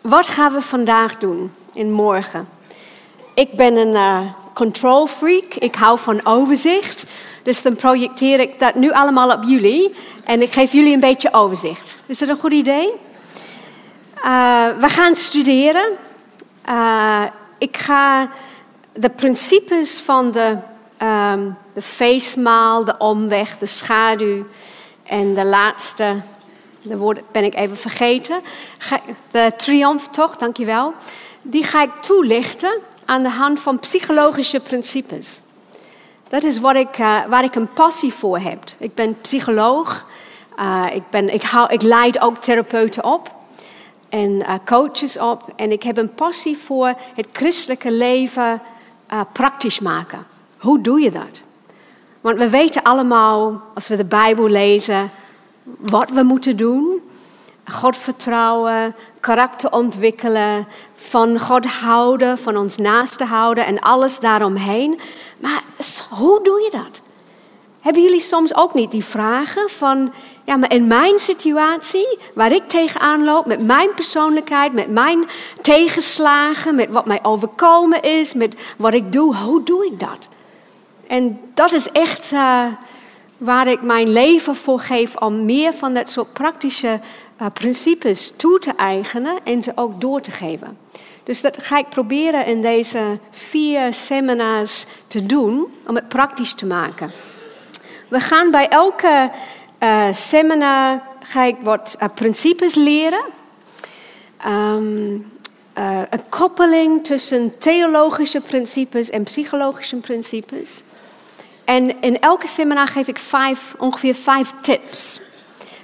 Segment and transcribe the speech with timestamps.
[0.00, 2.48] wat gaan we vandaag doen en morgen?
[3.34, 4.20] Ik ben een uh,
[4.54, 5.54] control freak.
[5.54, 7.04] Ik hou van overzicht.
[7.42, 9.94] Dus dan projecteer ik dat nu allemaal op jullie.
[10.24, 11.96] En ik geef jullie een beetje overzicht.
[12.06, 12.92] Is dat een goed idee?
[14.24, 15.90] Uh, we gaan studeren.
[16.68, 17.22] Uh,
[17.58, 18.30] ik ga
[18.92, 20.56] de principes van de,
[21.02, 24.46] um, de feestmaal, de omweg, de schaduw
[25.02, 26.14] en de laatste,
[26.82, 28.40] de woord ben ik even vergeten,
[29.30, 30.94] de triomftocht, dankjewel,
[31.42, 35.42] die ga ik toelichten aan de hand van psychologische principes.
[36.28, 38.64] Dat is wat ik, uh, waar ik een passie voor heb.
[38.78, 40.06] Ik ben psycholoog.
[40.58, 43.30] Uh, ik, ben, ik, hou, ik leid ook therapeuten op
[44.08, 45.52] en uh, coaches op.
[45.56, 48.62] En ik heb een passie voor het christelijke leven
[49.32, 50.26] praktisch maken.
[50.58, 51.42] Hoe doe je dat?
[52.20, 55.10] Want we weten allemaal, als we de Bijbel lezen,
[55.64, 57.02] wat we moeten doen.
[57.64, 65.00] God vertrouwen, karakter ontwikkelen, van God houden, van ons naaste houden en alles daaromheen.
[65.38, 65.62] Maar
[66.10, 67.00] hoe doe je dat?
[67.80, 70.12] Hebben jullie soms ook niet die vragen van,
[70.44, 75.24] ja, maar in mijn situatie, waar ik tegenaan loop, met mijn persoonlijkheid, met mijn
[75.62, 80.28] tegenslagen, met wat mij overkomen is, met wat ik doe, hoe doe ik dat?
[81.06, 82.66] En dat is echt uh,
[83.40, 87.00] waar ik mijn leven voor geef om meer van dat soort praktische
[87.40, 90.78] uh, principes toe te eigenen en ze ook door te geven.
[91.24, 96.66] Dus dat ga ik proberen in deze vier seminars te doen om het praktisch te
[96.66, 97.12] maken.
[98.08, 99.30] We gaan bij elke
[99.82, 103.24] uh, seminar ga ik wat uh, principes leren.
[104.46, 110.82] Uh, een koppeling tussen theologische principes en psychologische principes.
[111.64, 113.20] En in elke seminar geef ik
[113.78, 115.20] ongeveer vijf tips.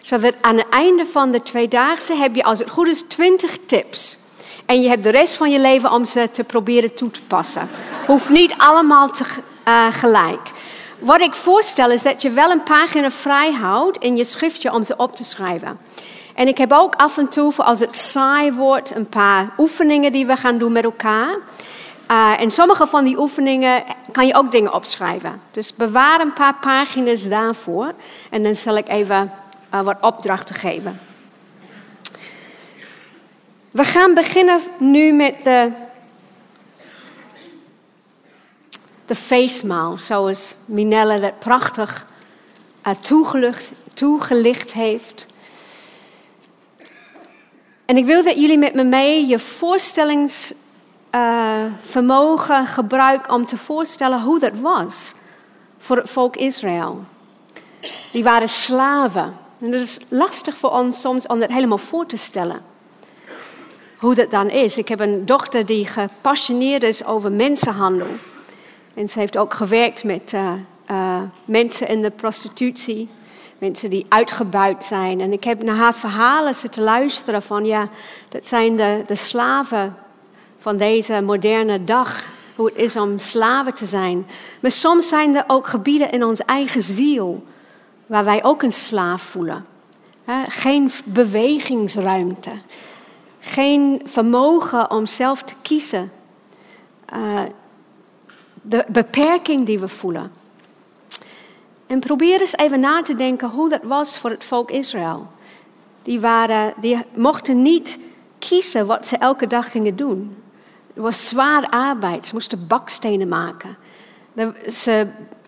[0.03, 4.17] Zodat aan het einde van de tweedaagse heb je als het goed is twintig tips.
[4.67, 7.69] En je hebt de rest van je leven om ze te proberen toe te passen.
[8.07, 9.25] Hoeft niet allemaal te,
[9.69, 10.51] uh, gelijk.
[10.99, 14.83] Wat ik voorstel is dat je wel een pagina vrij houdt in je schriftje om
[14.83, 15.79] ze op te schrijven.
[16.35, 20.27] En ik heb ook af en toe, als het saai wordt, een paar oefeningen die
[20.27, 21.37] we gaan doen met elkaar.
[22.11, 25.41] Uh, en sommige van die oefeningen kan je ook dingen opschrijven.
[25.51, 27.93] Dus bewaar een paar pagina's daarvoor.
[28.31, 29.33] En dan zal ik even
[29.75, 31.01] uh, wat opdrachten geven.
[33.71, 35.71] We gaan beginnen nu met de,
[39.07, 42.07] de feestmaal, zoals Minelle dat prachtig
[42.87, 45.27] uh, toegelicht, toegelicht heeft.
[47.85, 50.66] En ik wil dat jullie met me mee je voorstellingsvermogen
[51.15, 55.15] uh, gebruiken om te voorstellen hoe dat was
[55.79, 57.05] voor het volk Israël.
[58.13, 59.37] Die waren slaven.
[59.59, 62.75] En het is lastig voor ons soms om dat helemaal voor te stellen
[63.97, 64.79] hoe dat dan is.
[64.79, 68.07] Ik heb een dochter die gepassioneerd is over mensenhandel.
[68.95, 70.53] En ze heeft ook gewerkt met uh,
[70.91, 73.09] uh, mensen in de prostitutie.
[73.59, 75.21] Mensen die uitgebuit zijn.
[75.21, 77.89] En ik heb naar haar verhalen zitten luisteren van ja,
[78.29, 79.97] dat zijn de, de slaven
[80.67, 82.25] van deze moderne dag.
[82.57, 84.27] Hoe het is om slaven te zijn.
[84.61, 87.45] Maar soms zijn er ook gebieden in onze eigen ziel
[88.07, 89.67] waar wij ook een slaaf voelen.
[90.49, 92.51] Geen bewegingsruimte
[93.47, 96.11] geen vermogen om zelf te kiezen.
[97.15, 97.41] Uh,
[98.63, 100.33] de beperking die we voelen.
[101.87, 105.27] En probeer eens even na te denken hoe dat was voor het volk Israël.
[106.03, 107.99] Die, waren, die mochten niet
[108.39, 110.37] kiezen wat ze elke dag gingen doen.
[110.97, 112.27] Het was zwaar arbeid.
[112.27, 113.77] Ze moesten bakstenen maken.
[114.69, 115.07] Ze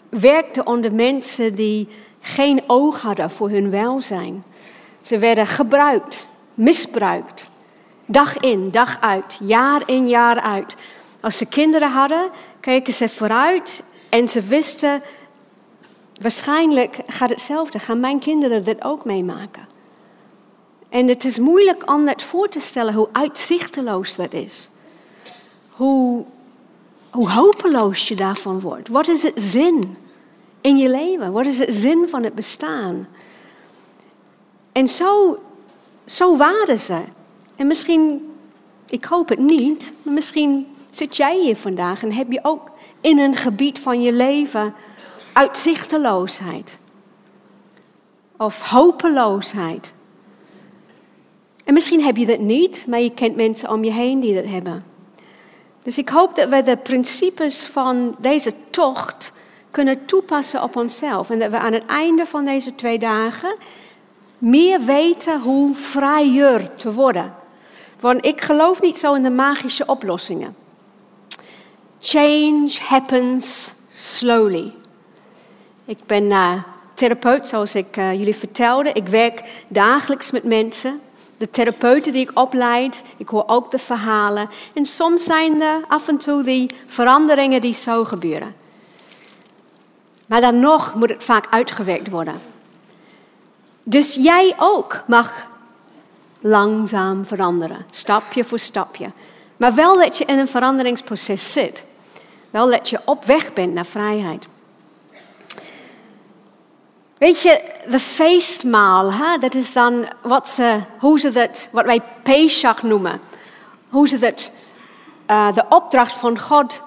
[0.09, 1.89] werkten onder mensen die
[2.21, 4.45] geen oog hadden voor hun welzijn.
[5.01, 7.49] Ze werden gebruikt, misbruikt.
[8.07, 10.75] Dag in, dag uit, jaar in, jaar uit.
[11.21, 15.03] Als ze kinderen hadden, keken ze vooruit en ze wisten,
[16.21, 19.69] waarschijnlijk gaat hetzelfde, gaan mijn kinderen dit ook meemaken.
[20.89, 24.69] En het is moeilijk om het voor te stellen hoe uitzichteloos dat is.
[25.79, 26.25] Hoe,
[27.11, 28.89] hoe hopeloos je daarvan wordt.
[28.89, 29.97] Wat is het zin
[30.61, 31.33] in je leven?
[31.33, 33.09] Wat is het zin van het bestaan?
[34.73, 35.39] En zo,
[36.05, 37.03] zo waren ze.
[37.57, 38.31] En misschien,
[38.87, 42.71] ik hoop het niet, maar misschien zit jij hier vandaag en heb je ook
[43.01, 44.75] in een gebied van je leven
[45.33, 46.79] uitzichteloosheid.
[48.37, 49.93] Of hopeloosheid.
[51.65, 54.51] En misschien heb je dat niet, maar je kent mensen om je heen die dat
[54.51, 54.88] hebben.
[55.89, 59.33] Dus ik hoop dat we de principes van deze tocht
[59.71, 61.31] kunnen toepassen op onszelf.
[61.31, 63.57] En dat we aan het einde van deze twee dagen
[64.39, 67.35] meer weten hoe vrijer te worden
[68.01, 70.57] Want ik geloof niet zo in de magische oplossingen.
[72.01, 74.73] Change happens slowly.
[75.85, 76.63] Ik ben uh,
[76.95, 78.93] therapeut, zoals ik uh, jullie vertelde.
[78.93, 81.01] Ik werk dagelijks met mensen.
[81.39, 84.51] De therapeuten die ik opleid, ik hoor ook de verhalen.
[84.75, 88.55] En soms zijn er af en toe die veranderingen die zo gebeuren.
[90.27, 92.41] Maar dan nog moet het vaak uitgewerkt worden.
[93.83, 95.47] Dus jij ook mag
[96.41, 99.11] langzaam veranderen, stapje voor stapje.
[99.57, 101.85] Maar wel dat je in een veranderingsproces zit.
[102.51, 104.47] Wel dat je op weg bent naar vrijheid.
[107.19, 112.03] Weet je, de feestmaal, hè, dat is dan wat, ze, hoe ze dat, wat wij
[112.23, 113.21] Pesach noemen.
[113.89, 114.53] Hoe ze dat,
[115.31, 116.81] uh, de opdracht van God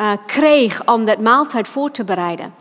[0.00, 2.54] uh, kreeg om dat maaltijd voor te bereiden.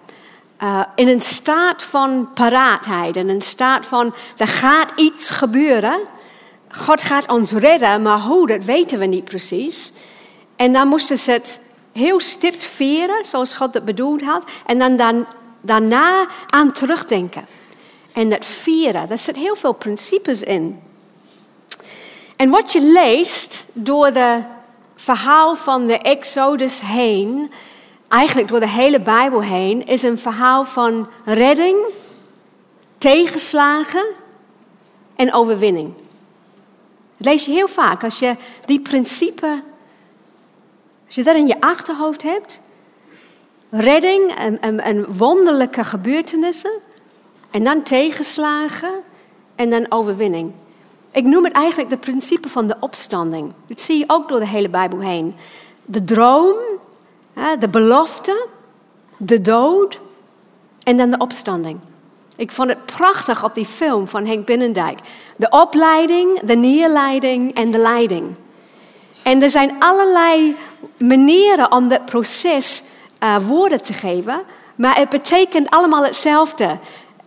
[0.63, 5.99] Uh, in een staat van paraatheid, in een staat van er gaat iets gebeuren.
[6.69, 9.91] God gaat ons redden, maar hoe, dat weten we niet precies.
[10.55, 11.59] En dan moesten ze het
[11.93, 14.43] heel stipt vieren, zoals God het bedoeld had.
[14.65, 15.25] En dan, dan
[15.65, 17.45] daarna aan terugdenken.
[18.13, 20.79] En dat vieren, daar zit heel veel principes in.
[22.35, 24.41] En wat je leest door de
[24.95, 27.51] verhaal van de Exodus heen,
[28.07, 31.77] eigenlijk door de hele Bijbel heen, is een verhaal van redding,
[32.97, 34.05] tegenslagen
[35.15, 35.93] en overwinning.
[37.17, 38.35] Dat lees je heel vaak als je
[38.65, 39.63] die principe,
[41.05, 42.61] als je dat in je achterhoofd hebt,
[43.79, 46.71] redding en, en, wonderlijke gebeurtenissen.
[47.51, 48.93] En dan tegenslagen
[49.55, 50.51] en dan overwinning.
[51.11, 53.53] Ik noem het eigenlijk de principe van de opstanding.
[53.67, 55.35] Dat zie je ook door de hele Bijbel heen.
[55.85, 56.55] De droom,
[57.59, 58.47] de belofte,
[59.17, 60.01] de dood
[60.83, 61.79] en dan de opstanding.
[62.35, 64.99] Ik vond het prachtig op die film van Henk Binnendijk.
[65.35, 68.35] De opleiding, de neerleiding en de leiding.
[69.23, 70.55] En er zijn allerlei
[70.97, 72.83] manieren om dat proces
[73.23, 74.41] uh, woorden te geven,
[74.75, 76.77] maar het betekent allemaal hetzelfde.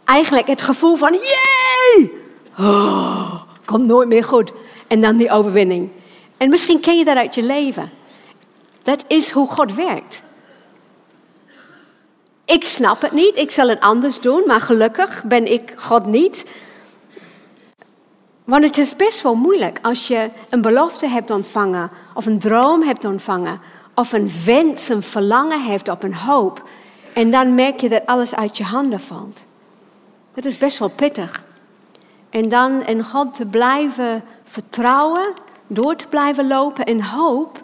[0.04, 2.12] Eigenlijk het gevoel van, jee,
[2.58, 4.52] oh, komt nooit meer goed.
[4.86, 5.92] En dan die overwinning.
[6.36, 7.90] En misschien ken je dat uit je leven.
[8.82, 10.22] Dat is hoe God werkt.
[12.44, 16.44] Ik snap het niet, ik zal het anders doen, maar gelukkig ben ik God niet.
[18.44, 22.82] Want het is best wel moeilijk als je een belofte hebt ontvangen of een droom
[22.82, 23.60] hebt ontvangen
[23.98, 26.68] of een wens, een verlangen heeft op een hoop.
[27.12, 29.44] En dan merk je dat alles uit je handen valt.
[30.34, 31.44] Dat is best wel pittig.
[32.30, 35.32] En dan in God te blijven vertrouwen,
[35.66, 37.62] door te blijven lopen in hoop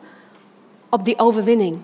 [0.89, 1.79] op die overwinning.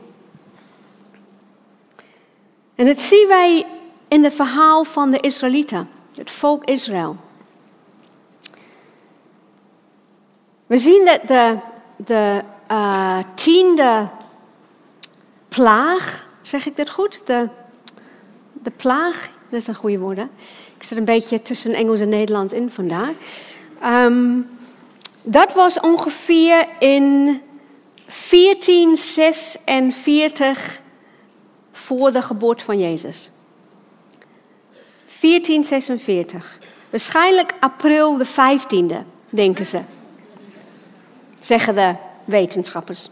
[2.75, 3.67] En dat zien wij
[4.08, 7.17] in het verhaal van de Israëlieten, het volk Israël.
[10.67, 11.58] We zien dat de,
[11.96, 14.08] de uh, tiende
[15.50, 17.26] plaag, zeg ik dat goed?
[17.26, 17.49] De,
[18.52, 20.17] de plaag, dat is een goede woord.
[20.17, 20.25] Hè?
[20.76, 23.12] Ik zit een beetje tussen Engels en Nederlands in vandaag.
[23.85, 24.49] Um,
[25.23, 27.43] dat was ongeveer in
[28.31, 30.81] 1446
[31.73, 33.31] voor de geboorte van Jezus.
[35.20, 36.58] 1446.
[36.91, 38.96] Waarschijnlijk april de 15e,
[39.29, 39.81] denken ze.
[41.41, 43.10] Zeggen de wetenschappers.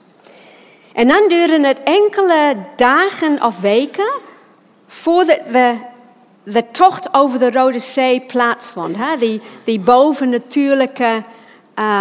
[0.99, 4.11] En dan duurde het enkele dagen of weken
[4.87, 5.76] voordat de,
[6.43, 8.97] de tocht over de Rode Zee plaatsvond.
[8.97, 9.17] Hè?
[9.17, 11.23] Die, die bovennatuurlijke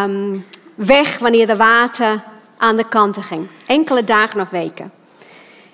[0.03, 2.23] um, weg wanneer de water
[2.57, 3.47] aan de kanten ging.
[3.65, 4.91] Enkele dagen of weken.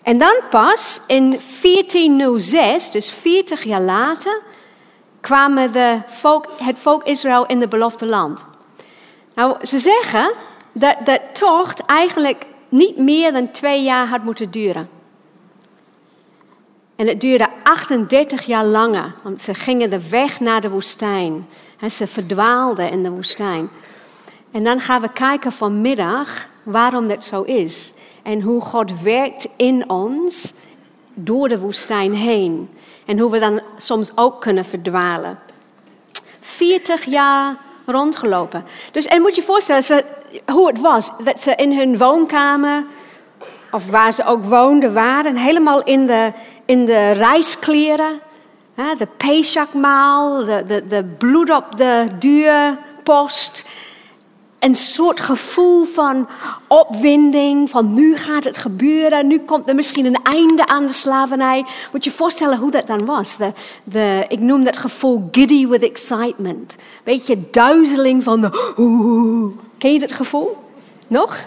[0.01, 4.42] En dan pas in 1406, dus 40 jaar later,
[5.22, 8.46] kwamen de volk, het volk Israël in het beloofde land.
[9.36, 10.32] Nou, ze zeggen
[10.72, 14.89] dat de tocht eigenlijk niet meer dan twee jaar had moeten duren.
[16.96, 21.48] En het duurde 38 jaar langer, want ze gingen de weg naar de woestijn.
[21.80, 23.70] En ze verdwaalden in de woestijn.
[24.51, 27.94] En dan gaan we kijken vanmiddag waarom dat zo is.
[28.24, 30.53] En hoe God werkt in ons
[31.20, 32.70] door de woestijn heen.
[33.06, 35.39] En hoe we dan soms ook kunnen verdwalen.
[36.39, 38.65] 40 jaar rondgelopen.
[38.92, 40.06] Dus en moet je voorstellen ze,
[40.52, 41.12] hoe het was.
[41.24, 42.84] Dat ze in hun woonkamer,
[43.72, 45.36] of waar ze ook woonden, waren.
[45.36, 46.32] Helemaal in de,
[46.66, 48.20] in de reiskleren.
[48.98, 53.66] De Pesachmaal, de, de, de bloed op de deurpost
[54.63, 56.27] een soort gevoel van
[56.67, 61.65] opwinding, van nu gaat het gebeuren, nu komt er misschien een einde aan de slavernij.
[61.91, 63.38] Moet je je voorstellen hoe dat dan was?
[63.84, 66.75] De, ik noem dat gevoel giddy with excitement.
[67.03, 68.50] Beetje duizeling van de,
[69.77, 70.58] Ken je dat gevoel?
[71.08, 71.38] Nog?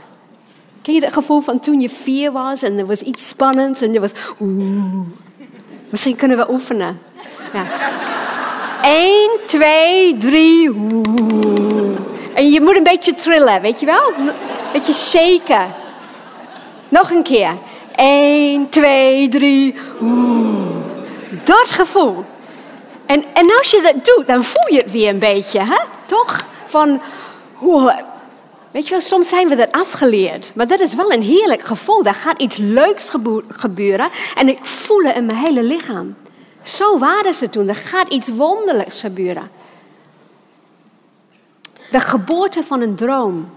[0.83, 3.95] Ken je dat gevoel van toen je vier was en er was iets spannends en
[3.95, 4.13] er was.
[5.91, 6.99] Misschien kunnen we oefenen.
[7.53, 7.67] Ja.
[8.83, 10.71] 1, 2, 3.
[10.71, 11.56] Oeh.
[12.37, 14.13] En je moet een beetje trillen, weet je wel?
[14.19, 14.31] Een
[14.73, 15.75] beetje shaken.
[16.89, 17.59] Nog een keer.
[17.95, 19.75] 1, 2, 3.
[20.01, 20.57] Oeh.
[21.45, 22.25] Dat gevoel.
[23.07, 25.77] En, en als je dat doet, dan voel je het weer een beetje, hè?
[26.07, 26.47] Toch?
[26.65, 27.01] Van,
[27.63, 27.97] oeh,
[28.71, 30.53] weet je wel, soms zijn we dat afgeleerd.
[30.55, 32.03] Maar dat is wel een heerlijk gevoel.
[32.03, 33.11] Daar gaat iets leuks
[33.49, 34.09] gebeuren.
[34.35, 36.17] En ik voel het in mijn hele lichaam.
[36.63, 37.69] Zo waren ze toen.
[37.69, 39.51] Er gaat iets wonderlijks gebeuren.
[41.91, 43.51] De geboorte van een droom.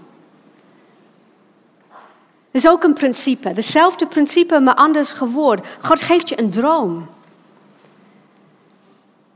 [2.50, 3.48] Dat is ook een principe.
[3.48, 5.64] Hetzelfde principe, maar anders geworden.
[5.80, 7.08] God geeft je een droom.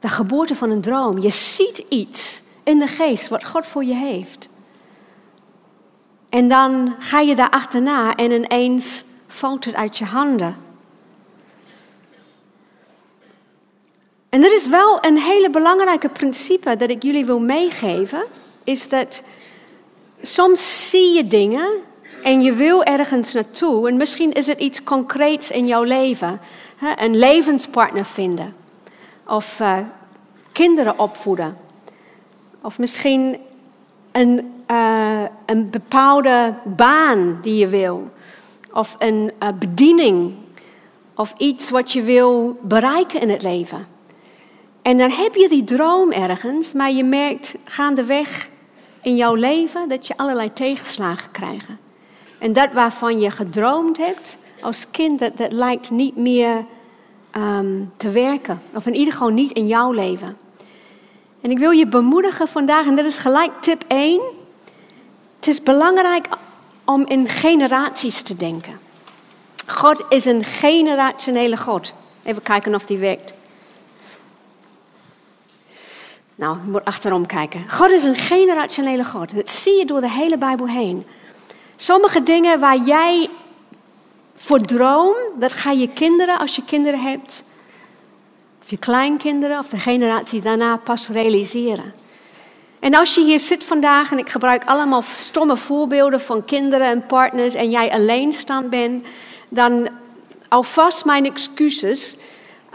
[0.00, 1.18] De geboorte van een droom.
[1.18, 4.48] Je ziet iets in de geest wat God voor je heeft.
[6.28, 10.56] En dan ga je daar achterna en ineens valt het uit je handen.
[14.28, 18.24] En dat is wel een hele belangrijke principe dat ik jullie wil meegeven.
[18.64, 19.22] Is dat
[20.20, 21.68] soms zie je dingen
[22.22, 23.88] en je wil ergens naartoe.
[23.88, 26.40] En misschien is het iets concreets in jouw leven.
[26.96, 28.54] Een levenspartner vinden.
[29.26, 29.78] Of uh,
[30.52, 31.56] kinderen opvoeden.
[32.62, 33.36] Of misschien
[34.12, 38.10] een, uh, een bepaalde baan die je wil.
[38.72, 40.34] Of een uh, bediening.
[41.14, 43.86] Of iets wat je wil bereiken in het leven.
[44.82, 48.48] En dan heb je die droom ergens, maar je merkt gaandeweg
[49.04, 51.68] in jouw leven dat je allerlei tegenslagen krijgt.
[52.38, 56.64] En dat waarvan je gedroomd hebt als kind, dat, dat lijkt niet meer
[57.36, 58.62] um, te werken.
[58.74, 60.36] Of in ieder geval niet in jouw leven.
[61.40, 64.20] En ik wil je bemoedigen vandaag, en dat is gelijk tip 1.
[65.36, 66.26] Het is belangrijk
[66.84, 68.78] om in generaties te denken.
[69.66, 71.92] God is een generationele God.
[72.22, 73.34] Even kijken of die werkt.
[76.34, 77.70] Nou, je moet achterom kijken.
[77.70, 79.34] God is een generationele God.
[79.34, 81.06] Dat zie je door de hele Bijbel heen.
[81.76, 83.28] Sommige dingen waar jij
[84.34, 87.44] voor droom, dat ga je kinderen, als je kinderen hebt,
[88.62, 91.94] of je kleinkinderen of de generatie daarna pas realiseren.
[92.80, 97.06] En als je hier zit vandaag en ik gebruik allemaal stomme voorbeelden van kinderen en
[97.06, 99.06] partners en jij alleenstaand bent,
[99.48, 99.88] dan
[100.48, 102.16] alvast mijn excuses.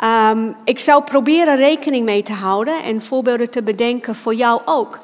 [0.04, 5.00] Um, ik zou proberen rekening mee te houden en voorbeelden te bedenken voor jou ook.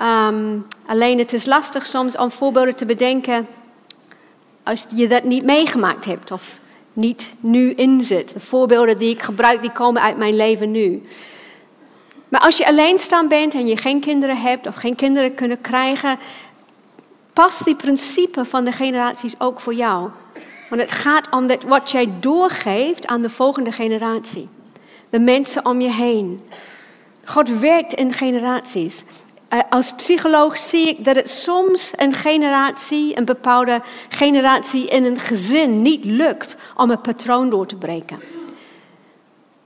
[0.00, 3.46] Um, alleen het is lastig soms om voorbeelden te bedenken
[4.62, 6.58] als je dat niet meegemaakt hebt of
[6.92, 8.32] niet nu inzit.
[8.32, 11.02] De voorbeelden die ik gebruik, die komen uit mijn leven nu.
[12.28, 16.18] Maar als je alleenstaand bent en je geen kinderen hebt of geen kinderen kunnen krijgen,
[17.32, 20.10] past die principe van de generaties ook voor jou.
[20.72, 24.48] Want het gaat om dat wat jij doorgeeft aan de volgende generatie.
[25.10, 26.40] De mensen om je heen.
[27.24, 29.04] God werkt in generaties.
[29.48, 35.18] Eh, als psycholoog zie ik dat het soms een generatie, een bepaalde generatie in een
[35.18, 38.20] gezin niet lukt om een patroon door te breken.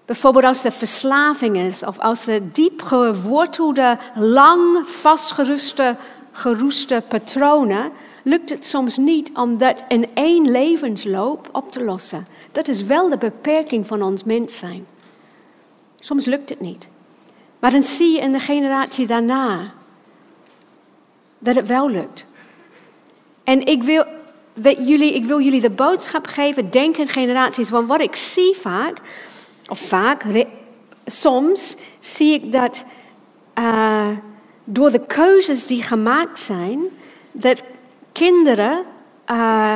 [0.04, 5.96] Bijvoorbeeld als er verslaving is of als er diep gewortelde, lang vastgeruste
[6.32, 7.92] geroeste patronen,
[8.26, 12.26] lukt het soms niet om dat in één levensloop op te lossen.
[12.52, 14.86] Dat is wel de beperking van ons mens zijn.
[16.00, 16.88] Soms lukt het niet.
[17.58, 19.72] Maar dan zie je in de generatie daarna
[21.38, 22.26] dat het wel lukt.
[23.44, 24.04] En ik wil,
[24.54, 27.70] dat jullie, ik wil jullie de boodschap geven, denk in generaties.
[27.70, 28.98] Want wat ik zie vaak,
[29.68, 30.24] of vaak,
[31.04, 32.84] soms zie ik dat
[33.58, 34.08] uh,
[34.64, 36.80] door de keuzes die gemaakt zijn,
[37.32, 37.62] dat
[38.16, 38.84] kinderen
[39.30, 39.74] uh,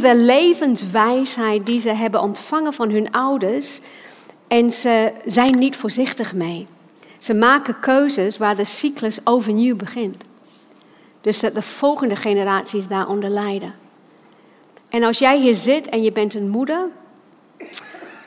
[0.00, 3.80] de levenswijsheid die ze hebben ontvangen van hun ouders
[4.48, 6.66] en ze zijn niet voorzichtig mee.
[7.18, 10.16] Ze maken keuzes waar de cyclus overnieuw begint.
[11.20, 13.74] Dus dat de volgende generaties daaronder lijden.
[14.88, 16.86] En als jij hier zit en je bent een moeder,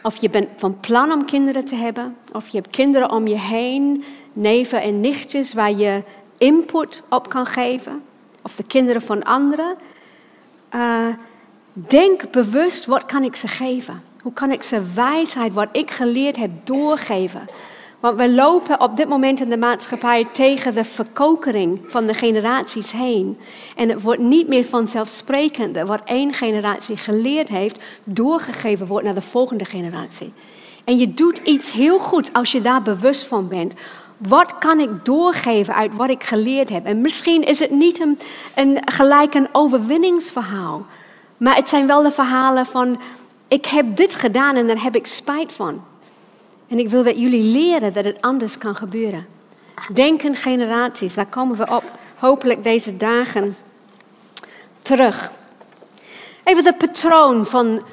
[0.03, 3.39] of je bent van plan om kinderen te hebben, of je hebt kinderen om je
[3.39, 6.03] heen, neven en nichtjes waar je
[6.37, 8.03] input op kan geven,
[8.49, 9.75] of de kinderen van anderen,
[10.75, 11.07] uh,
[11.73, 14.03] denk bewust wat kan ik ze geven?
[14.21, 17.47] Hoe kan ik ze wijsheid, wat ik geleerd heb, doorgeven?
[17.99, 22.91] Want we lopen op dit moment in de maatschappij tegen de verkokering van de generaties
[22.91, 23.37] heen.
[23.75, 29.21] En het wordt niet meer vanzelfsprekend wat één generatie geleerd heeft, doorgegeven wordt naar de
[29.21, 30.33] volgende generatie.
[30.83, 33.73] En je doet iets heel goed als je daar bewust van bent.
[34.19, 36.85] Wat kan ik doorgeven uit wat ik geleerd heb?
[36.85, 37.99] En misschien is het niet
[38.55, 40.85] een, gelijk een overwinningsverhaal.
[41.37, 42.99] Maar het zijn wel de verhalen van,
[43.47, 45.83] ik heb dit gedaan en daar heb ik spijt van.
[46.67, 49.27] En ik wil dat jullie leren dat het anders kan gebeuren.
[49.93, 51.83] Denken generaties, daar komen we op
[52.15, 53.55] hopelijk deze dagen
[54.81, 55.31] terug.
[56.43, 57.83] Even de patroon van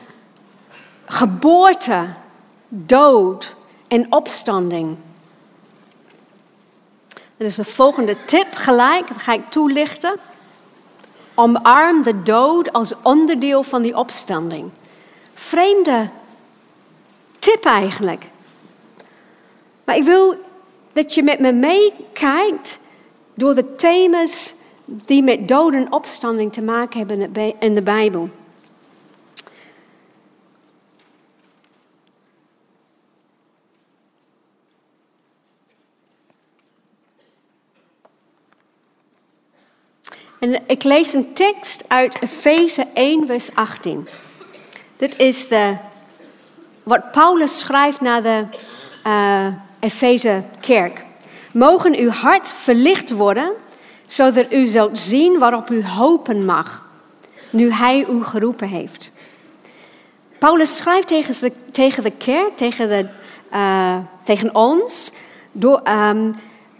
[1.04, 2.06] geboorte,
[2.68, 3.54] dood
[3.88, 4.96] en opstanding.
[7.36, 10.14] Dat is de volgende tip gelijk, dat ga ik toelichten.
[11.34, 14.70] Omarm de dood als onderdeel van die opstanding.
[15.34, 16.08] Vreemde
[17.38, 18.24] tip eigenlijk.
[19.84, 20.34] Maar ik wil
[20.92, 22.78] dat je met me meekijkt
[23.34, 28.30] door de thema's die met dood en opstanding te maken hebben in de Bijbel.
[40.38, 44.08] En ik lees een tekst uit Efeze 1, vers 18.
[44.96, 45.74] Dit is de,
[46.82, 48.44] wat Paulus schrijft naar de
[49.06, 49.46] uh,
[49.80, 51.04] Efeze kerk.
[51.52, 53.52] Mogen uw hart verlicht worden,
[54.06, 56.84] zodat u zult zien waarop u hopen mag,
[57.50, 59.12] nu hij u geroepen heeft.
[60.38, 63.08] Paulus schrijft tegen de, tegen de kerk, tegen, de,
[63.52, 65.12] uh, tegen ons,
[65.52, 66.36] door, um,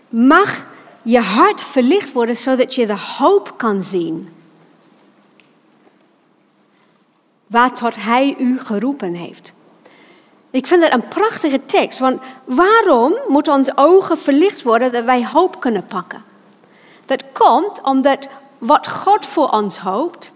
[0.09, 0.67] mag
[1.07, 4.35] je hart verlicht worden zodat je de hoop kan zien.
[7.47, 9.53] Waar tot Hij u geroepen heeft.
[10.51, 15.27] Ik vind het een prachtige tekst, want waarom moeten onze ogen verlicht worden dat wij
[15.27, 16.25] hoop kunnen pakken?
[17.05, 20.33] Dat komt omdat wat God voor ons hoopt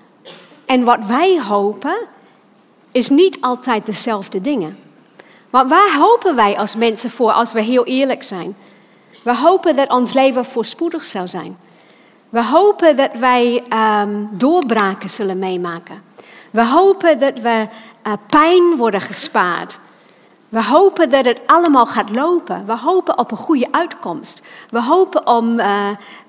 [0.66, 1.96] en wat wij hopen,
[2.92, 4.78] is niet altijd dezelfde dingen.
[5.50, 8.56] Want waar hopen wij als mensen voor als we heel eerlijk zijn?
[9.22, 11.58] We hopen dat ons leven voorspoedig zou zijn.
[12.28, 13.64] We hopen dat wij
[14.02, 16.02] um, doorbraken zullen meemaken.
[16.50, 17.68] We hopen dat we
[18.06, 19.78] uh, pijn worden gespaard.
[20.48, 22.66] We hopen dat het allemaal gaat lopen.
[22.66, 24.42] We hopen op een goede uitkomst.
[24.70, 25.88] We hopen om uh,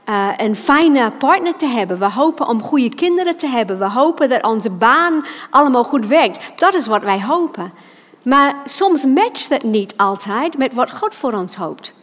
[0.09, 1.99] uh, een fijne partner te hebben.
[1.99, 3.79] We hopen om goede kinderen te hebben.
[3.79, 6.39] We hopen dat onze baan allemaal goed werkt.
[6.59, 7.73] Dat is wat wij hopen.
[8.21, 11.93] Maar soms matcht dat niet altijd met wat God voor ons hoopt.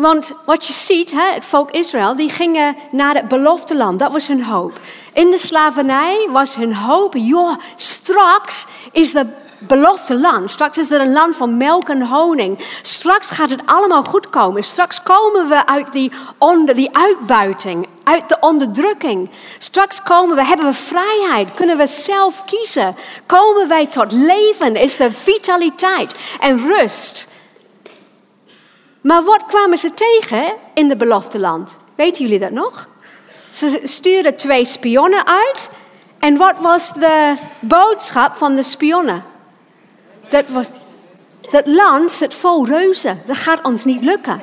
[0.00, 3.98] Want wat je ziet, hè, het volk Israël, die gingen naar het beloofde land.
[3.98, 4.72] Dat was hun hoop.
[5.12, 10.50] In de slavernij was hun hoop, joh, straks is het beloofde land.
[10.50, 12.58] Straks is er een land van melk en honing.
[12.82, 14.64] Straks gaat het allemaal goed komen.
[14.64, 19.30] Straks komen we uit die, onder, die uitbuiting, uit de onderdrukking.
[19.58, 22.96] Straks komen we, hebben we vrijheid, kunnen we zelf kiezen.
[23.26, 27.28] Komen wij tot leven, is er vitaliteit en rust.
[29.08, 30.44] Maar wat kwamen ze tegen
[30.74, 31.78] in de belofte land?
[31.94, 32.88] Weten jullie dat nog?
[33.50, 35.70] Ze stuurden twee spionnen uit.
[36.18, 39.24] En wat was de boodschap van de spionnen?
[40.28, 40.66] Dat, was,
[41.50, 43.22] dat land zit vol reuzen.
[43.26, 44.42] Dat gaat ons niet lukken.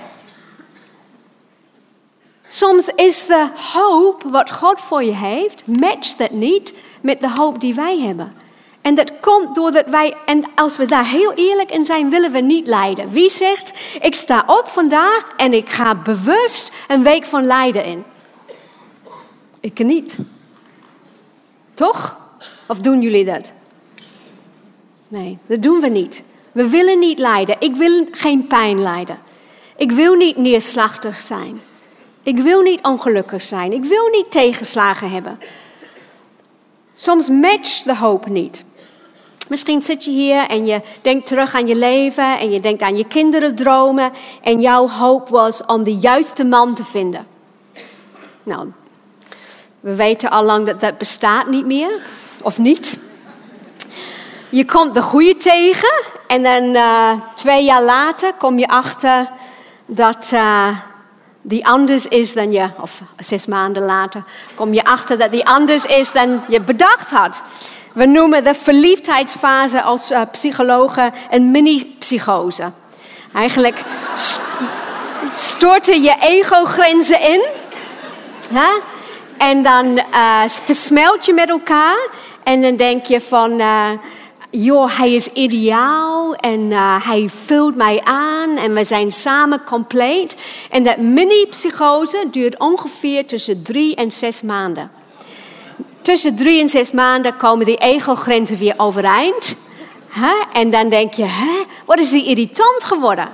[2.47, 7.61] Soms is de hoop wat God voor je heeft, matcht dat niet met de hoop
[7.61, 8.44] die wij hebben.
[8.85, 12.39] En dat komt doordat wij, en als we daar heel eerlijk in zijn, willen we
[12.39, 13.09] niet lijden.
[13.09, 13.71] Wie zegt,
[14.01, 18.03] ik sta op vandaag en ik ga bewust een week van lijden in?
[19.59, 20.17] Ik niet.
[21.73, 22.17] Toch?
[22.67, 23.51] Of doen jullie dat?
[25.07, 26.23] Nee, dat doen we niet.
[26.51, 27.55] We willen niet lijden.
[27.59, 29.19] Ik wil geen pijn lijden.
[29.77, 31.61] Ik wil niet neerslachtig zijn.
[32.23, 33.73] Ik wil niet ongelukkig zijn.
[33.73, 35.39] Ik wil niet tegenslagen hebben.
[36.93, 38.63] Soms matcht de hoop niet.
[39.47, 42.97] Misschien zit je hier en je denkt terug aan je leven en je denkt aan
[42.97, 47.27] je kinderen dromen en jouw hoop was om de juiste man te vinden.
[48.43, 48.71] Nou,
[49.79, 52.01] we weten al lang dat dat bestaat niet meer,
[52.43, 52.97] of niet.
[54.49, 59.27] Je komt de goede tegen en dan uh, twee jaar later kom je achter
[59.85, 60.67] dat uh,
[61.41, 64.23] die anders is dan je, of zes maanden later,
[64.55, 67.41] kom je achter dat die anders is dan je bedacht had.
[67.95, 72.71] We noemen de verliefdheidsfase als uh, psychologen een mini-psychose.
[73.33, 73.81] Eigenlijk
[75.31, 77.45] storten je ego-grenzen in.
[78.49, 78.79] Hè?
[79.37, 82.07] En dan uh, versmelt je met elkaar.
[82.43, 83.89] En dan denk je van, uh,
[84.49, 86.71] joh, hij is ideaal en
[87.03, 90.35] hij vult mij aan en we zijn samen compleet.
[90.69, 95.03] En dat mini-psychose duurt ongeveer tussen drie en zes maanden
[96.05, 99.55] tussen drie en zes maanden komen die ego-grenzen weer overeind.
[100.53, 103.27] En dan denk je, hè, wat is die irritant geworden?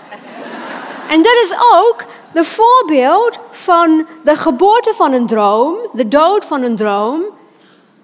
[1.07, 6.63] En dat is ook de voorbeeld van de geboorte van een droom, de dood van
[6.63, 7.21] een droom.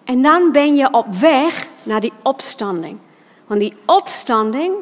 [0.04, 2.98] En dan ben je op weg naar die opstanding.
[3.48, 4.74] Want die opstanding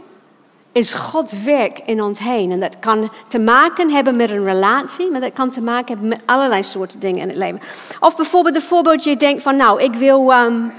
[0.76, 2.52] is Gods werk in ons heen.
[2.52, 6.08] En dat kan te maken hebben met een relatie, maar dat kan te maken hebben
[6.08, 7.60] met allerlei soorten dingen in het leven.
[8.00, 10.74] Of bijvoorbeeld de voorbeeld, je denkt van nou, ik wil, um,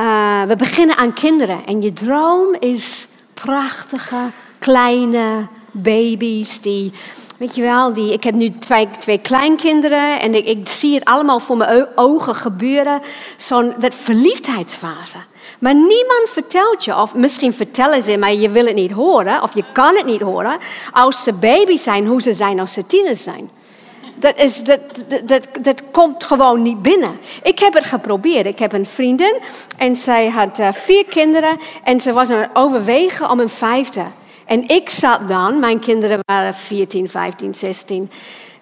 [0.00, 1.66] uh, we beginnen aan kinderen.
[1.66, 6.92] En je droom is prachtige, kleine baby's die
[7.38, 11.04] Weet je wel, die, ik heb nu twee, twee kleinkinderen en ik, ik zie het
[11.04, 13.00] allemaal voor mijn ogen gebeuren.
[13.36, 15.18] Zo'n dat verliefdheidsfase.
[15.58, 19.54] Maar niemand vertelt je, of misschien vertellen ze, maar je wil het niet horen, of
[19.54, 20.58] je kan het niet horen,
[20.92, 23.50] als ze baby's zijn, hoe ze zijn als ze tieners zijn.
[24.14, 24.80] Dat, is, dat,
[25.24, 27.18] dat, dat komt gewoon niet binnen.
[27.42, 28.46] Ik heb het geprobeerd.
[28.46, 29.34] Ik heb een vriendin
[29.76, 34.04] en zij had uh, vier kinderen en ze was aan het overwegen om een vijfde.
[34.46, 38.10] En ik zat dan, mijn kinderen waren 14, 15, 16,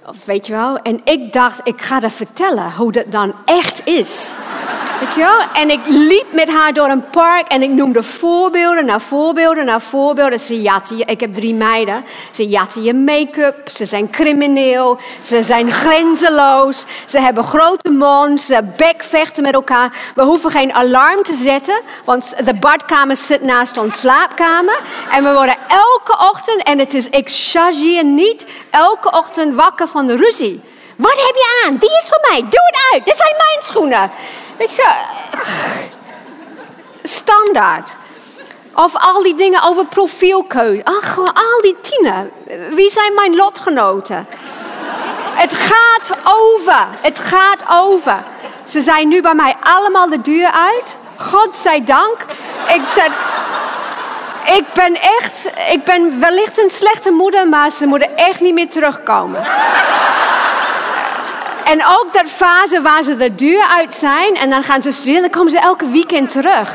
[0.09, 0.79] of weet je wel.
[0.79, 4.35] En ik dacht, ik ga haar vertellen hoe dat dan echt is.
[5.01, 5.63] Weet je wel?
[5.63, 9.81] En ik liep met haar door een park en ik noemde voorbeelden naar voorbeelden naar
[9.81, 10.41] voorbeelden.
[10.41, 12.05] Ze jatten je, ik heb drie meiden.
[12.31, 18.63] Ze jatten je make-up, ze zijn crimineel, ze zijn grenzeloos, ze hebben grote mond, ze
[18.77, 20.13] bekvechten met elkaar.
[20.15, 24.79] We hoeven geen alarm te zetten, want de badkamer zit naast onze slaapkamer.
[25.11, 30.07] En we worden elke ochtend, en het is, ik chargeer niet, elke ochtend wakker van
[30.07, 30.61] de ruzie.
[30.97, 31.77] Wat heb je aan?
[31.77, 32.41] Die is van mij.
[32.41, 33.05] Doe het uit.
[33.05, 34.11] Dit zijn mijn schoenen.
[34.57, 34.91] Weet je,
[37.03, 37.91] standaard.
[38.75, 40.85] Of al die dingen over profielkeuze.
[40.85, 42.31] Ach, al die tienen.
[42.71, 44.27] Wie zijn mijn lotgenoten?
[45.35, 46.87] Het gaat over.
[47.01, 48.23] Het gaat over.
[48.65, 50.99] Ze zijn nu bij mij allemaal de deur uit.
[51.17, 52.17] God zij dank.
[52.69, 53.11] Ik zeg,
[54.47, 58.69] ik ben echt, ik ben wellicht een slechte moeder, maar ze moeten echt niet meer
[58.69, 59.47] terugkomen.
[61.65, 65.21] En ook dat fase waar ze de deur uit zijn en dan gaan ze studeren,
[65.21, 66.75] dan komen ze elke weekend terug.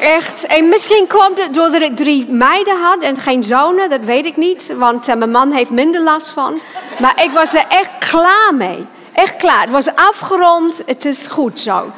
[0.00, 0.46] Echt.
[0.46, 4.36] En misschien kwam het doordat ik drie meiden had en geen zonen, dat weet ik
[4.36, 6.60] niet, want uh, mijn man heeft minder last van.
[6.98, 8.86] Maar ik was er echt klaar mee.
[9.12, 9.60] Echt klaar.
[9.60, 11.92] Het was afgerond, het is goed zo.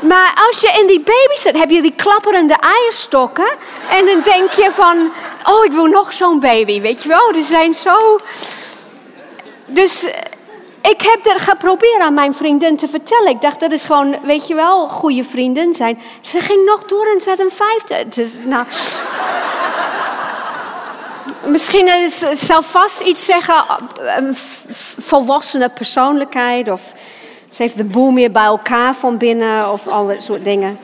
[0.00, 3.50] Maar als je in die baby zit, heb je die klapperende eierstokken.
[3.90, 5.12] En dan denk je van,
[5.44, 7.32] oh, ik wil nog zo'n baby, weet je wel.
[7.32, 8.18] Die zijn zo...
[9.66, 10.20] Dus eh,
[10.90, 13.30] ik heb er geprobeerd aan mijn vriendin te vertellen.
[13.30, 16.02] Ik dacht, dat is gewoon, weet je wel, goede vrienden zijn.
[16.20, 18.08] Ze ging nog door en ze had een vijfde.
[18.08, 18.64] Dus, nou...
[21.44, 23.64] Misschien is, zal vast iets zeggen,
[24.16, 24.36] een
[24.98, 26.82] volwassene persoonlijkheid of
[27.50, 30.78] ze heeft de boel meer bij elkaar van binnen of al dat soort dingen.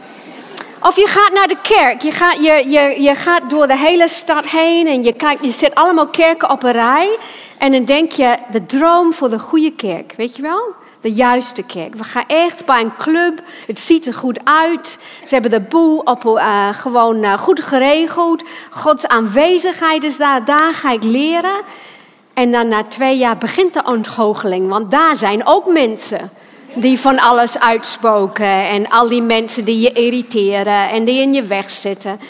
[0.81, 2.03] Of je gaat naar de kerk.
[2.03, 5.51] Je gaat, je, je, je gaat door de hele stad heen en je, kijkt, je
[5.51, 7.19] zit allemaal kerken op een rij.
[7.59, 10.75] En dan denk je, de droom voor de goede kerk, weet je wel?
[11.01, 11.95] De juiste kerk.
[11.95, 13.43] We gaan echt bij een club.
[13.67, 14.99] Het ziet er goed uit.
[15.25, 18.43] Ze hebben de boel op, uh, gewoon uh, goed geregeld.
[18.71, 20.45] Gods aanwezigheid is daar.
[20.45, 21.61] Daar ga ik leren.
[22.35, 24.69] En dan na twee jaar begint de ontgoocheling.
[24.69, 26.31] Want daar zijn ook mensen
[26.77, 31.43] die van alles uitspoken en al die mensen die je irriteren en die in je
[31.43, 32.21] weg zitten.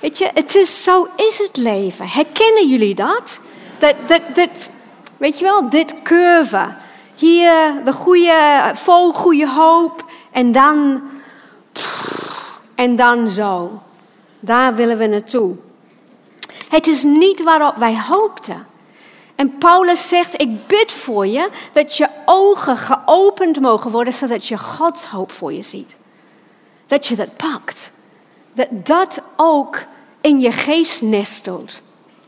[0.00, 2.08] Weet je, het is, zo is het leven.
[2.08, 3.40] Herkennen jullie dat?
[3.78, 4.68] Dat, dat, dat
[5.16, 6.74] weet je wel, dit curve.
[7.14, 11.02] Hier de goede, vol goede hoop en dan,
[12.74, 13.82] en dan zo.
[14.40, 15.56] Daar willen we naartoe.
[16.68, 18.66] Het is niet waarop wij hoopten.
[19.36, 24.58] En Paulus zegt, ik bid voor je dat je ogen geopend mogen worden, zodat je
[24.58, 25.96] Gods hoop voor je ziet.
[26.86, 27.90] Dat je dat pakt.
[28.52, 29.84] Dat dat ook
[30.20, 31.80] in je geest nestelt.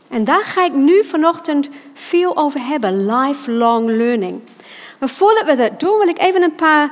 [0.09, 4.41] En daar ga ik nu vanochtend veel over hebben, lifelong learning.
[4.99, 6.91] Maar voordat we dat doen, wil ik even een paar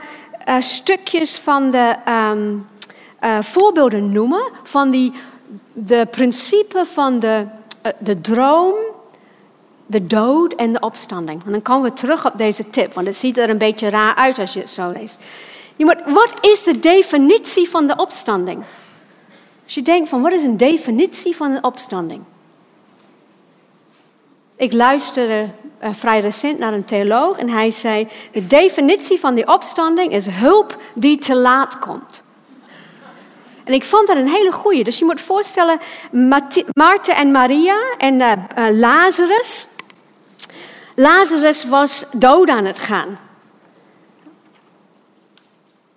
[0.49, 1.95] uh, stukjes van de
[2.31, 2.67] um,
[3.23, 4.43] uh, voorbeelden noemen.
[4.63, 5.13] Van die,
[5.73, 7.45] de principe van de,
[7.85, 8.73] uh, de droom
[9.87, 11.45] de dood en de opstanding.
[11.45, 14.15] En dan komen we terug op deze tip, want het ziet er een beetje raar
[14.15, 15.19] uit als je het zo leest.
[15.75, 18.63] Je moet, wat is de definitie van de opstanding?
[19.63, 22.21] Als je denkt van wat is een definitie van een opstanding?
[24.55, 25.49] Ik luisterde
[25.83, 30.25] uh, vrij recent naar een theoloog en hij zei: de definitie van die opstanding is
[30.27, 32.21] hulp die te laat komt.
[33.63, 34.83] En ik vond dat een hele goeie.
[34.83, 35.79] Dus je moet voorstellen,
[36.73, 39.67] Maarten en Maria en uh, uh, Lazarus.
[40.99, 43.19] Lazarus was dood aan het gaan.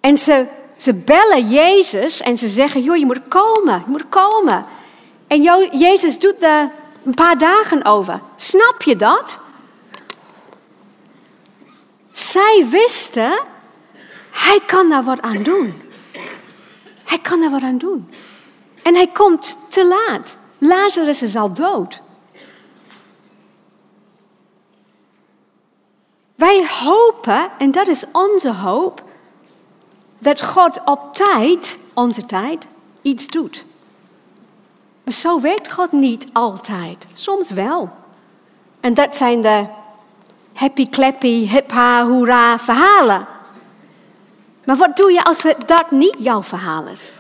[0.01, 4.65] En ze, ze bellen Jezus en ze zeggen, joh, je moet komen, je moet komen.
[5.27, 6.71] En Jezus doet er
[7.05, 8.21] een paar dagen over.
[8.37, 9.39] Snap je dat?
[12.13, 13.39] Zij wisten,
[14.31, 15.83] hij kan daar wat aan doen.
[17.05, 18.11] Hij kan daar wat aan doen.
[18.83, 20.37] En hij komt te laat.
[20.59, 22.01] Lazarus is al dood.
[26.40, 29.03] Wij hopen, en dat is onze hoop,
[30.18, 32.66] dat God op tijd, onze tijd,
[33.03, 33.64] iets doet.
[35.05, 37.07] Maar zo werkt God niet altijd.
[37.14, 37.90] Soms wel.
[38.81, 39.66] En dat zijn de
[40.53, 43.26] happy clappy, hippa, hoera verhalen.
[44.64, 47.12] Maar wat doe je als dat niet jouw verhaal is?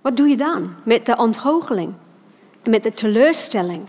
[0.00, 1.92] Wat doe je dan met de ontgoocheling?
[2.64, 3.86] Met de teleurstelling?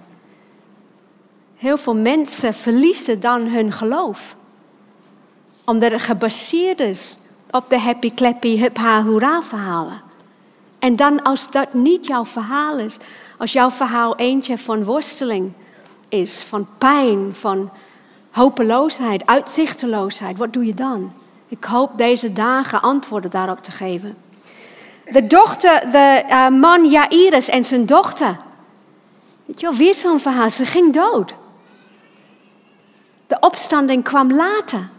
[1.62, 4.36] Heel veel mensen verliezen dan hun geloof.
[5.66, 7.18] Omdat het gebaseerd is
[7.52, 10.02] op de happy clappy hip ha hoera verhalen.
[10.80, 12.98] En dan als dat niet jouw verhaal is,
[13.38, 15.54] als jouw verhaal eentje van worsteling
[16.10, 17.70] is, van pijn, van
[18.32, 21.14] hopeloosheid, uitzichteloosheid, wat doe je dan?
[21.48, 24.18] Ik hoop deze dagen antwoorden daarop te geven.
[25.12, 28.38] De dochter, de uh, man Jairus en zijn dochter.
[29.46, 30.50] Weet je wel, weer zo'n verhaal.
[30.50, 31.40] Ze ging dood.
[33.32, 34.90] De opstanding kwam later.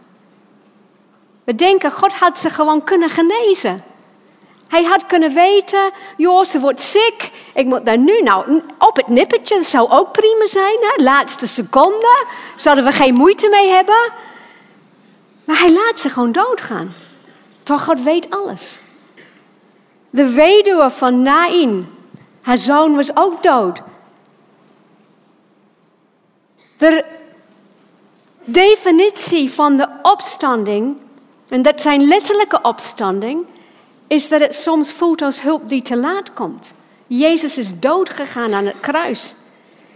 [1.44, 3.84] We denken, God had ze gewoon kunnen genezen.
[4.68, 7.30] Hij had kunnen weten, joh, ze wordt ziek.
[7.54, 9.56] Ik moet daar nu nou op het nippertje.
[9.56, 10.78] Dat zou ook prima zijn.
[10.96, 12.26] Laatste seconde.
[12.56, 14.12] Zouden we geen moeite mee hebben.
[15.44, 16.94] Maar hij laat ze gewoon doodgaan.
[17.62, 18.80] Toch, God weet alles.
[20.10, 21.98] De weduwe van Nain.
[22.42, 23.82] Haar zoon was ook dood.
[26.76, 27.20] De
[28.44, 30.96] definitie van de opstanding,
[31.48, 33.44] en dat zijn letterlijke opstanding,
[34.06, 36.72] is dat het soms voelt als hulp die te laat komt.
[37.06, 39.34] Jezus is doodgegaan aan het kruis.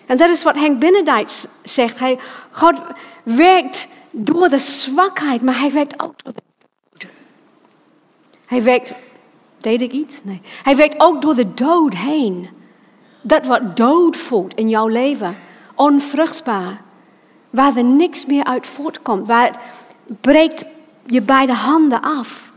[0.07, 1.31] En dat is wat Henk Binnendijk
[1.63, 1.99] zegt.
[1.99, 2.19] Hij,
[2.51, 2.75] God
[3.23, 6.43] werkt door de zwakheid, maar hij werkt ook door de
[6.99, 7.11] dood.
[8.47, 8.93] Hij werkt,
[9.61, 10.21] deed ik iets?
[10.23, 10.41] Nee.
[10.63, 12.49] Hij werkt ook door de dood heen.
[13.21, 15.37] Dat wat dood voelt in jouw leven,
[15.75, 16.85] onvruchtbaar,
[17.57, 19.61] waar er niks meer uit voortkomt, waar
[20.21, 20.67] breekt
[21.07, 22.53] je beide handen af.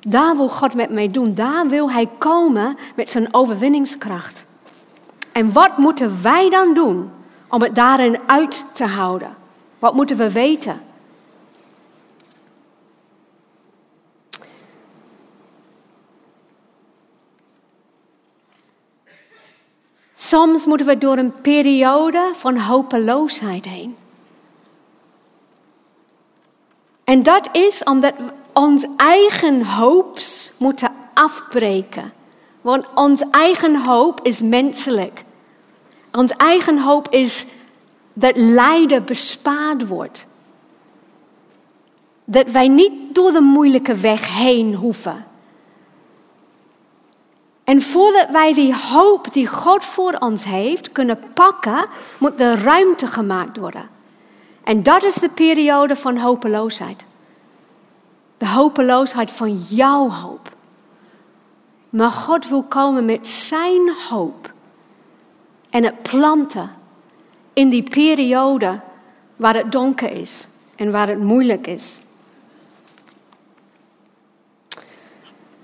[0.00, 1.34] Daar wil God met mij doen.
[1.34, 4.44] Daar wil Hij komen met zijn overwinningskracht.
[5.32, 7.10] En wat moeten wij dan doen
[7.48, 9.36] om het daarin uit te houden?
[9.78, 10.80] Wat moeten we weten?
[20.14, 23.96] Soms moeten we door een periode van hopeloosheid heen.
[27.04, 32.12] En dat is omdat we ons eigen hoops moeten afbreken.
[32.60, 35.24] Want ons eigen hoop is menselijk.
[36.12, 37.46] Ons eigen hoop is
[38.12, 40.26] dat lijden bespaard wordt.
[42.24, 45.26] Dat wij niet door de moeilijke weg heen hoeven.
[47.64, 51.86] En voordat wij die hoop die God voor ons heeft kunnen pakken,
[52.18, 53.93] moet er ruimte gemaakt worden.
[54.64, 57.04] En dat is de periode van hopeloosheid.
[58.38, 60.52] De hopeloosheid van jouw hoop.
[61.90, 64.52] Maar God wil komen met zijn hoop.
[65.70, 66.70] En het planten
[67.52, 68.80] in die periode
[69.36, 72.00] waar het donker is en waar het moeilijk is.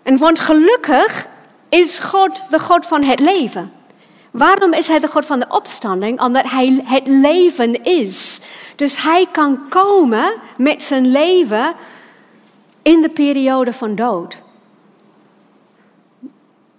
[0.02, 1.26] En want gelukkig
[1.68, 3.72] is God de God van het leven.
[4.30, 6.20] Waarom is hij de God van de opstanding?
[6.20, 8.40] Omdat hij het leven is.
[8.76, 11.74] Dus hij kan komen met zijn leven
[12.82, 14.42] in de periode van dood.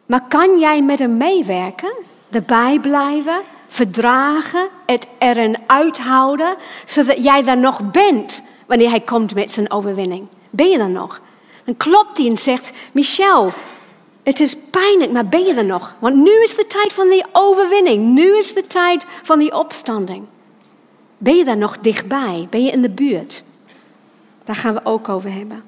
[0.06, 1.94] Maar kan jij met hem meewerken?
[2.32, 3.42] Erbij blijven?
[3.68, 4.68] Verdragen?
[4.86, 6.56] Het erin uithouden?
[6.86, 10.28] Zodat jij daar nog bent wanneer hij komt met zijn overwinning.
[10.50, 11.22] Ben je er nog?
[11.64, 13.54] Dan klopt hij en zegt: Michel,
[14.24, 15.96] het is pijnlijk, maar ben je er nog?
[16.00, 18.14] Want nu is de tijd van die overwinning.
[18.14, 20.26] Nu is de tijd van die opstanding.
[21.18, 22.48] Ben je daar nog dichtbij?
[22.50, 23.44] Ben je in de buurt?
[24.44, 25.64] Daar gaan we ook over hebben.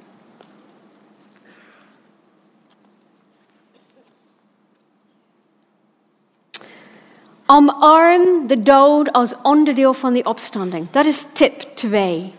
[7.46, 10.88] Omarm de dood als onderdeel van die opstanding.
[10.92, 12.34] Dat is tip 2.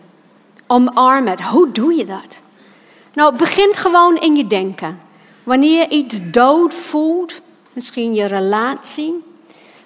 [0.67, 1.41] Omarm het.
[1.41, 2.39] Hoe doe je dat?
[3.13, 4.99] Nou, het begint gewoon in je denken.
[5.45, 7.41] Wanneer je iets dood voelt,
[7.73, 9.23] misschien je relatie,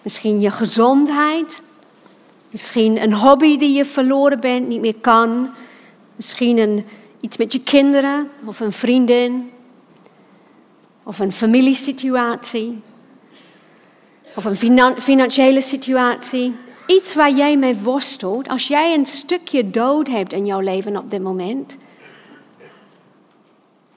[0.02, 1.62] misschien je gezondheid,
[2.50, 5.50] misschien een hobby die je verloren bent, niet meer kan,
[6.16, 6.86] misschien een,
[7.20, 9.52] iets met je kinderen of een vriendin
[11.04, 12.82] of een familiesituatie.
[14.36, 16.56] Of een financiële situatie.
[16.88, 18.48] Iets waar jij mee worstelt.
[18.48, 21.76] Als jij een stukje dood hebt in jouw leven op dit moment.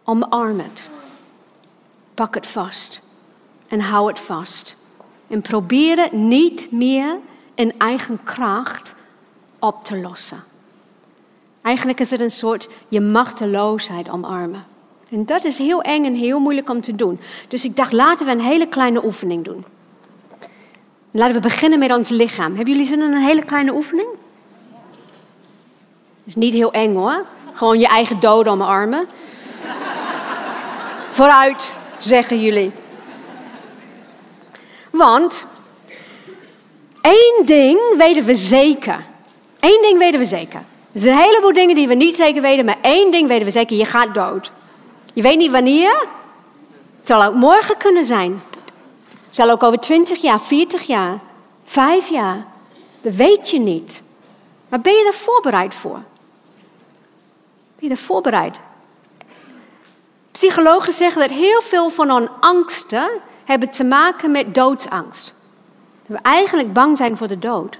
[0.04, 0.90] Omarm het.
[2.14, 3.02] Pak het vast.
[3.68, 4.76] En hou het vast.
[5.28, 7.18] En probeer het niet meer
[7.54, 8.94] in eigen kracht
[9.58, 10.42] op te lossen.
[11.62, 14.64] Eigenlijk is het een soort je machteloosheid omarmen.
[15.10, 17.20] En dat is heel eng en heel moeilijk om te doen.
[17.48, 19.64] Dus ik dacht, laten we een hele kleine oefening doen.
[21.10, 22.56] Laten we beginnen met ons lichaam.
[22.56, 24.08] Hebben jullie zin in een hele kleine oefening?
[26.24, 27.24] is niet heel eng hoor.
[27.52, 29.06] Gewoon je eigen dood omarmen.
[31.10, 32.72] Vooruit, zeggen jullie.
[34.90, 35.46] Want
[37.00, 39.04] één ding weten we zeker.
[39.60, 40.62] Eén ding weten we zeker.
[40.92, 43.50] Er zijn een heleboel dingen die we niet zeker weten, maar één ding weten we
[43.50, 44.52] zeker: je gaat dood.
[45.12, 46.06] Je weet niet wanneer.
[46.98, 48.42] Het zal ook morgen kunnen zijn.
[49.26, 51.20] Het zal ook over 20 jaar, 40 jaar,
[51.64, 52.46] 5 jaar.
[53.00, 54.02] Dat weet je niet.
[54.68, 56.02] Maar ben je er voorbereid voor?
[57.76, 58.60] Ben je er voorbereid?
[60.32, 63.08] Psychologen zeggen dat heel veel van onze angsten
[63.44, 65.34] hebben te maken met doodsangst.
[66.06, 67.78] Dat we eigenlijk bang zijn voor de dood.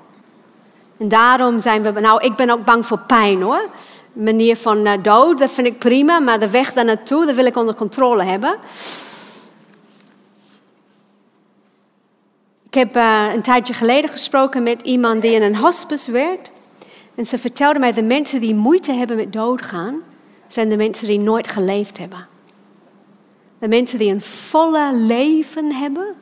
[0.97, 3.69] En daarom zijn we, nou ik ben ook bang voor pijn hoor.
[4.13, 7.47] Manier van uh, dood, dat vind ik prima, maar de weg daar naartoe, dat wil
[7.47, 8.57] ik onder controle hebben.
[12.67, 16.51] Ik heb uh, een tijdje geleden gesproken met iemand die in een hospice werkt.
[17.15, 20.03] En ze vertelde mij, de mensen die moeite hebben met doodgaan,
[20.47, 22.31] zijn de mensen die nooit geleefd hebben.
[23.63, 26.15] De mensen die een volle leven hebben,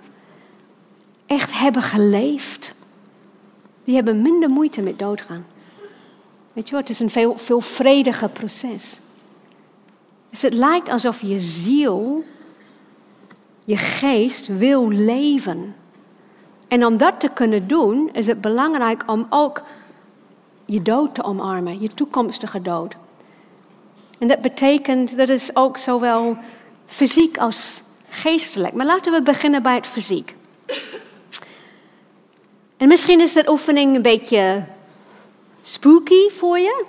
[1.26, 2.74] echt hebben geleefd,
[3.84, 5.46] die hebben minder moeite met doodgaan.
[6.52, 9.00] Weet je wat, het is een veel, veel vrediger proces.
[10.30, 12.24] Dus het lijkt alsof je ziel,
[13.64, 15.74] je geest wil leven.
[16.68, 19.62] En om dat te kunnen doen, is het belangrijk om ook
[20.64, 22.96] je dood te omarmen, je toekomstige dood.
[24.18, 26.36] En dat betekent, dat is ook zowel
[26.90, 28.74] fysiek als geestelijk.
[28.74, 30.34] Maar laten we beginnen bij het fysiek.
[32.76, 34.64] En misschien is dat oefening een beetje
[35.60, 36.84] spooky voor je.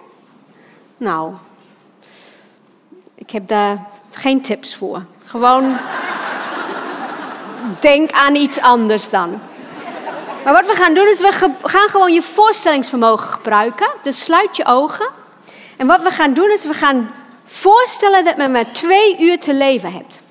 [0.98, 1.34] Nou,
[3.16, 5.06] ik heb daar geen tips voor.
[5.26, 5.78] Gewoon
[7.80, 9.42] denk aan iets anders dan.
[10.44, 11.32] Maar wat we gaan doen is, we
[11.64, 13.88] gaan gewoon je voorstellingsvermogen gebruiken.
[14.04, 15.08] Dus sluit je ogen.
[15.78, 17.12] En wat we gaan doen is, we gaan
[17.52, 20.22] voorstellen dat men maar twee uur te leven hebt.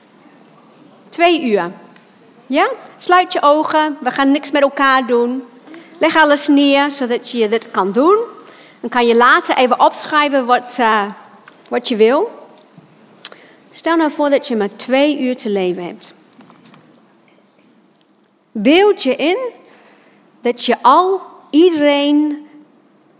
[1.08, 1.72] Twee uur.
[2.46, 2.68] Ja?
[2.96, 3.96] Sluit je ogen.
[4.00, 5.42] We gaan niks met elkaar doen.
[5.98, 8.18] Leg alles neer, zodat je dit kan doen.
[8.80, 11.04] Dan kan je later even opschrijven wat, uh,
[11.68, 12.30] wat je wil.
[13.70, 16.14] Stel nou voor dat je maar twee uur te leven hebt.
[18.52, 19.38] Beeld je in
[20.40, 22.48] dat je al iedereen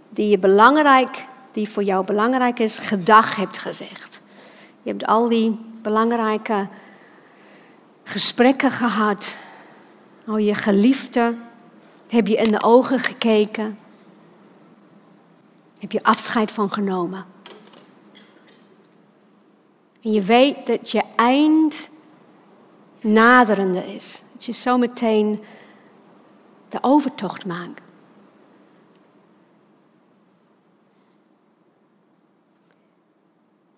[0.09, 4.21] die, je belangrijk, die voor jou belangrijk is, gedag hebt gezegd.
[4.83, 6.69] Je hebt al die belangrijke
[8.05, 9.37] gesprekken gehad.
[10.27, 11.43] Al je geliefden
[12.09, 13.79] heb je in de ogen gekeken.
[15.79, 17.25] Heb je afscheid van genomen.
[20.03, 21.91] En je weet dat je eind
[23.01, 24.23] naderende is.
[24.33, 25.43] Dat je zometeen
[26.69, 27.81] de overtocht maakt.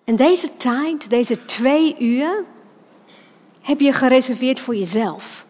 [0.04, 2.44] En deze tijd, deze twee uur,
[3.60, 5.46] heb je gereserveerd voor jezelf.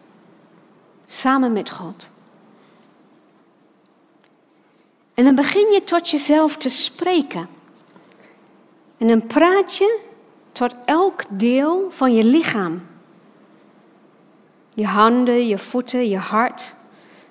[1.05, 2.09] Samen met God.
[5.13, 7.47] En dan begin je tot jezelf te spreken.
[8.97, 9.99] En dan praat je
[10.51, 12.85] tot elk deel van je lichaam.
[14.73, 16.75] Je handen, je voeten, je hart,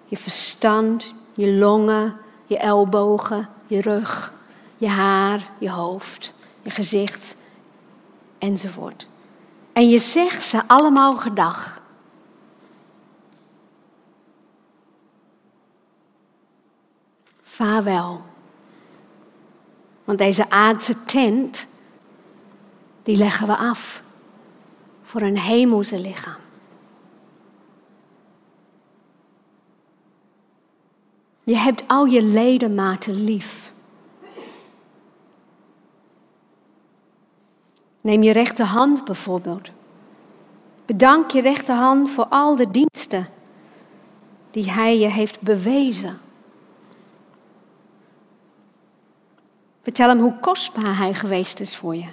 [0.05, 4.33] je verstand, je longen, je ellebogen, je rug,
[4.77, 7.35] je haar, je hoofd, je gezicht
[8.38, 9.09] enzovoort.
[9.72, 11.83] En je zegt ze allemaal gedag.
[17.42, 18.23] Vaarwel.
[20.04, 21.67] Want deze aardse tent,
[23.02, 24.02] die leggen we af
[25.02, 26.40] voor een hemelse lichaam.
[31.44, 33.71] Je hebt al je ledematen lief.
[38.03, 39.71] Neem je rechterhand bijvoorbeeld.
[40.87, 43.29] Bedank je rechterhand voor al de diensten
[44.50, 46.21] die hij je heeft bewezen.
[49.83, 52.09] Vertel hem hoe kostbaar hij geweest is voor je.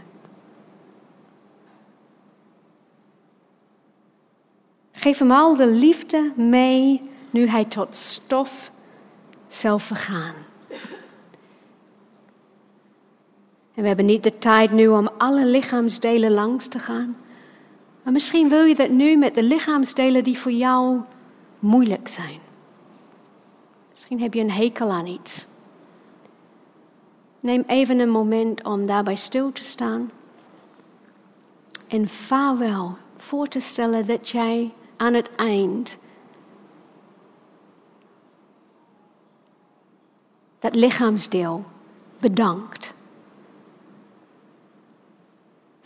[4.92, 8.72] Geef hem al de liefde mee nu hij tot stof
[9.48, 10.34] zal vergaan.
[13.80, 17.18] En we hebben niet de tijd nu om alle lichaamsdelen langs te gaan.
[18.04, 21.00] Maar misschien wil je dat nu met de lichaamsdelen die voor jou
[21.60, 22.40] moeilijk zijn.
[23.92, 25.48] Misschien heb je een hekel aan iets.
[27.40, 30.12] Neem even een moment om daarbij stil te staan.
[31.90, 35.98] En vaarwel voor te stellen dat jij aan het eind
[40.60, 41.66] dat lichaamsdeel
[42.20, 42.98] bedankt.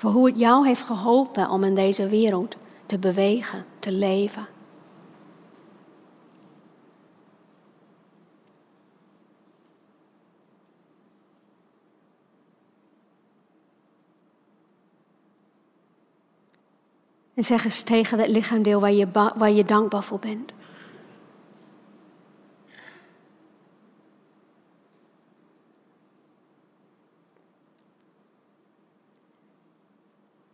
[0.04, 4.48] Voor hoe het jou heeft geholpen om in deze wereld te bewegen, te leven.
[17.34, 20.52] En zeg eens tegen dat lichaamdeel waar je, waar je dankbaar voor bent.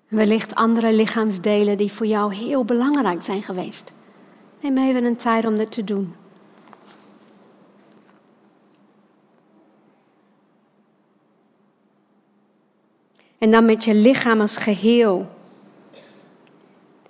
[0.10, 3.92] Wellicht andere lichaamsdelen die voor jou heel belangrijk zijn geweest.
[4.62, 6.16] Neem even een tijd om dit te doen.
[13.38, 15.28] En dan met je lichaam als geheel.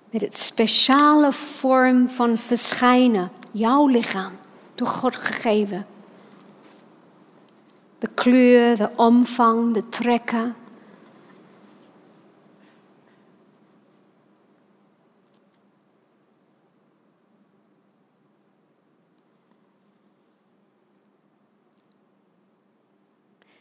[0.10, 3.32] Met het speciale vorm van verschijnen.
[3.52, 4.32] Jouw lichaam,
[4.76, 5.86] door God gegeven.
[8.00, 10.56] De kleur, de omvang, de trekken.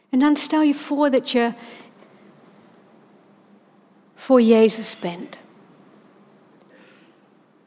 [0.09, 1.53] En dan stel je voor dat je
[4.15, 5.37] voor Jezus bent.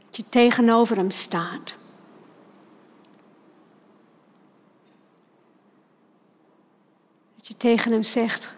[0.07, 1.74] Dat je tegenover Hem staat.
[7.36, 8.55] Dat je tegen Hem zegt,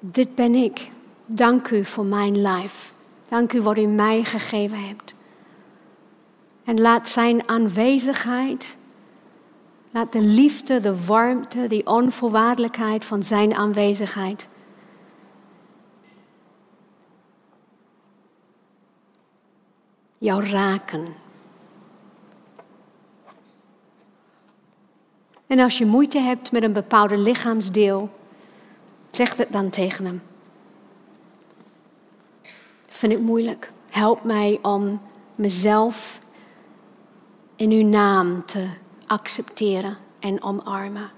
[0.00, 0.90] dit ben ik.
[1.26, 2.92] Dank u voor mijn life.
[3.28, 5.14] Dank u wat u mij gegeven hebt.
[6.64, 8.76] En laat Zijn aanwezigheid
[9.94, 14.48] Laat de liefde, de warmte, die onvoorwaardelijkheid van Zijn aanwezigheid
[20.18, 21.06] jou raken.
[25.46, 28.10] En als je moeite hebt met een bepaalde lichaamsdeel,
[29.10, 30.22] zeg het dan tegen hem.
[32.86, 33.72] vind ik moeilijk.
[33.88, 35.00] Help mij om
[35.34, 36.20] mezelf
[37.56, 41.10] in uw naam te accepteren en omarmen.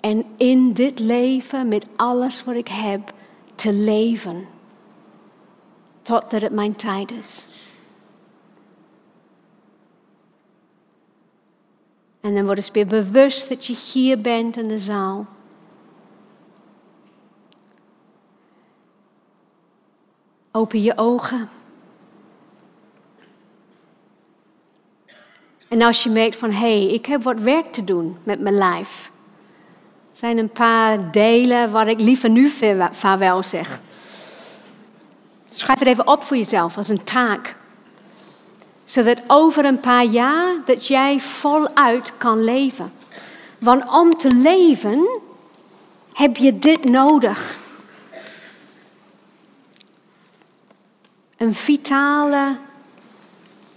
[0.00, 3.12] En in dit leven, met alles wat ik heb,
[3.54, 4.46] te leven.
[6.02, 7.48] Totdat het mijn tijd is.
[12.20, 15.26] En dan word je weer bewust dat je hier bent in de zaal.
[20.52, 21.48] Open je ogen.
[25.70, 28.54] En als je merkt van, hé, hey, ik heb wat werk te doen met mijn
[28.54, 29.10] lijf.
[30.10, 32.48] Er zijn een paar delen waar ik liever nu
[32.90, 33.80] vaarwel zeg.
[35.50, 37.56] Schrijf het even op voor jezelf als een taak.
[38.84, 42.92] Zodat over een paar jaar dat jij voluit kan leven.
[43.58, 45.20] Want om te leven
[46.12, 47.58] heb je dit nodig.
[51.36, 52.56] Een vitale,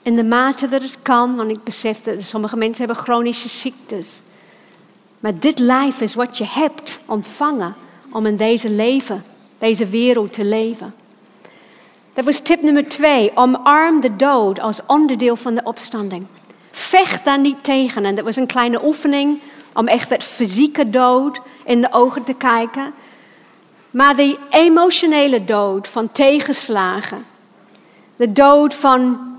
[0.04, 4.24] in de mate dat het kan, want ik besef dat sommige mensen hebben chronische ziektes.
[5.20, 7.76] Maar dit lijf is wat je hebt ontvangen
[8.12, 9.24] om in deze leven,
[9.58, 10.94] deze wereld te leven.
[12.14, 13.32] Dat was tip nummer twee.
[13.36, 16.26] Omarm de dood als onderdeel van de opstanding.
[16.72, 18.06] Vecht daar niet tegen.
[18.06, 19.40] En dat was een kleine oefening
[19.74, 22.94] om echt het fysieke dood in de ogen te kijken.
[23.92, 27.26] Maar de emotionele dood van tegenslagen.
[28.16, 29.33] De dood van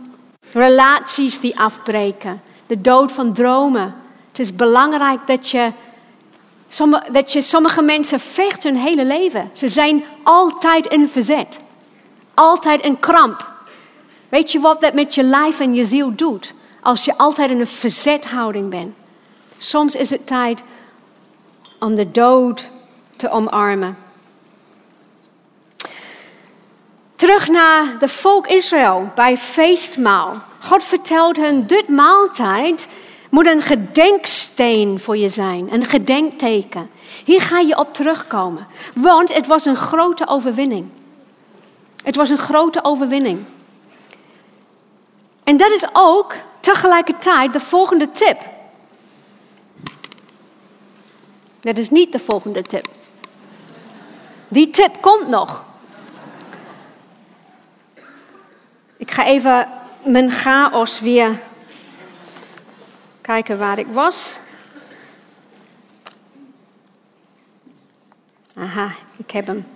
[0.55, 2.42] Relaties die afbreken.
[2.66, 3.94] De dood van dromen.
[4.28, 5.72] Het is belangrijk dat je,
[7.12, 9.50] dat je sommige mensen vecht hun hele leven.
[9.52, 11.61] Ze zijn altijd in verzet.
[12.34, 13.52] Altijd in kramp.
[14.28, 16.55] Weet je wat dat met je lijf en je ziel doet?
[16.80, 18.94] Als je altijd in een verzethouding bent.
[19.59, 20.62] Soms is het tijd
[21.78, 22.68] om de dood
[23.16, 23.96] te omarmen.
[27.25, 30.43] Terug naar de volk Israël bij feestmaal.
[30.61, 32.89] God vertelt hen, dit maaltijd
[33.31, 36.91] moet een gedenksteen voor je zijn, een gedenkteken.
[37.25, 40.89] Hier ga je op terugkomen, want het was een grote overwinning.
[42.05, 43.45] Het was een grote overwinning.
[45.45, 48.43] En dat is ook Tegelijkertijd de volgende tip.
[51.61, 52.85] Dat is niet de volgende tip.
[54.49, 55.64] Die tip komt nog.
[59.05, 59.68] Ik ga even
[60.02, 61.40] mijn chaos weer
[63.20, 64.38] kijken waar ik was.
[68.57, 69.66] Aha, ik heb hem.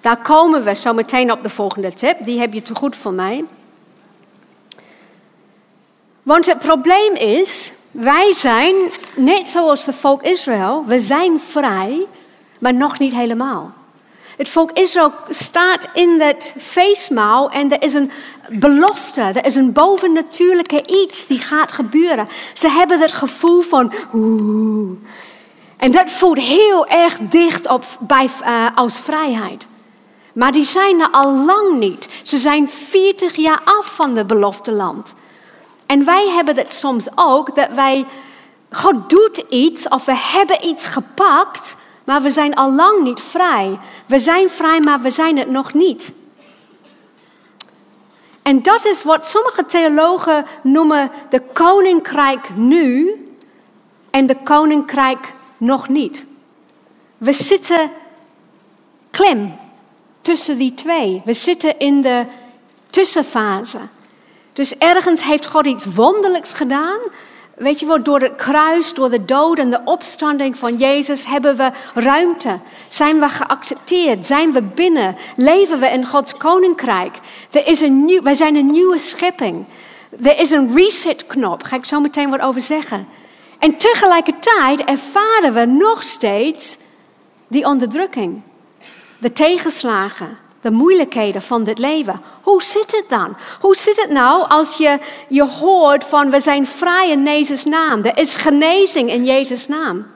[0.00, 2.24] Daar komen we zo meteen op de volgende tip.
[2.24, 3.44] Die heb je te goed voor mij.
[6.22, 8.74] Want het probleem is, wij zijn,
[9.16, 12.06] net zoals het volk Israël, we zijn vrij,
[12.58, 13.73] maar nog niet helemaal.
[14.36, 18.10] Het volk Israël staat in dat feestmaal en er is een
[18.48, 22.28] belofte, er is een bovennatuurlijke iets die gaat gebeuren.
[22.54, 23.92] Ze hebben het gevoel van.
[25.76, 29.66] En dat voelt heel erg dicht op bij, uh, als vrijheid.
[30.32, 32.08] Maar die zijn er al lang niet.
[32.22, 35.14] Ze zijn 40 jaar af van het belofte land.
[35.86, 38.04] En wij hebben het soms ook, dat wij,
[38.70, 43.78] God doet iets of we hebben iets gepakt, maar we zijn al lang niet vrij.
[44.06, 46.12] We zijn vrij, maar we zijn het nog niet.
[48.42, 53.14] En dat is wat sommige theologen noemen de koninkrijk nu
[54.10, 56.26] en de koninkrijk nog niet.
[57.18, 57.90] We zitten
[59.10, 59.54] klem
[60.20, 61.22] tussen die twee.
[61.24, 62.26] We zitten in de
[62.90, 63.78] tussenfase.
[64.52, 66.98] Dus ergens heeft God iets wonderlijks gedaan.
[67.56, 71.56] Weet je wat, door het kruis, door de dood en de opstanding van Jezus hebben
[71.56, 72.58] we ruimte.
[72.88, 74.26] Zijn we geaccepteerd?
[74.26, 75.16] Zijn we binnen?
[75.36, 77.18] Leven we in Gods koninkrijk?
[77.50, 79.64] Er is een nieuw, wij zijn een nieuwe schepping.
[80.22, 83.08] Er is een reset-knop, ga ik zo meteen wat over zeggen.
[83.58, 86.78] En tegelijkertijd ervaren we nog steeds
[87.48, 88.40] die onderdrukking,
[89.18, 92.20] de tegenslagen, de moeilijkheden van dit leven.
[92.42, 93.36] Hoe zit het dan?
[93.60, 94.98] Hoe zit het nou als je,
[95.28, 98.04] je hoort van we zijn vrij in Jezus' naam.
[98.04, 100.06] Er is genezing in Jezus' naam.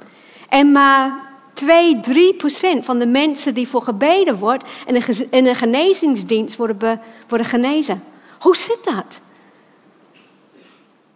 [0.49, 1.13] En maar
[1.53, 6.57] 2, 3 procent van de mensen die voor gebeden wordt in een, in een genezingsdienst
[6.57, 8.03] worden, worden genezen.
[8.39, 9.21] Hoe zit dat?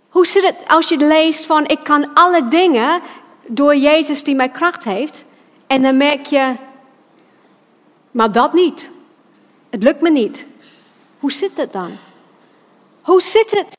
[0.08, 3.00] Hoe zit het als je leest van ik kan alle dingen
[3.46, 5.24] door Jezus die mij kracht heeft.
[5.66, 6.54] En dan merk je,
[8.10, 8.91] maar dat niet.
[9.72, 10.46] Het lukt me niet.
[11.18, 11.96] Hoe zit het dan?
[13.02, 13.76] Hoe zit het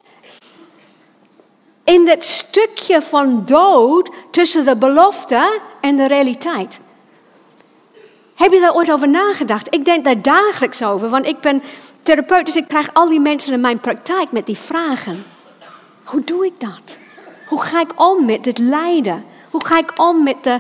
[1.84, 6.80] in dat stukje van dood tussen de belofte en de realiteit?
[8.36, 9.68] Heb je daar ooit over nagedacht?
[9.70, 11.64] Ik denk daar dagelijks over, want ik ben
[12.02, 15.26] therapeut, dus ik krijg al die mensen in mijn praktijk met die vragen.
[16.04, 16.98] Hoe doe ik dat?
[17.48, 19.26] Hoe ga ik om met het lijden?
[19.50, 20.60] Hoe ga ik om met, de,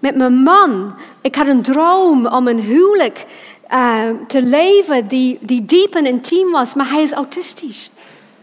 [0.00, 0.94] met mijn man?
[1.20, 3.26] Ik had een droom om een huwelijk
[3.72, 7.90] uh, te leven die, die diep en intiem was, maar hij is autistisch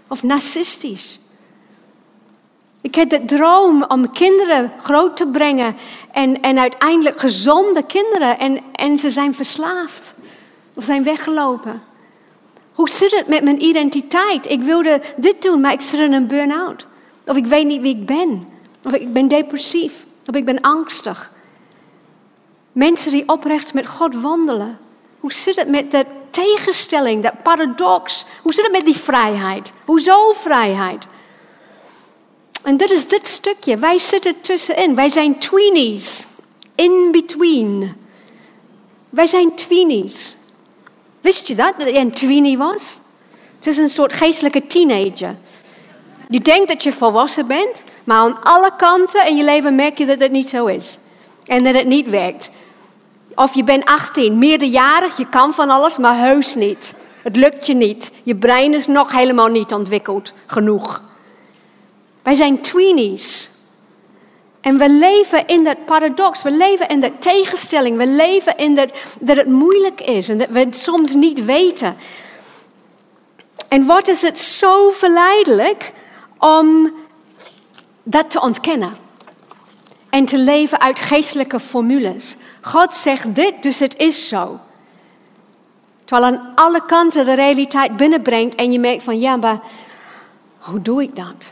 [0.07, 1.19] of narcistisch.
[2.81, 5.75] Ik heb de droom om kinderen groot te brengen
[6.11, 10.13] en, en uiteindelijk gezonde kinderen en, en ze zijn verslaafd
[10.73, 11.81] of zijn weggelopen.
[12.73, 14.49] Hoe zit het met mijn identiteit?
[14.49, 16.85] Ik wilde dit doen, maar ik zit in een burn-out.
[17.25, 18.47] Of ik weet niet wie ik ben.
[18.83, 20.05] Of ik ben depressief.
[20.27, 21.31] Of ik ben angstig.
[22.77, 24.79] Mensen die oprecht met God wandelen.
[25.19, 28.25] Hoe zit het met de tegenstelling, dat paradox?
[28.41, 29.71] Hoe zit het met die vrijheid?
[29.85, 31.07] Hoezo vrijheid?
[32.63, 33.77] En dit is dit stukje.
[33.77, 34.95] Wij zitten tussenin.
[34.95, 36.27] Wij zijn tweenies.
[36.75, 37.95] In between.
[39.09, 40.35] Wij zijn tweenies.
[41.21, 41.73] Wist je dat?
[41.77, 42.99] Dat je een tweenie was?
[43.55, 45.35] Het is een soort geestelijke teenager.
[46.29, 50.05] Je denkt dat je volwassen bent, maar aan alle kanten in je leven merk je
[50.05, 50.99] dat het niet zo is.
[51.45, 52.51] En dat het niet werkt.
[53.37, 56.93] Of je bent 18, meerderjarig, je kan van alles, maar heus niet.
[57.21, 58.11] Het lukt je niet.
[58.23, 61.01] Je brein is nog helemaal niet ontwikkeld genoeg.
[62.23, 63.49] Wij zijn tweenies.
[64.61, 68.91] En we leven in dat paradox, we leven in dat tegenstelling, we leven in dat,
[69.19, 71.97] dat het moeilijk is en dat we het soms niet weten.
[73.67, 75.91] En wat is het zo verleidelijk
[76.37, 76.93] om
[78.03, 78.97] dat te ontkennen
[80.09, 82.35] en te leven uit geestelijke formules.
[82.67, 84.59] God zegt dit, dus het is zo.
[86.05, 89.59] Terwijl aan alle kanten de realiteit binnenbrengt en je merkt van ja, maar
[90.57, 91.51] hoe doe ik dat?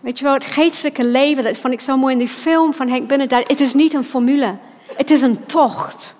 [0.00, 2.88] Weet je wel, het geestelijke leven, dat vond ik zo mooi in die film van
[2.88, 3.28] Henk Binnen.
[3.30, 4.56] Het is niet een formule,
[4.96, 6.14] het is een tocht.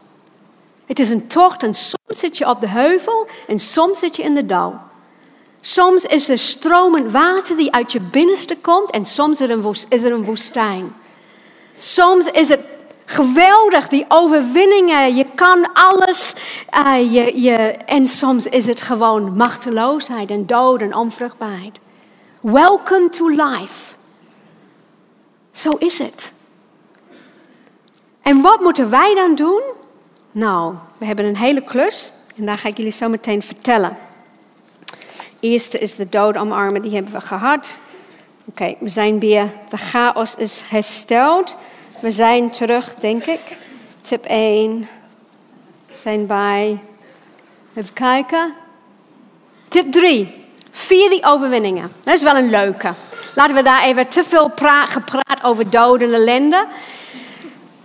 [0.87, 4.23] Het is een tocht en soms zit je op de heuvel en soms zit je
[4.23, 4.75] in de dal.
[5.61, 9.41] Soms is er stromend water die uit je binnenste komt en soms
[9.89, 10.95] is er een woestijn.
[11.79, 12.61] Soms is het
[13.09, 15.17] geweldig, die overwinningen.
[15.17, 16.35] Je kan alles.
[17.13, 17.57] Je, je,
[17.87, 21.79] en soms is het gewoon machteloosheid en dood en onvruchtbaarheid.
[22.41, 23.95] Welcome to life.
[25.51, 26.33] Zo is het.
[28.23, 29.63] En wat moeten wij dan doen?
[30.33, 33.97] Nou, we hebben een hele klus en daar ga ik jullie zo meteen vertellen.
[35.41, 37.79] Eerste is de dood omarmen, die hebben we gehad.
[38.45, 41.57] Oké, we zijn weer, de chaos is hersteld.
[42.01, 43.41] We zijn terug, denk ik.
[44.01, 44.89] Tip 1.
[45.87, 46.79] We zijn bij,
[47.75, 48.55] even kijken.
[49.69, 50.47] Tip 3.
[50.71, 51.93] Vier die overwinningen.
[52.03, 52.93] Dat is wel een leuke.
[53.35, 54.51] Laten we daar even te veel
[54.89, 56.67] gepraat over dood en ellende.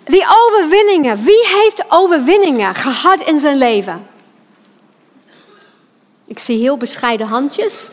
[0.03, 1.23] Die overwinningen.
[1.23, 4.07] Wie heeft overwinningen gehad in zijn leven?
[6.25, 7.89] Ik zie heel bescheiden handjes.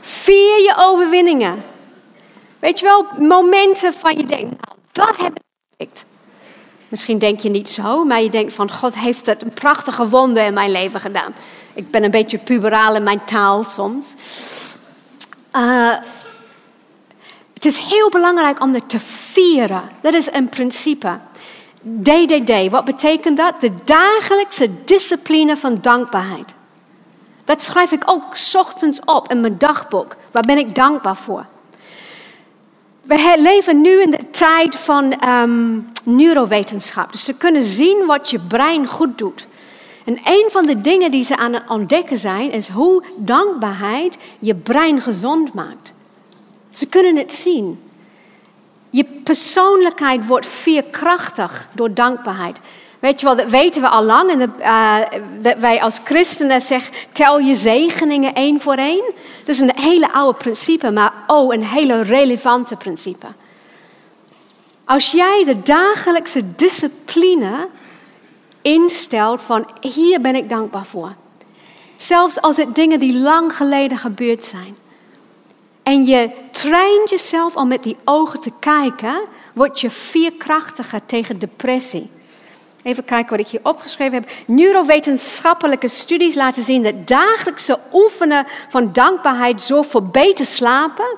[0.00, 1.64] Vier je overwinningen.
[2.58, 5.43] Weet je wel, momenten van je denkt, nou, dat heb.
[6.88, 10.44] Misschien denk je niet zo, maar je denkt van God heeft het een prachtige wonder
[10.44, 11.34] in mijn leven gedaan.
[11.72, 14.06] Ik ben een beetje puberaal in mijn taal soms.
[15.56, 15.94] Uh,
[17.54, 19.82] het is heel belangrijk om het te vieren.
[20.00, 21.18] Dat is een principe.
[21.82, 23.60] DDD, wat betekent dat?
[23.60, 26.54] De dagelijkse discipline van dankbaarheid.
[27.44, 30.16] Dat schrijf ik ook ochtends op in mijn dagboek.
[30.30, 31.46] Waar ben ik dankbaar voor?
[33.04, 37.12] We leven nu in de tijd van um, neurowetenschap.
[37.12, 39.46] Dus ze kunnen zien wat je brein goed doet.
[40.04, 44.54] En een van de dingen die ze aan het ontdekken zijn, is hoe dankbaarheid je
[44.54, 45.92] brein gezond maakt.
[46.70, 47.82] Ze kunnen het zien.
[48.90, 52.58] Je persoonlijkheid wordt veerkrachtig door dankbaarheid.
[53.04, 54.30] Weet je wel, dat weten we al lang.
[54.30, 54.38] En
[55.42, 59.12] dat wij als christenen zeggen, tel je zegeningen één voor één.
[59.38, 63.26] Dat is een hele oude principe, maar oh, een hele relevante principe.
[64.84, 67.68] Als jij de dagelijkse discipline
[68.62, 71.14] instelt van hier ben ik dankbaar voor.
[71.96, 74.76] Zelfs als het dingen die lang geleden gebeurd zijn.
[75.82, 79.20] En je traint jezelf om met die ogen te kijken,
[79.54, 82.10] word je veerkrachtiger tegen depressie.
[82.84, 84.30] Even kijken wat ik hier opgeschreven heb.
[84.46, 91.16] Neurowetenschappelijke studies laten zien dat dagelijkse oefenen van dankbaarheid zorgt voor beter slapen,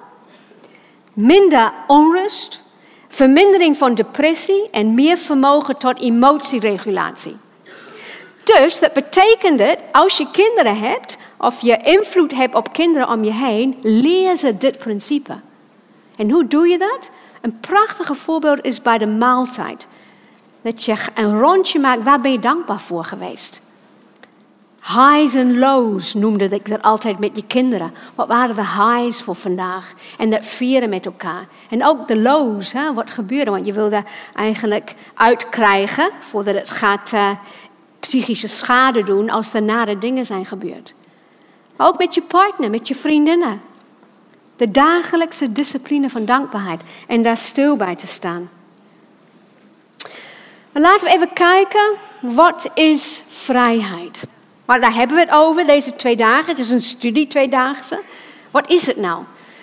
[1.12, 2.62] minder onrust,
[3.08, 7.36] vermindering van depressie en meer vermogen tot emotieregulatie.
[8.44, 13.24] Dus dat betekent dat als je kinderen hebt of je invloed hebt op kinderen om
[13.24, 15.34] je heen, leer ze dit principe.
[16.16, 17.10] En hoe doe je dat?
[17.40, 19.86] Een prachtige voorbeeld is bij de maaltijd.
[20.66, 23.60] Dat je een rondje maakt, waar ben je dankbaar voor geweest?
[24.82, 27.94] Highs en lows noemde ik dat altijd met je kinderen.
[28.14, 29.92] Wat waren de highs voor vandaag?
[30.18, 31.46] En dat vieren met elkaar.
[31.70, 33.50] En ook de lows, hè, wat gebeurde.
[33.50, 34.02] Want je wilde
[34.34, 37.30] eigenlijk uitkrijgen voordat het gaat uh,
[38.00, 40.94] psychische schade doen als er nare dingen zijn gebeurd.
[41.76, 43.60] Maar ook met je partner, met je vriendinnen.
[44.56, 46.80] De dagelijkse discipline van dankbaarheid.
[47.06, 48.48] En daar stil bij te staan.
[50.80, 54.26] Laten we even kijken, wat is vrijheid?
[54.64, 56.46] Maar daar hebben we het over deze twee dagen.
[56.46, 58.00] Het is een studie tweedaagse.
[58.50, 59.22] Wat is het nou?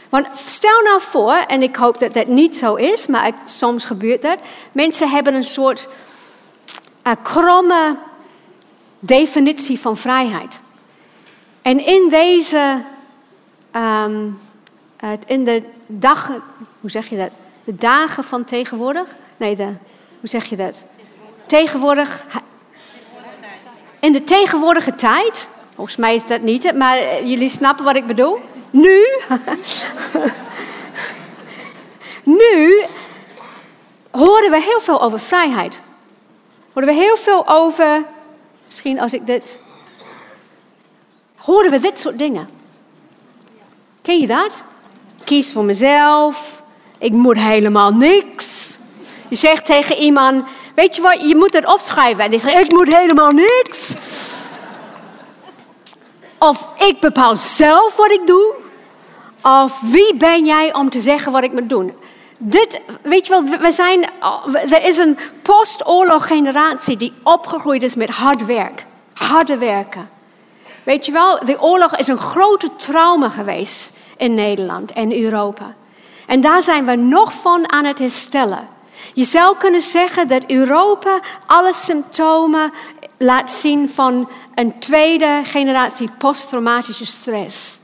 [0.10, 4.22] Want stel nou voor, en ik hoop dat dat niet zo is, maar soms gebeurt
[4.22, 4.38] dat.
[4.72, 5.88] Mensen hebben een soort
[7.08, 7.98] uh, kromme
[9.00, 10.60] definitie van vrijheid.
[11.62, 12.82] En in deze,
[13.76, 14.40] um,
[15.26, 16.42] in de dagen,
[16.80, 17.32] hoe zeg je dat?
[17.64, 19.16] De dagen van tegenwoordig?
[19.38, 19.74] Nee, de,
[20.20, 20.84] hoe zeg je dat?
[21.54, 22.26] Tegenwoordig,
[24.00, 28.08] in de tegenwoordige tijd, volgens mij is dat niet, maar eh, jullie snappen wat ik
[28.08, 28.40] bedoel.
[28.70, 29.00] Nu,
[32.40, 32.84] nu
[34.12, 35.80] horen we heel veel over vrijheid.
[36.74, 38.06] Horen we heel veel over,
[38.66, 39.62] misschien als ik dit,
[41.36, 42.50] horen we dit soort dingen.
[44.02, 44.64] Ken je dat?
[45.24, 46.64] Kies voor mezelf,
[46.98, 48.68] ik moet helemaal niks.
[49.28, 52.24] Je zegt tegen iemand, Weet je wat, je moet het opschrijven.
[52.24, 53.94] En die zegt, ik moet helemaal niks.
[56.38, 58.54] Of ik bepaal zelf wat ik doe.
[59.44, 61.94] Of wie ben jij om te zeggen wat ik moet doen?
[62.38, 64.06] Dit, weet je wel, we zijn,
[64.70, 68.86] er is een postoorlog generatie die opgegroeid is met hard werk.
[69.14, 70.10] Harde werken.
[70.84, 75.74] Weet je wel, de oorlog is een grote trauma geweest in Nederland en Europa.
[76.28, 78.68] En daar zijn we nog van aan het herstellen.
[79.14, 82.74] Je zou kunnen zeggen dat Europa alle symptomen
[83.18, 87.80] laat zien van een tweede generatie posttraumatische stress.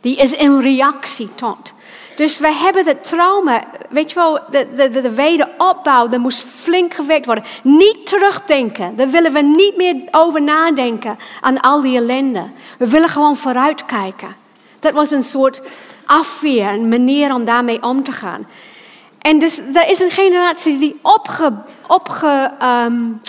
[0.00, 1.72] Die is in reactie tot.
[2.16, 6.94] Dus we hebben het trauma, weet je wel, de, de, de wederopbouw, dat moest flink
[6.94, 7.44] gewerkt worden.
[7.62, 12.50] Niet terugdenken, daar willen we niet meer over nadenken aan al die ellende.
[12.78, 14.36] We willen gewoon vooruitkijken.
[14.80, 15.62] Dat was een soort
[16.06, 18.46] afweer, een manier om daarmee om te gaan.
[19.22, 23.20] En dus er is een generatie die opgegroeid opge, um,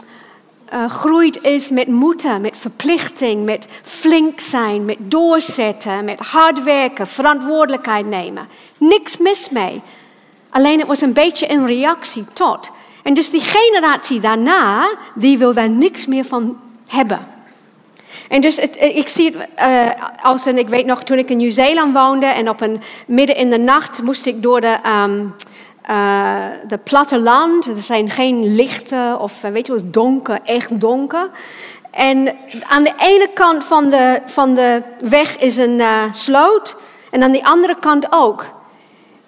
[1.43, 8.05] uh, is met moeten, met verplichting, met flink zijn, met doorzetten, met hard werken, verantwoordelijkheid
[8.05, 8.47] nemen.
[8.77, 9.81] Niks mis mee.
[10.49, 12.71] Alleen het was een beetje een reactie tot.
[13.03, 17.27] En dus die generatie daarna, die wil daar niks meer van hebben.
[18.29, 19.89] En dus het, ik zie het uh,
[20.21, 23.49] als een, ik weet nog toen ik in Nieuw-Zeeland woonde en op een midden in
[23.49, 25.35] de nacht moest ik door de, um,
[25.89, 27.65] uh, de platteland.
[27.65, 31.29] Er zijn geen lichten of uh, weet je wat, donker, echt donker.
[31.91, 35.81] En aan de ene kant van de, van de weg is een
[36.11, 36.75] sloot
[37.11, 38.45] en aan de andere kant ook.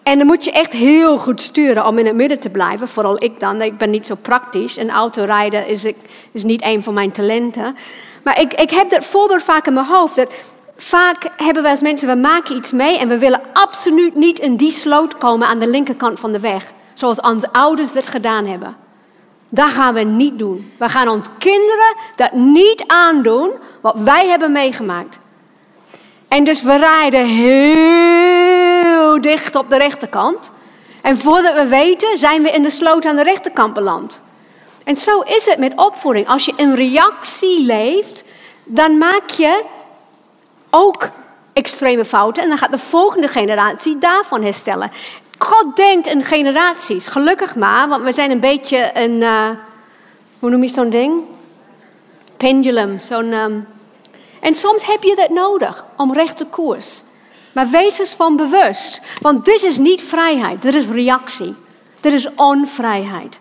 [0.06, 2.88] En dan moet je echt heel goed sturen om in het midden te blijven.
[2.88, 3.62] Vooral ik dan.
[3.62, 4.78] Ik ben niet zo praktisch.
[4.78, 5.86] En autorijden is,
[6.32, 7.76] is niet een van mijn talenten.
[8.24, 10.16] Maar ik, ik heb dat voorbeeld vaak in mijn hoofd.
[10.16, 10.34] Dat
[10.78, 14.56] vaak hebben we als mensen, we maken iets mee en we willen absoluut niet in
[14.56, 16.74] die sloot komen aan de linkerkant van de weg.
[16.94, 18.76] Zoals onze ouders dat gedaan hebben.
[19.50, 20.72] Dat gaan we niet doen.
[20.78, 23.52] We gaan ons kinderen dat niet aandoen
[23.82, 25.20] wat wij hebben meegemaakt.
[26.28, 30.52] En dus we rijden heel dicht op de rechterkant.
[31.02, 34.22] En voordat we weten, zijn we in de sloot aan de rechterkant beland.
[34.84, 36.28] En zo is het met opvoeding.
[36.28, 38.24] Als je een reactie leeft,
[38.64, 39.64] dan maak je
[40.76, 41.10] ook
[41.54, 42.44] extreme fouten.
[42.44, 44.92] En dan gaat de volgende generatie daarvan herstellen.
[45.38, 47.08] God denkt in generaties.
[47.08, 49.22] Gelukkig maar, want we zijn een beetje een.
[49.22, 49.50] Uh,
[50.40, 51.24] hoe noem je zo'n ding?
[52.38, 53.00] Pendulum.
[53.00, 53.34] Zo'n.
[53.34, 53.68] Um,
[54.42, 57.02] en soms heb je dat nodig om rechte koers.
[57.54, 59.02] Maar wees eens van bewust.
[59.22, 61.56] Want dit is niet vrijheid, dit is reactie.
[62.00, 63.40] Dit is onvrijheid.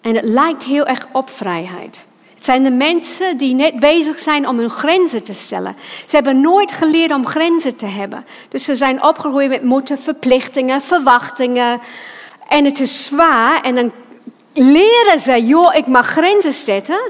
[0.00, 2.06] En het lijkt heel erg op vrijheid.
[2.40, 5.76] Het zijn de mensen die net bezig zijn om hun grenzen te stellen.
[6.06, 8.26] Ze hebben nooit geleerd om grenzen te hebben.
[8.48, 11.80] Dus ze zijn opgegroeid met moeten, verplichtingen, verwachtingen.
[12.48, 13.60] En het is zwaar.
[13.60, 13.92] En dan
[14.52, 17.00] leren ze, joh, ik mag grenzen zetten.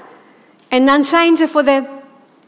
[0.69, 1.83] En dan zijn ze voor, de,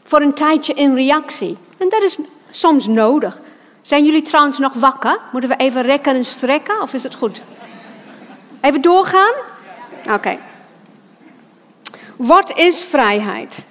[0.03, 1.57] voor een tijdje in reactie.
[1.77, 2.17] En dat is
[2.49, 3.41] soms nodig.
[3.81, 5.19] Zijn jullie trouwens nog wakker?
[5.31, 7.41] Moeten we even rekken en strekken of is het goed?
[8.61, 9.33] Even doorgaan?
[10.09, 10.37] Oké.
[12.15, 13.63] Wat is vrijheid?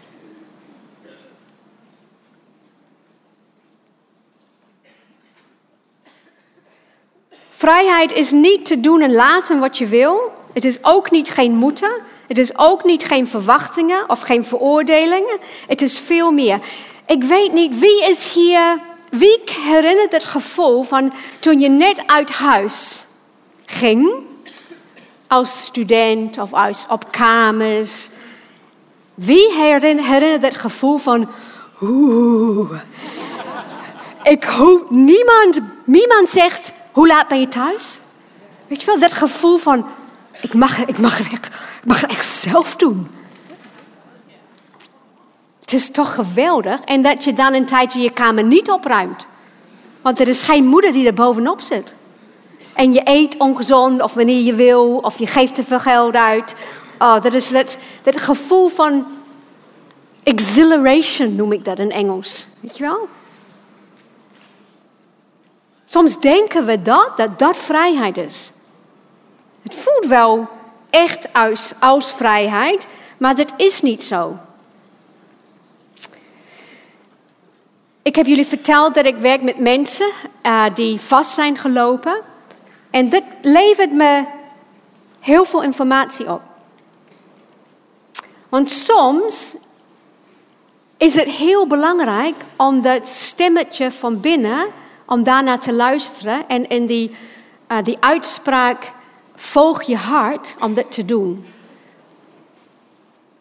[7.50, 10.32] Vrijheid is niet te doen en laten wat je wil.
[10.52, 11.92] Het is ook niet geen moeten.
[12.28, 15.38] Het is ook niet geen verwachtingen of geen veroordelingen.
[15.66, 16.60] Het is veel meer.
[17.06, 18.80] Ik weet niet wie is hier.
[19.10, 23.04] Wie herinnert het gevoel van toen je net uit huis
[23.64, 24.12] ging
[25.26, 28.08] als student of als op kamers.
[29.14, 31.28] Wie herinnert het gevoel van,
[31.82, 32.80] oeh,
[34.22, 38.00] ik hoop niemand, niemand zegt, hoe laat ben je thuis?
[38.66, 39.86] Weet je wel, dat gevoel van,
[40.40, 41.48] ik mag, ik mag, ik
[41.84, 43.10] mag het echt zelf doen.
[45.72, 46.80] Het is toch geweldig.
[46.80, 49.26] En dat je dan een tijdje je kamer niet opruimt.
[50.02, 51.94] Want er is geen moeder die er bovenop zit.
[52.72, 56.54] En je eet ongezond of wanneer je wil, of je geeft te veel geld uit.
[57.02, 59.06] Oh, dat is dat, dat gevoel van
[60.22, 62.46] exhilaration, noem ik dat in Engels.
[62.60, 63.08] Weet je wel?
[65.84, 68.52] Soms denken we dat, dat dat vrijheid is.
[69.62, 70.48] Het voelt wel
[70.90, 72.86] echt als, als vrijheid,
[73.16, 74.36] maar dat is niet zo.
[78.02, 80.10] Ik heb jullie verteld dat ik werk met mensen
[80.46, 82.20] uh, die vast zijn gelopen.
[82.90, 84.24] En dit levert me
[85.20, 86.42] heel veel informatie op.
[88.52, 89.54] Want soms
[90.96, 94.66] is het heel belangrijk om dat stemmetje van binnen,
[95.06, 97.16] om daarnaar te luisteren en in die,
[97.68, 98.92] uh, die uitspraak
[99.34, 101.46] volg je hart om dat te doen.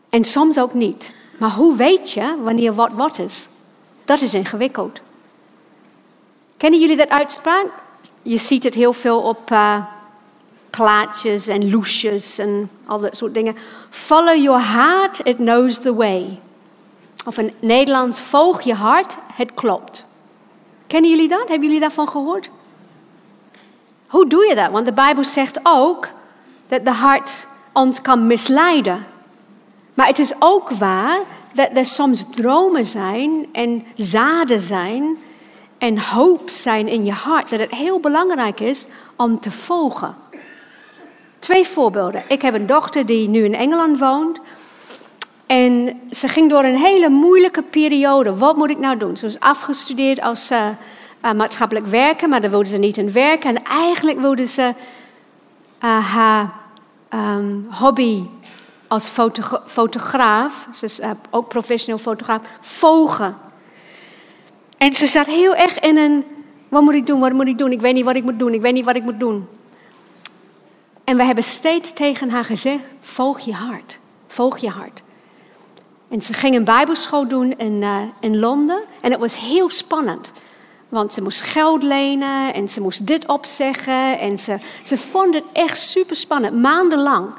[0.09, 1.13] En soms ook niet.
[1.37, 3.47] Maar hoe weet je wanneer wat wat is?
[4.05, 4.99] Dat is ingewikkeld.
[6.57, 7.67] Kennen jullie dat uitspraak?
[8.21, 9.85] Je ziet het heel veel op uh,
[10.71, 13.55] plaatjes en loesjes en al dat soort dingen.
[13.89, 16.39] Follow your heart, it knows the way.
[17.25, 20.05] Of in Nederlands, volg je hart, het klopt.
[20.87, 21.47] Kennen jullie dat?
[21.47, 22.49] Hebben jullie daarvan gehoord?
[24.07, 24.71] Hoe doe je dat?
[24.71, 26.07] Want de Bijbel zegt ook
[26.67, 29.05] dat de hart ons kan misleiden.
[29.93, 31.19] Maar het is ook waar
[31.53, 35.17] dat er soms dromen zijn en zaden zijn
[35.77, 37.49] en hoop zijn in je hart.
[37.49, 40.15] Dat het heel belangrijk is om te volgen.
[41.41, 42.23] Twee voorbeelden.
[42.27, 44.39] Ik heb een dochter die nu in Engeland woont.
[45.45, 48.35] En ze ging door een hele moeilijke periode.
[48.37, 49.17] Wat moet ik nou doen?
[49.17, 50.67] Ze was afgestudeerd als uh,
[51.25, 53.55] uh, maatschappelijk werker, maar daar wilde ze niet in werken.
[53.55, 54.73] En eigenlijk wilde ze
[55.83, 56.53] uh, haar
[57.13, 58.23] um, hobby
[58.87, 63.35] als fotogra fotograaf, ze is ook professioneel fotograaf, volgen.
[64.77, 66.23] En ze zat heel erg in een,
[66.69, 67.71] wat moet ik doen, wat moet ik doen?
[67.71, 69.47] Ik weet niet wat ik moet doen, ik weet niet wat ik moet doen.
[71.03, 73.97] En we hebben steeds tegen haar gezegd, volg je hart,
[74.27, 75.01] volg je hart.
[76.09, 78.81] En ze ging een bijbelschool doen in, uh, in Londen.
[79.01, 80.31] En het was heel spannend.
[80.89, 84.19] Want ze moest geld lenen en ze moest dit opzeggen.
[84.19, 87.29] En ze, ze vond het echt super spannend, maandenlang.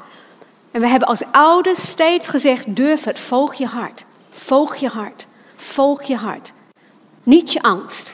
[0.71, 4.05] En we hebben als ouders steeds gezegd, durf het, volg je hart.
[4.29, 6.53] Volg je hart, volg je hart.
[7.23, 8.13] Niet je angst.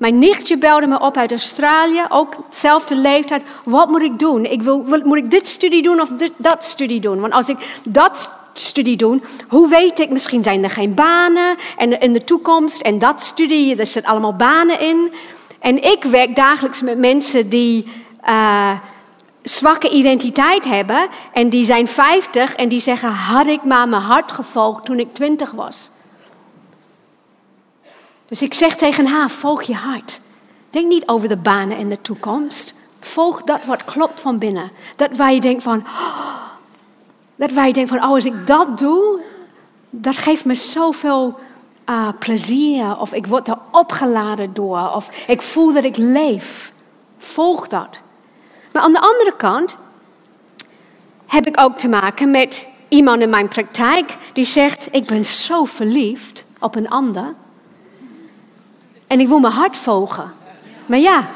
[0.00, 3.42] Mijn nichtje belde me op uit Australië, ook dezelfde leeftijd.
[3.64, 4.44] Wat moet ik doen?
[4.44, 7.20] Ik wil, moet ik dit studie doen of dit, dat studie doen?
[7.20, 10.10] Want als ik dat studie doe, hoe weet ik?
[10.10, 12.80] Misschien zijn er geen banen en in de toekomst.
[12.80, 15.12] En dat studie, er zitten allemaal banen in.
[15.58, 17.86] En ik werk dagelijks met mensen die
[18.28, 18.78] uh,
[19.42, 21.08] zwakke identiteit hebben.
[21.32, 25.14] En die zijn 50 en die zeggen, had ik maar mijn hart gevolgd toen ik
[25.14, 25.90] 20 was.
[28.30, 30.20] Dus ik zeg tegen haar, volg je hart.
[30.70, 32.74] Denk niet over de banen in de toekomst.
[33.00, 34.70] Volg dat wat klopt van binnen.
[34.96, 35.84] Dat waar je denkt van,
[37.36, 39.20] dat waar je denkt van, oh, als ik dat doe,
[39.90, 41.38] dat geeft me zoveel
[41.88, 42.98] uh, plezier.
[42.98, 44.92] Of ik word er opgeladen door.
[44.94, 46.72] Of ik voel dat ik leef.
[47.18, 48.00] Volg dat.
[48.72, 49.76] Maar aan de andere kant
[51.26, 55.64] heb ik ook te maken met iemand in mijn praktijk die zegt, ik ben zo
[55.64, 57.34] verliefd op een ander.
[59.10, 60.32] En ik wil mijn hart volgen.
[60.86, 61.30] Maar ja.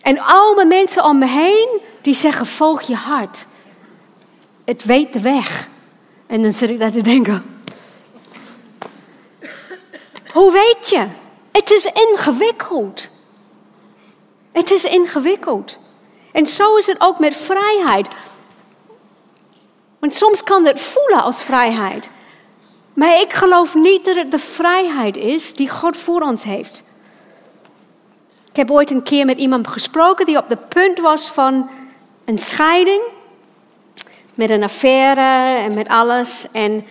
[0.00, 3.46] En al mijn mensen om me heen, die zeggen, volg je hart.
[4.64, 5.68] Het weet de weg.
[6.26, 7.60] En dan zit ik daar te denken.
[10.32, 11.06] Hoe weet je?
[11.50, 13.08] Het is ingewikkeld.
[14.52, 15.78] Het is ingewikkeld.
[16.32, 18.08] En zo is het ook met vrijheid.
[19.98, 22.10] Want soms kan het voelen als vrijheid.
[22.98, 26.82] Maar ik geloof niet dat het de vrijheid is die God voor ons heeft.
[28.50, 31.70] Ik heb ooit een keer met iemand gesproken die op de punt was van
[32.24, 33.02] een scheiding.
[34.34, 36.50] Met een affaire en met alles.
[36.52, 36.84] En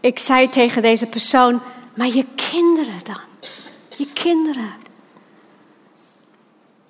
[0.00, 1.60] ik zei tegen deze persoon,
[1.94, 3.50] maar je kinderen dan?
[3.96, 4.70] Je kinderen.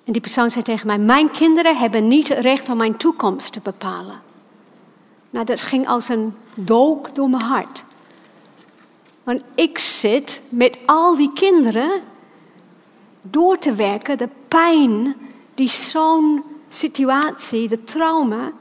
[0.03, 3.59] En die persoon zei tegen mij, mijn kinderen hebben niet recht om mijn toekomst te
[3.63, 4.21] bepalen.
[5.29, 7.83] Nou, dat ging als een dolk door mijn hart.
[9.29, 11.91] Want ik zit met al die kinderen
[13.21, 15.15] door te werken, de pijn
[15.55, 18.51] die zo'n situatie, de trauma,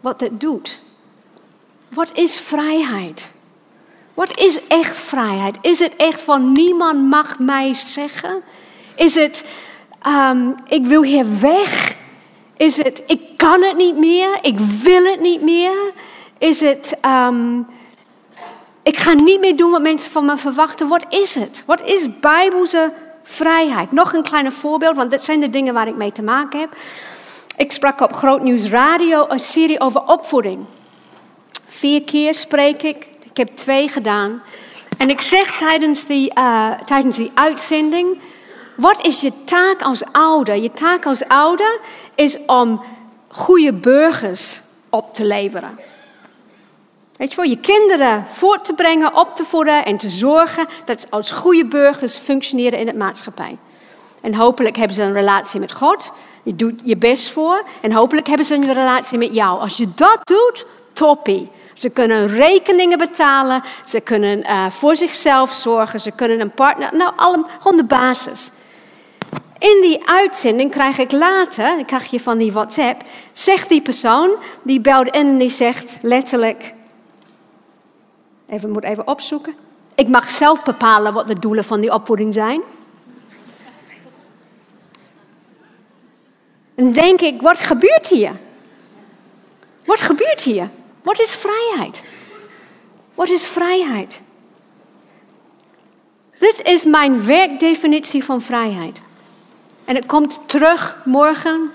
[0.00, 0.80] wat het doet.
[1.88, 3.30] Wat is vrijheid?
[4.14, 5.56] Wat is echt vrijheid?
[5.60, 8.42] Is het echt van niemand mag mij zeggen?
[8.94, 9.44] Is het
[10.06, 11.96] um, ik wil hier weg?
[12.56, 14.38] Is het ik kan het niet meer?
[14.42, 15.92] Ik wil het niet meer?
[16.38, 17.66] Is het um,
[18.88, 20.88] ik ga niet meer doen wat mensen van me verwachten.
[20.88, 21.62] Wat is het?
[21.66, 23.92] Wat is bijbelse vrijheid?
[23.92, 26.76] Nog een klein voorbeeld, want dit zijn de dingen waar ik mee te maken heb.
[27.56, 30.64] Ik sprak op Groot Nieuws Radio een serie over opvoeding.
[31.66, 33.08] Vier keer spreek ik.
[33.22, 34.42] Ik heb twee gedaan.
[34.98, 38.18] En ik zeg tijdens die, uh, tijdens die uitzending:
[38.76, 40.56] wat is je taak als ouder?
[40.56, 41.80] Je taak als ouder
[42.14, 42.82] is om
[43.28, 44.60] goede burgers
[44.90, 45.78] op te leveren.
[47.18, 51.06] Weet je je kinderen voort te brengen, op te voeden en te zorgen dat ze
[51.10, 53.56] als goede burgers functioneren in het maatschappij.
[54.20, 56.12] En hopelijk hebben ze een relatie met God.
[56.42, 57.64] Je doet je best voor.
[57.80, 59.60] En hopelijk hebben ze een relatie met jou.
[59.60, 61.48] Als je dat doet, toppie.
[61.74, 63.62] Ze kunnen rekeningen betalen.
[63.84, 66.00] Ze kunnen uh, voor zichzelf zorgen.
[66.00, 66.88] Ze kunnen een partner.
[66.92, 68.50] Nou, allemaal gewoon de basis.
[69.58, 73.02] In die uitzending krijg ik later, ik krijg je van die WhatsApp,
[73.32, 74.30] zegt die persoon,
[74.62, 76.74] die belt in en die zegt letterlijk,
[78.48, 79.54] Even, moet even opzoeken.
[79.94, 82.60] Ik mag zelf bepalen wat de doelen van die opvoeding zijn.
[86.74, 88.32] En denk ik, wat gebeurt hier?
[89.84, 90.70] Wat gebeurt hier?
[91.02, 92.04] Wat is vrijheid?
[93.14, 94.22] Wat is vrijheid?
[96.38, 99.00] Dit is mijn werkdefinitie van vrijheid.
[99.84, 101.72] En het komt terug morgen,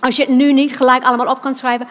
[0.00, 1.88] als je het nu niet gelijk allemaal op kan schrijven.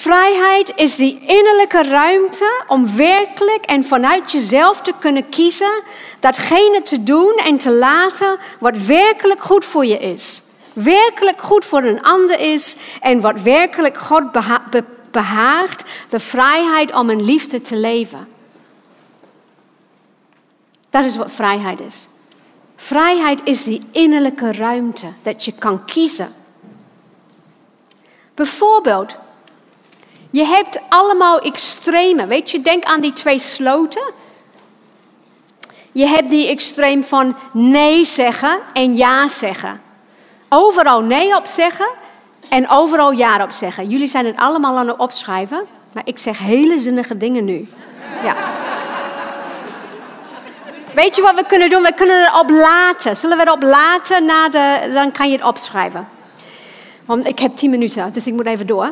[0.00, 5.82] Vrijheid is die innerlijke ruimte om werkelijk en vanuit jezelf te kunnen kiezen
[6.20, 10.42] datgene te doen en te laten wat werkelijk goed voor je is.
[10.72, 14.32] werkelijk goed voor een ander is en wat werkelijk God
[15.10, 18.28] behaagt, de vrijheid om een liefde te leven.
[20.90, 22.08] Dat is wat vrijheid is.
[22.76, 26.32] Vrijheid is die innerlijke ruimte dat je kan kiezen.
[28.34, 29.16] Bijvoorbeeld,
[30.30, 32.26] je hebt allemaal extreme.
[32.26, 34.12] Weet je, denk aan die twee sloten.
[35.92, 39.80] Je hebt die extreem van nee zeggen en ja zeggen.
[40.48, 41.88] Overal nee op zeggen
[42.48, 43.88] en overal ja op zeggen.
[43.88, 47.68] Jullie zijn het allemaal aan het opschrijven, maar ik zeg hele zinnige dingen nu.
[48.24, 48.36] Ja.
[50.94, 51.82] Weet je wat we kunnen doen?
[51.82, 53.16] We kunnen het op laten.
[53.16, 54.26] Zullen we het op laten?
[54.26, 56.08] Na de, dan kan je het opschrijven.
[57.04, 58.90] Want ik heb tien minuten, dus ik moet even door.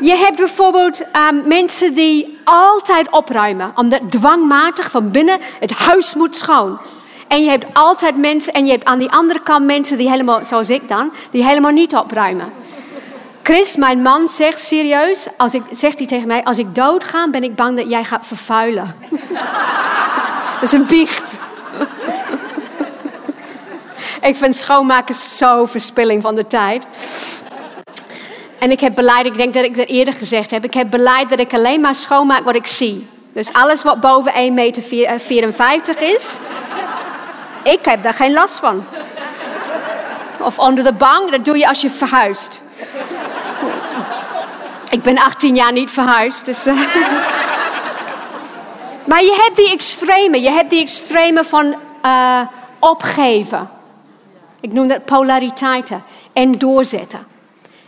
[0.00, 6.36] Je hebt bijvoorbeeld um, mensen die altijd opruimen, omdat dwangmatig van binnen het huis moet
[6.36, 6.78] schoon.
[7.28, 10.44] En je hebt altijd mensen, en je hebt aan die andere kant mensen die helemaal,
[10.44, 12.52] zoals ik dan, die helemaal niet opruimen.
[13.42, 17.42] Chris, mijn man, zegt serieus, als ik, zegt hij tegen mij, als ik doodga, ben
[17.42, 18.94] ik bang dat jij gaat vervuilen.
[20.60, 21.32] Dat is een biecht.
[24.20, 26.86] ik vind schoonmaken zo verspilling van de tijd.
[28.64, 31.28] En ik heb beleid, ik denk dat ik dat eerder gezegd heb, ik heb beleid
[31.28, 33.08] dat ik alleen maar schoonmaak wat ik zie.
[33.32, 36.36] Dus alles wat boven 1,54 meter is,
[37.62, 38.84] ik heb daar geen last van.
[40.38, 42.60] Of onder de bank, dat doe je als je verhuist.
[44.90, 46.66] Ik ben 18 jaar niet verhuisd, dus...
[46.66, 46.74] Uh...
[49.08, 52.40] maar je hebt die extreme, je hebt die extreme van uh,
[52.78, 53.70] opgeven.
[54.60, 56.02] Ik noem dat polariteiten.
[56.32, 57.33] En doorzetten.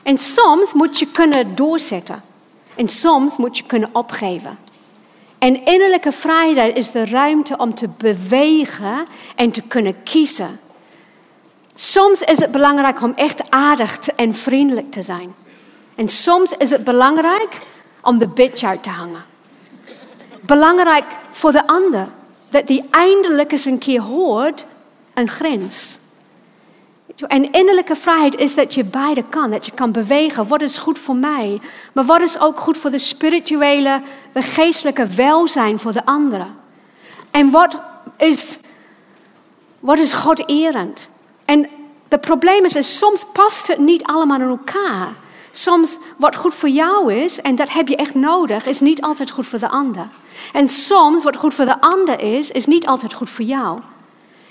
[0.06, 2.22] En soms moet je kunnen doorzetten.
[2.74, 4.58] En soms moet je kunnen opgeven.
[5.38, 10.60] En innerlijke vrijheid is de ruimte om te bewegen en te kunnen kiezen.
[11.74, 15.34] Soms is het belangrijk om echt aardig en vriendelijk te zijn.
[15.94, 17.58] En soms is het belangrijk
[18.02, 19.24] om de bitch uit te hangen.
[20.40, 22.08] Belangrijk voor de ander.
[22.48, 24.66] Dat die eindelijk eens een keer hoort
[25.14, 25.98] een grens.
[27.16, 29.50] En innerlijke vrijheid is dat je beide kan.
[29.50, 30.48] Dat je kan bewegen.
[30.48, 31.60] Wat is goed voor mij?
[31.92, 34.02] Maar wat is ook goed voor de spirituele,
[34.32, 36.56] de geestelijke welzijn voor de anderen?
[37.30, 37.80] En wat
[38.16, 38.58] is,
[39.80, 41.08] wat is God erend?
[41.44, 41.68] En
[42.08, 45.08] het probleem is, is, soms past het niet allemaal in elkaar.
[45.50, 49.30] Soms wat goed voor jou is, en dat heb je echt nodig, is niet altijd
[49.30, 50.06] goed voor de ander.
[50.52, 53.80] En soms wat goed voor de ander is, is niet altijd goed voor jou.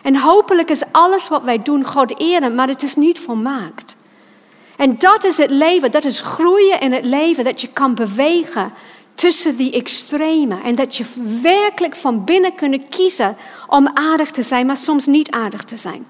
[0.06, 3.96] En hopelijk is alles wat wij doen God eren, maar het is niet volmaakt.
[4.78, 8.74] En dat is het leven, dat is groeien in het leven, dat je kan bewegen
[9.16, 10.64] tussen die extremen.
[10.64, 11.06] En dat je
[11.42, 13.38] werkelijk van binnen kunt kiezen
[13.68, 16.08] om aardig te zijn, maar soms niet aardig te zijn.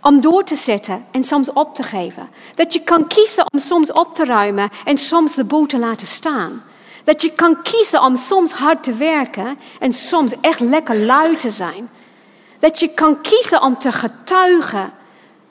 [0.00, 2.28] Om door te zetten en soms op te geven.
[2.54, 6.06] Dat je kan kiezen om soms op te ruimen en soms de boel te laten
[6.06, 6.62] staan.
[7.04, 11.50] Dat je kan kiezen om soms hard te werken en soms echt lekker lui te
[11.50, 11.88] zijn.
[12.58, 14.92] Dat je kan kiezen om te getuigen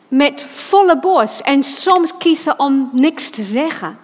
[0.08, 3.98] met volle borst en soms kiezen om niks te zeggen.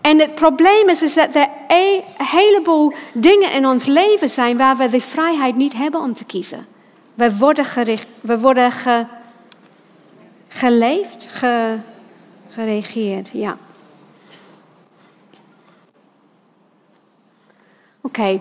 [0.00, 4.76] En het probleem is, is dat er een heleboel dingen in ons leven zijn waar
[4.76, 6.66] we de vrijheid niet hebben om te kiezen.
[7.14, 9.06] We worden, gericht, we worden ge,
[10.48, 11.78] geleefd, ge,
[12.50, 13.56] geregeerd, ja.
[18.00, 18.40] Oké,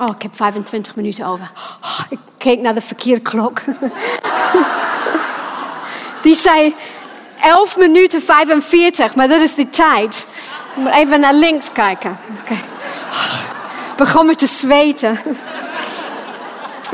[0.00, 1.50] Oh, ik heb 25 minuten over.
[1.82, 3.62] Oh, ik keek naar de verkeerde klok.
[6.22, 6.74] Die zei
[7.40, 10.26] 11 minuten 45, maar dat is de tijd.
[10.74, 12.18] Moet even naar links kijken.
[12.40, 12.56] Okay.
[13.10, 15.20] Oh, begon me te zweten.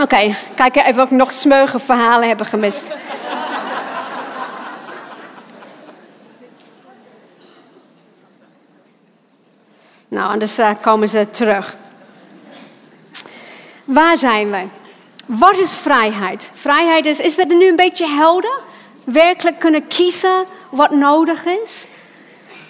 [0.01, 2.91] Oké, kijken even of ik nog smeuige verhalen hebben gemist.
[10.09, 11.77] Nou, anders uh, komen ze terug.
[13.87, 14.65] Waar zijn we?
[15.27, 16.51] Wat is vrijheid?
[16.55, 18.61] Vrijheid is, is dat nu een beetje helder?
[19.05, 21.89] Werkelijk kunnen kiezen wat nodig is?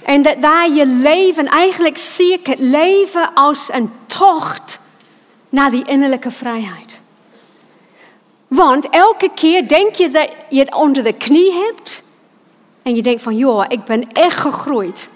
[0.05, 4.79] En dat daar je leven, eigenlijk zie ik het leven als een tocht
[5.49, 7.01] naar die innerlijke vrijheid.
[8.49, 12.03] Want elke keer denk je dat je het onder de knie hebt.
[12.83, 15.09] En je denkt van, joh, ik ben echt gegroeid.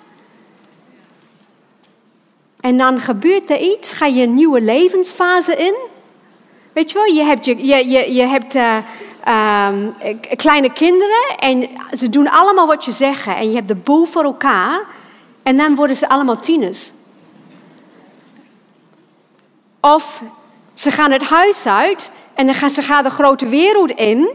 [2.61, 5.75] En dan gebeurt er iets, ga je een nieuwe levensfase in.
[6.73, 8.77] Weet je wel, je hebt, je, je, je, je hebt uh,
[9.69, 9.95] um,
[10.37, 11.69] kleine kinderen en
[11.99, 13.27] ze doen allemaal wat je zegt.
[13.27, 14.81] En je hebt de boel voor elkaar
[15.43, 16.93] en dan worden ze allemaal tieners.
[19.81, 20.23] Of
[20.75, 24.29] ze gaan het huis uit en dan gaan ze gaan de grote wereld in.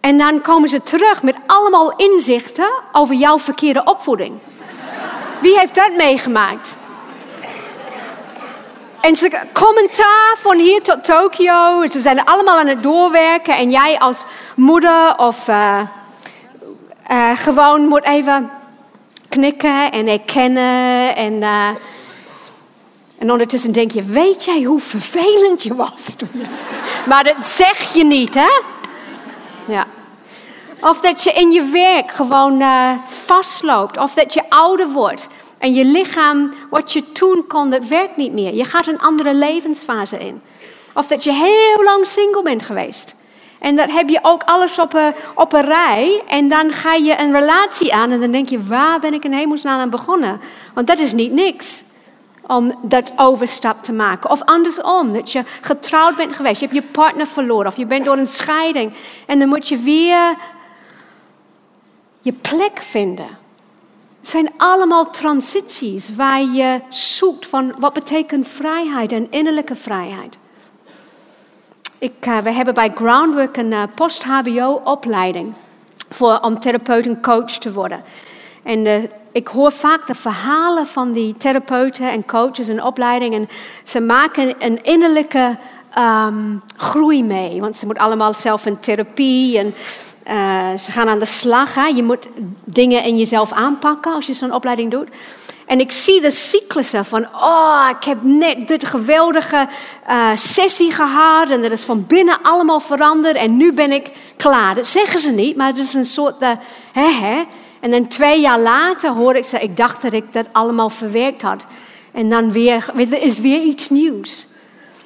[0.00, 4.38] En dan komen ze terug met allemaal inzichten over jouw verkeerde opvoeding.
[5.40, 6.76] Wie heeft dat meegemaakt?
[9.06, 11.86] En ze commentaar van hier tot Tokio.
[11.90, 13.56] Ze zijn allemaal aan het doorwerken.
[13.56, 14.24] En jij als
[14.56, 15.80] moeder of uh,
[17.10, 18.50] uh, gewoon moet even
[19.28, 21.16] knikken en erkennen.
[21.16, 21.68] En, uh,
[23.18, 26.46] en ondertussen denk je, weet jij hoe vervelend je was toen?
[27.08, 28.60] maar dat zeg je niet, hè?
[29.64, 29.84] Ja.
[30.80, 32.64] Of dat je in je werk gewoon
[33.26, 33.98] vastloopt.
[33.98, 35.28] Of dat je ouder wordt.
[35.58, 38.54] En je lichaam, wat je toen kon, dat werkt niet meer.
[38.54, 40.42] Je gaat een andere levensfase in.
[40.94, 43.14] Of dat je heel lang single bent geweest.
[43.58, 46.22] En dan heb je ook alles op een, op een rij.
[46.28, 48.10] En dan ga je een relatie aan.
[48.10, 50.40] En dan denk je, waar ben ik in hemelsnaam aan begonnen?
[50.74, 51.84] Want dat is niet niks.
[52.46, 54.30] Om dat overstap te maken.
[54.30, 56.60] Of andersom, dat je getrouwd bent geweest.
[56.60, 57.66] Je hebt je partner verloren.
[57.66, 58.92] Of je bent door een scheiding.
[59.26, 60.36] En dan moet je weer
[62.20, 63.45] je plek vinden.
[64.26, 70.38] Zijn allemaal transities waar je zoekt van wat betekent vrijheid en innerlijke vrijheid.
[71.98, 75.52] Ik, uh, we hebben bij Groundwork een uh, post-HBO-opleiding
[76.08, 78.02] voor, om therapeut en coach te worden.
[78.62, 79.02] En uh,
[79.32, 83.48] ik hoor vaak de verhalen van die therapeuten en coaches en opleidingen.
[83.82, 85.56] Ze maken een innerlijke
[85.98, 87.60] um, groei mee.
[87.60, 89.74] Want ze moeten allemaal zelf in therapie en
[90.30, 91.74] uh, ze gaan aan de slag.
[91.74, 91.86] Hè?
[91.86, 92.28] Je moet
[92.64, 95.08] dingen in jezelf aanpakken als je zo'n opleiding doet.
[95.66, 99.68] En ik zie de cyclussen van, oh, ik heb net dit geweldige
[100.08, 104.74] uh, sessie gehad en dat is van binnen allemaal veranderd en nu ben ik klaar.
[104.74, 106.50] Dat zeggen ze niet, maar het is een soort, uh,
[106.92, 107.42] hè, hè.
[107.80, 111.42] En dan twee jaar later hoor ik ze, ik dacht dat ik dat allemaal verwerkt
[111.42, 111.64] had.
[112.12, 114.46] En dan weer, er is weer iets nieuws.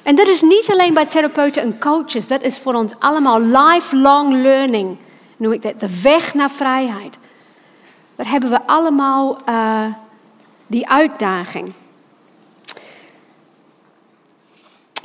[0.03, 4.41] En dat is niet alleen bij therapeuten en coaches, dat is voor ons allemaal lifelong
[4.41, 4.97] learning
[5.41, 7.17] noem ik dat, de weg naar vrijheid.
[8.15, 9.85] Daar hebben we allemaal uh,
[10.67, 11.73] die uitdaging.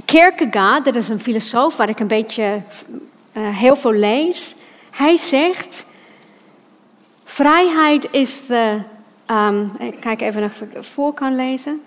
[0.04, 2.62] Kierkegaard, dat is een filosoof waar ik een beetje
[3.32, 4.54] uh, heel veel lees.
[4.90, 5.84] Hij zegt,
[7.24, 8.80] vrijheid is de...
[9.30, 11.82] Um, ik kijk even of ik voor kan lezen.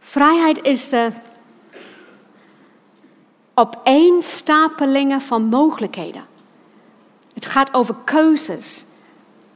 [0.00, 1.10] Vrijheid is de
[3.58, 6.24] opeenstapelingen van mogelijkheden.
[7.34, 8.84] Het gaat over keuzes.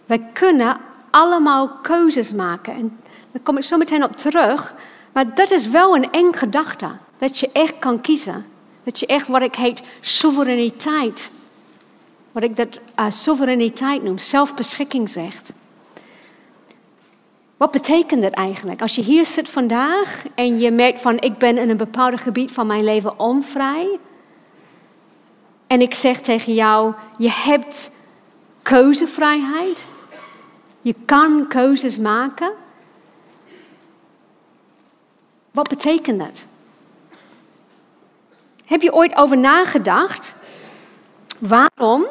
[0.07, 0.77] Wij kunnen
[1.11, 2.75] allemaal keuzes maken.
[2.75, 2.99] En
[3.33, 4.75] daar kom ik zo meteen op terug.
[5.13, 6.87] Maar dat is wel een eng gedachte.
[7.19, 8.47] Dat je echt kan kiezen.
[8.85, 11.33] Dat je echt wat ik heet soevereiniteit.
[12.33, 15.53] Wat ik dat uh, soevereiniteit noem, zelfbeschikkingsrecht.
[17.61, 18.83] Wat betekent dat eigenlijk?
[18.83, 22.53] Als je hier zit vandaag en je merkt van ik ben in een bepaald gebied
[22.53, 23.99] van mijn leven onvrij.
[25.67, 27.91] En ik zeg tegen jou, je hebt
[28.63, 29.87] keuzevrijheid.
[30.81, 32.53] Je kan keuzes maken.
[35.51, 36.47] Wat betekent dat?
[38.65, 40.35] Heb je ooit over nagedacht
[41.39, 42.07] waarom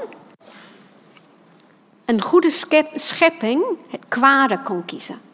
[2.06, 2.50] een goede
[2.96, 5.28] schepping het kwade kon kiezen?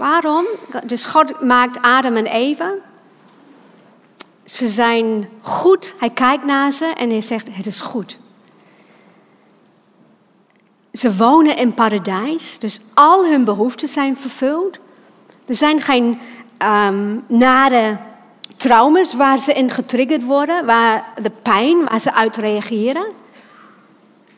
[0.00, 0.46] Waarom?
[0.86, 2.72] Dus God maakt Adam en Eva.
[4.44, 5.94] Ze zijn goed.
[5.98, 8.18] Hij kijkt naar ze en hij zegt: Het is goed.
[10.92, 14.78] Ze wonen in paradijs, dus al hun behoeften zijn vervuld.
[15.46, 16.18] Er zijn geen
[16.86, 17.98] um, nare
[18.56, 23.06] trauma's waar ze in getriggerd worden, waar de pijn, waar ze uit reageren.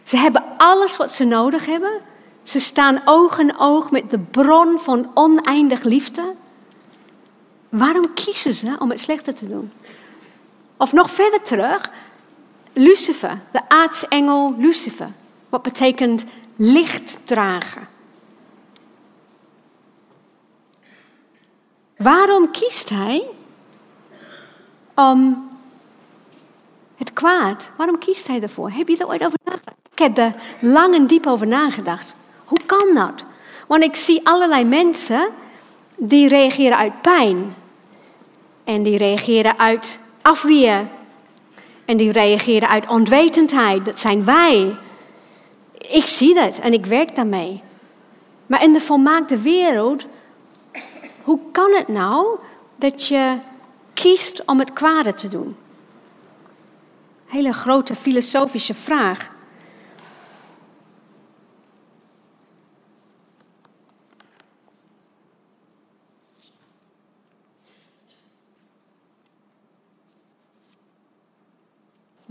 [0.02, 2.00] Ze hebben alles wat ze nodig hebben.
[2.42, 6.34] Ze staan oog in oog met de bron van oneindig liefde.
[7.68, 9.72] Waarom kiezen ze om het slechte te doen?
[10.76, 11.90] Of nog verder terug,
[12.72, 15.10] Lucifer, de aartsengel Lucifer.
[15.48, 16.24] Wat betekent
[16.56, 17.82] licht dragen.
[21.96, 23.26] Waarom kiest hij
[24.94, 25.50] om
[26.96, 27.68] het kwaad?
[27.76, 28.70] Waarom kiest hij ervoor?
[28.70, 29.76] Heb je er ooit over nagedacht?
[29.92, 32.14] Ik heb er lang en diep over nagedacht.
[32.52, 33.24] Hoe kan dat?
[33.66, 35.28] Want ik zie allerlei mensen
[35.96, 37.54] die reageren uit pijn.
[38.64, 40.86] En die reageren uit afweer.
[41.84, 43.84] En die reageren uit onwetendheid.
[43.84, 44.76] Dat zijn wij.
[45.78, 47.62] Ik zie dat en ik werk daarmee.
[48.46, 50.06] Maar in de volmaakte wereld,
[51.22, 52.38] hoe kan het nou
[52.76, 53.36] dat je
[53.94, 55.56] kiest om het kwade te doen?
[57.26, 59.30] Hele grote filosofische vraag.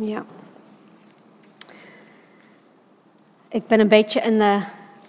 [0.03, 0.23] Ja.
[3.49, 4.57] Ik ben een beetje in de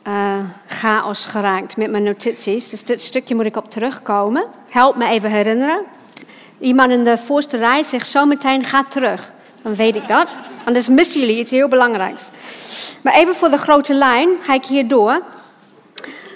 [0.09, 2.71] uh, chaos geraakt met mijn notities.
[2.71, 4.45] Dus dit stukje moet ik op terugkomen.
[4.69, 5.85] Help me even herinneren.
[6.59, 9.33] Iemand in de voorste rij zegt zometeen ga terug.
[9.63, 10.39] Dan weet ik dat.
[10.65, 12.31] Anders missen jullie iets heel belangrijks.
[13.03, 15.23] Maar even voor de grote lijn ga ik hier door.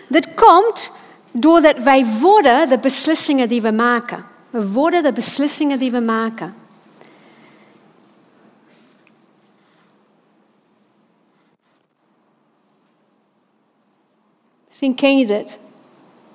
[0.08, 0.92] Dit komt
[1.30, 4.24] doordat wij worden de beslissingen die we maken.
[4.50, 6.54] We worden de beslissingen die we maken.
[14.78, 15.58] Misschien ken je dit.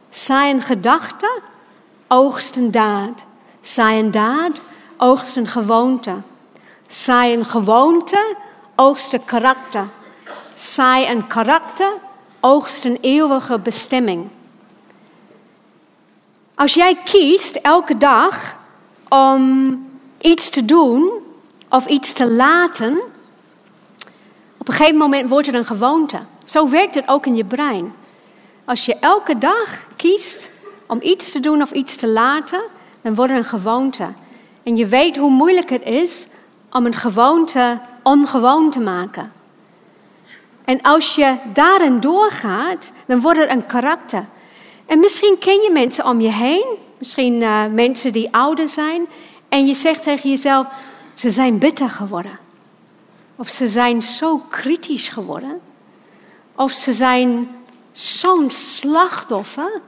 [0.09, 1.41] Zij een gedachte,
[2.07, 3.23] oogst een daad.
[3.59, 4.61] Zij een daad,
[4.97, 6.15] oogst een gewoonte.
[6.87, 8.35] Zij een gewoonte,
[8.75, 9.87] oogst een karakter.
[10.53, 11.93] Zij een karakter,
[12.39, 14.27] oogst een eeuwige bestemming.
[16.55, 18.55] Als jij kiest elke dag
[19.09, 19.77] om
[20.21, 21.11] iets te doen
[21.69, 23.01] of iets te laten,
[24.57, 26.19] op een gegeven moment wordt het een gewoonte.
[26.45, 27.99] Zo werkt het ook in je brein.
[28.71, 30.51] Als je elke dag kiest
[30.87, 32.61] om iets te doen of iets te laten,
[33.01, 34.07] dan wordt het een gewoonte.
[34.63, 36.27] En je weet hoe moeilijk het is
[36.71, 39.31] om een gewoonte ongewoon te maken.
[40.65, 44.25] En als je daarin doorgaat, dan wordt het een karakter.
[44.85, 46.65] En misschien ken je mensen om je heen,
[46.97, 49.05] misschien uh, mensen die ouder zijn,
[49.49, 50.67] en je zegt tegen jezelf,
[51.13, 52.39] ze zijn bitter geworden.
[53.35, 55.59] Of ze zijn zo kritisch geworden.
[56.55, 57.49] Of ze zijn
[57.91, 59.81] zo'n slachtoffer.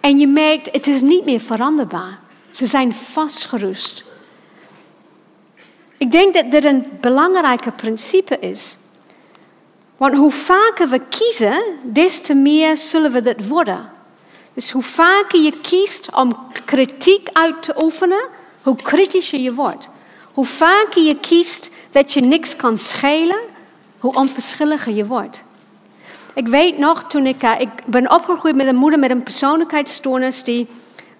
[0.00, 2.18] En je merkt, het is niet meer veranderbaar.
[2.50, 4.04] Ze zijn vastgerust.
[5.96, 8.76] Ik denk dat dit een belangrijke principe is.
[9.96, 13.90] Want hoe vaker we kiezen, des te meer zullen we dit worden.
[14.54, 18.28] Dus hoe vaker je kiest om kritiek uit te oefenen,
[18.62, 19.88] hoe kritischer je wordt.
[20.34, 23.40] Hoe vaker je kiest dat je niks kan schelen,
[23.98, 25.42] hoe onverschilliger je wordt.
[26.34, 30.42] Ik weet nog, toen ik, uh, ik ben opgegroeid met een moeder met een persoonlijkheidsstoornis
[30.42, 30.68] die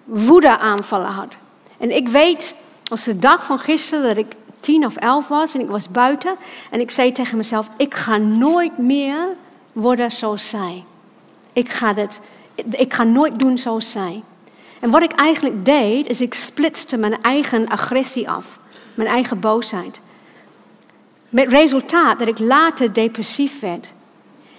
[0.03, 1.33] woedeaanvallen had.
[1.77, 2.55] En ik weet,
[2.87, 6.35] als de dag van gisteren, dat ik tien of elf was en ik was buiten.
[6.69, 9.27] En ik zei tegen mezelf, ik ga nooit meer
[9.71, 10.83] worden zoals zij.
[11.53, 12.21] Ik ga, dit,
[12.71, 14.23] ik ga nooit doen zoals zij.
[14.79, 18.59] En wat ik eigenlijk deed, is ik splitste mijn eigen agressie af.
[18.93, 20.01] Mijn eigen boosheid.
[21.29, 23.93] Met resultaat dat ik later depressief werd.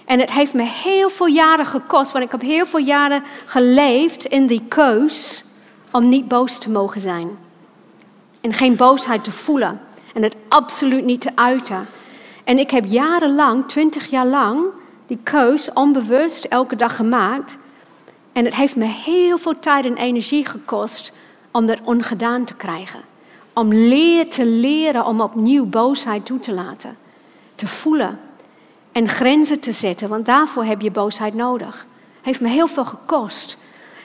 [0.05, 4.25] En het heeft me heel veel jaren gekost, want ik heb heel veel jaren geleefd
[4.25, 5.45] in die keus
[5.91, 7.29] om niet boos te mogen zijn.
[8.41, 9.81] En geen boosheid te voelen
[10.13, 11.87] en het absoluut niet te uiten.
[12.43, 14.63] En ik heb jarenlang, twintig jaar lang,
[15.07, 17.57] die keus onbewust elke dag gemaakt.
[18.31, 21.11] En het heeft me heel veel tijd en energie gekost
[21.51, 22.99] om dat ongedaan te krijgen.
[23.53, 26.95] Om leer te leren om opnieuw boosheid toe te laten.
[27.55, 28.19] Te voelen
[28.93, 31.85] en grenzen te zetten, want daarvoor heb je boosheid nodig.
[32.21, 33.57] Heeft me heel veel gekost.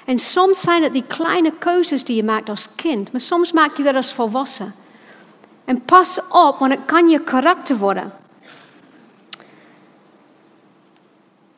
[0.05, 3.77] En soms zijn het die kleine keuzes die je maakt als kind, maar soms maak
[3.77, 4.75] je dat als volwassen.
[5.65, 8.13] En pas op, want het kan je karakter worden.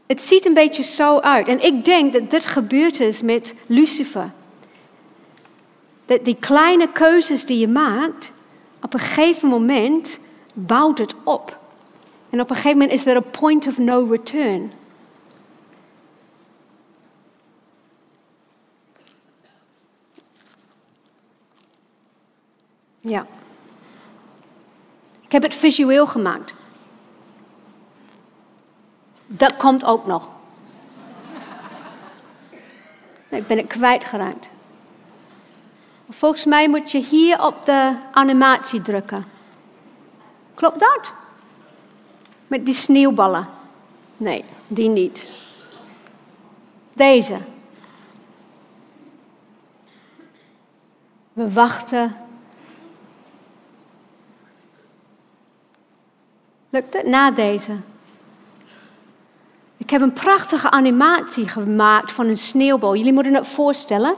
[0.07, 1.49] Het ziet een beetje zo uit.
[1.49, 4.31] En ik denk dat dit gebeurd is met Lucifer.
[6.07, 8.33] Dat die kleine keuzes die je maakt,
[8.83, 10.19] op een gegeven moment
[10.53, 11.60] bouwt het op.
[12.31, 14.73] En op een gegeven moment is er een point of no return.
[23.01, 23.27] Ja.
[25.21, 26.55] Ik heb het visueel gemaakt.
[29.27, 30.29] Dat komt ook nog.
[33.29, 34.51] Ik ben het kwijtgeraakt.
[36.09, 39.25] Volgens mij moet je hier op de animatie drukken.
[40.55, 41.15] Klopt dat?
[42.51, 43.49] Met die sneeuwballen.
[44.17, 45.27] Nee, die niet.
[46.93, 47.37] Deze.
[51.33, 52.17] We wachten
[56.71, 57.07] Lukt het?
[57.07, 57.73] Na deze.
[59.77, 62.97] Ik heb een prachtige animatie gemaakt van een sneeuwbal.
[62.97, 64.15] Jullie moeten het voorstellen.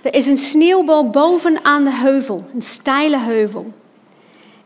[0.00, 3.72] Er is een sneeuwbal bovenaan de heuvel, een steile heuvel.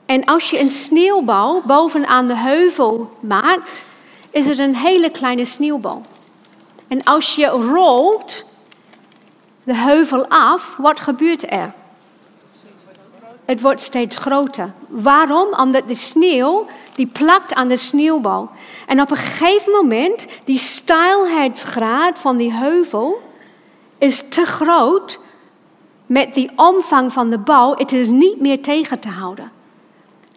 [0.07, 3.85] En als je een sneeuwbal bovenaan de heuvel maakt,
[4.31, 6.03] is het een hele kleine sneeuwbal.
[6.89, 8.45] En als je rolt
[9.63, 11.73] de heuvel af, wat gebeurt er?
[13.47, 14.73] het wordt steeds groter.
[14.89, 15.49] Waarom?
[15.57, 18.51] Omdat de sneeuw, die plakt aan de sneeuwbal.
[18.87, 23.23] En op een gegeven moment, die steilheidsgraad van die heuvel
[23.99, 25.21] is te groot
[26.07, 27.75] met die omvang van de bouw.
[27.77, 29.51] Het is niet meer tegen te houden.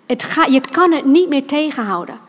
[0.10, 2.20] Het ga, je kan het niet meer tegenhouden.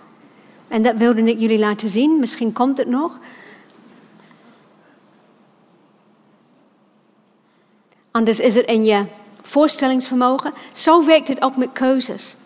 [0.69, 2.19] En dat wilde ik jullie laten zien.
[2.19, 3.19] Misschien komt het nog.
[8.11, 9.05] Anders is het in je
[9.43, 10.53] voorstellingsvermogen.
[10.73, 12.37] Zo werkt het ook met keuzes.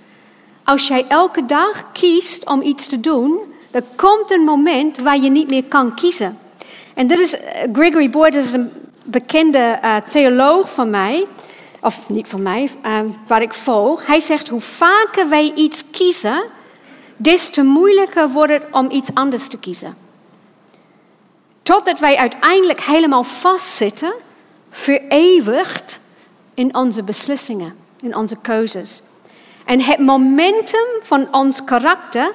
[0.64, 3.38] Als jij elke dag kiest om iets te doen,
[3.70, 6.38] dan komt een moment waar je niet meer kan kiezen.
[6.94, 8.72] En dit is eh, Gregory Boyd, dat is een
[9.04, 11.26] bekende uh, theoloog van mij,
[11.84, 14.06] of niet van mij, uh, waar ik volg.
[14.06, 16.42] Hij zegt: hoe vaker wij iets kiezen,
[17.16, 19.96] des te moeilijker wordt het om iets anders te kiezen.
[21.62, 24.12] Totdat wij uiteindelijk helemaal vastzitten,
[24.70, 26.00] vereeuwigd
[26.54, 29.00] in onze beslissingen, in onze keuzes.
[29.64, 32.32] En het momentum van ons karakter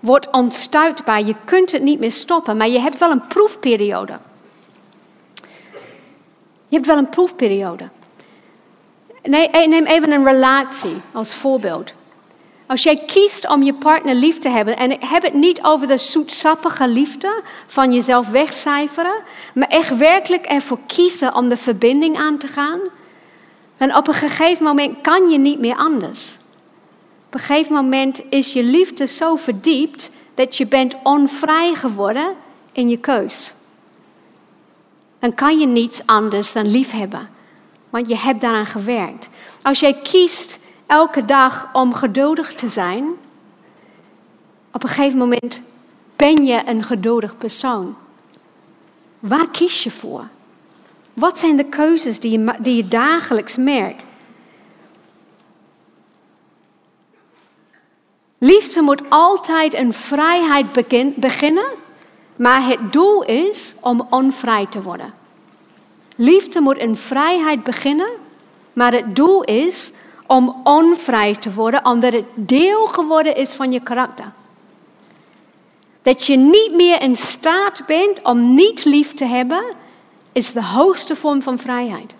[0.00, 1.22] wordt onstuitbaar.
[1.22, 4.18] Je kunt het niet meer stoppen, maar je hebt wel een proefperiode.
[6.68, 7.88] Je hebt wel een proefperiode.
[9.26, 11.92] Nee, neem even een relatie als voorbeeld.
[12.66, 15.86] Als jij kiest om je partner lief te hebben, en ik heb het niet over
[15.88, 19.22] de zoetsappige liefde van jezelf wegcijferen,
[19.54, 22.80] maar echt werkelijk ervoor kiezen om de verbinding aan te gaan,
[23.76, 26.36] dan op een gegeven moment kan je niet meer anders.
[27.26, 32.34] Op een gegeven moment is je liefde zo verdiept dat je bent onvrij geworden
[32.72, 33.54] in je keus.
[35.18, 37.28] Dan kan je niets anders dan liefhebben,
[37.90, 39.28] want je hebt daaraan gewerkt.
[39.62, 43.04] Als jij kiest elke dag om geduldig te zijn,
[44.72, 45.60] op een gegeven moment
[46.16, 47.96] ben je een geduldig persoon.
[49.18, 50.28] Waar kies je voor?
[51.14, 54.04] Wat zijn de keuzes die je, die je dagelijks merkt?
[58.38, 60.72] Liefde moet altijd een vrijheid
[61.16, 61.66] beginnen,
[62.36, 65.14] maar het doel is om onvrij te worden.
[66.16, 68.10] Liefde moet een vrijheid beginnen,
[68.72, 69.92] maar het doel is
[70.26, 74.32] om onvrij te worden, omdat het deel geworden is van je karakter.
[76.02, 79.64] Dat je niet meer in staat bent om niet lief te hebben,
[80.32, 82.14] is de hoogste vorm van vrijheid.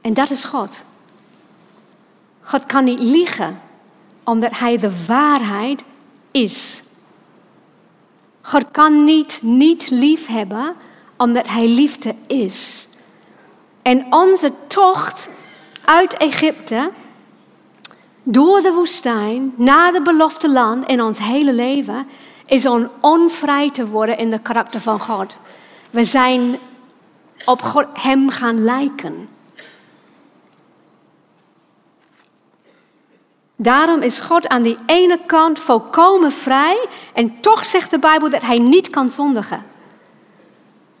[0.00, 0.82] En dat is God.
[2.40, 3.60] God kan niet liegen,
[4.24, 5.82] omdat Hij de waarheid
[6.30, 6.82] is.
[8.40, 10.74] God kan niet niet lief hebben,
[11.22, 12.88] omdat Hij liefde is.
[13.82, 15.28] En onze tocht
[15.84, 16.90] uit Egypte,
[18.22, 22.06] door de woestijn, naar de belofte land in ons hele leven,
[22.46, 25.38] is om onvrij te worden in de karakter van God.
[25.90, 26.58] We zijn
[27.44, 29.28] op God, Hem gaan lijken.
[33.56, 38.42] Daarom is God aan die ene kant volkomen vrij en toch zegt de Bijbel dat
[38.42, 39.71] Hij niet kan zondigen.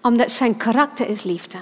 [0.02, 1.58] Omdat zijn karakter is liefde.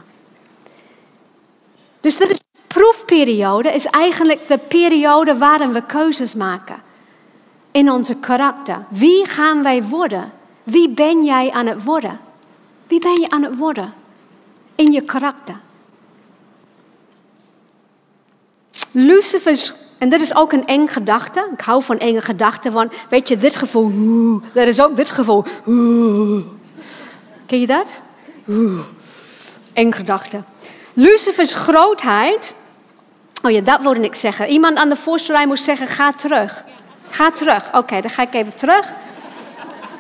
[2.00, 6.76] Dus is proefperiode is eigenlijk de periode waarin we keuzes maken.
[7.70, 8.84] In onze karakter.
[8.88, 10.32] Wie gaan wij worden?
[10.62, 12.20] Wie ben jij aan het worden?
[12.86, 13.92] Wie ben je aan het worden?
[14.74, 15.60] In je karakter.
[18.92, 21.48] Lucifer's, en dat is ook een eng gedachte.
[21.52, 25.44] Ik hou van enge gedachten, want weet je, dit gevoel, dat is ook dit gevoel.
[27.46, 28.00] Ken je dat?
[29.72, 30.42] Eng gedachte.
[30.92, 32.54] Lucifer's grootheid
[33.42, 34.48] Oh ja, dat wilde ik zeggen.
[34.48, 36.64] Iemand aan de voorste rij moest zeggen, ga terug.
[37.08, 37.74] Ga terug.
[37.74, 38.92] Oké, dan ga ik even terug.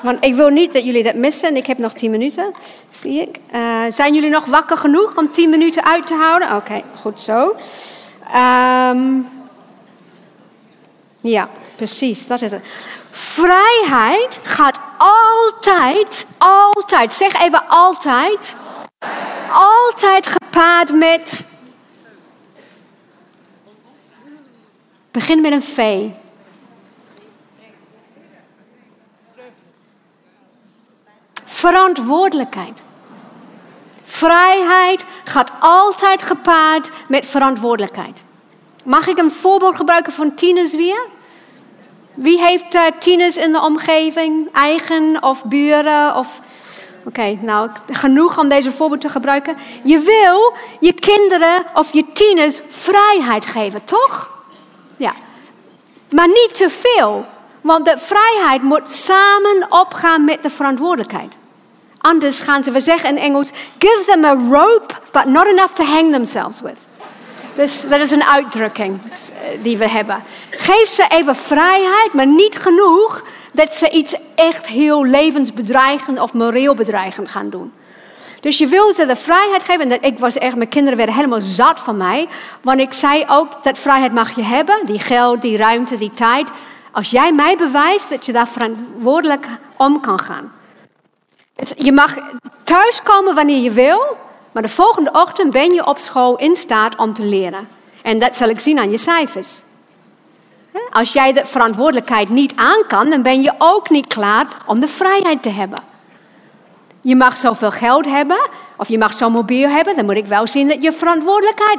[0.02, 1.48] Want ik wil niet dat jullie dat missen.
[1.48, 2.52] En ik heb nog tien minuten,
[2.90, 3.38] zie ik.
[3.54, 6.56] Uh, zijn jullie nog wakker genoeg om tien minuten uit te houden?
[6.56, 7.56] Oké, goed zo.
[8.36, 9.28] Um,
[11.20, 12.64] ja, precies, dat is het.
[13.10, 18.56] Vrijheid gaat altijd, altijd, zeg even altijd,
[19.50, 21.44] altijd gepaard met
[25.10, 26.08] Begin met een V.
[31.44, 32.82] Verantwoordelijkheid.
[34.02, 38.22] Vrijheid gaat altijd gepaard met verantwoordelijkheid.
[38.84, 41.00] Mag ik een voorbeeld gebruiken van tieners weer?
[42.14, 44.48] Wie heeft uh, tieners in de omgeving?
[44.52, 46.16] Eigen of buren?
[46.16, 46.40] Of...
[47.04, 49.56] Oké, nou, genoeg om deze voorbeeld te gebruiken.
[49.82, 54.30] Je wil je kinderen of je tieners vrijheid geven, toch?
[54.96, 55.12] Ja.
[56.10, 57.24] Maar niet te veel.
[57.60, 61.34] Want de vrijheid moet samen opgaan met de verantwoordelijkheid.
[61.98, 65.84] Anders gaan ze, we zeggen in Engels, give them a rope, but not enough to
[65.84, 66.78] hang themselves with.
[67.54, 70.22] Dus dat is een uitdrukking eh, die we hebben.
[70.50, 76.74] Geef ze even vrijheid, maar niet genoeg dat ze iets echt heel levensbedreigend of moreel
[76.74, 77.72] bedreigend gaan doen.
[78.40, 79.90] Dus je wil ze de vrijheid geven.
[79.90, 82.28] En ik was echt, mijn kinderen werden helemaal zat van mij.
[82.62, 84.86] Want ik zei ook, dat vrijheid mag je hebben.
[84.86, 86.48] Die geld, die ruimte, die tijd.
[86.92, 89.46] Als jij mij bewijst dat je daar verantwoordelijk
[89.76, 90.52] om kan gaan.
[91.56, 92.16] Dus je mag
[92.64, 94.16] thuiskomen wanneer je wil.
[94.52, 97.68] Maar de volgende ochtend ben je op school in staat om te leren.
[98.02, 99.62] En dat zal ik zien aan je cijfers.
[100.90, 104.88] Als jij de verantwoordelijkheid niet aan kan, dan ben je ook niet klaar om de
[104.88, 105.82] vrijheid te hebben.
[107.00, 108.38] Je mag zoveel geld hebben,
[108.76, 111.78] of je mag zo'n mobiel hebben, dan moet ik wel zien dat je verantwoordelijkheid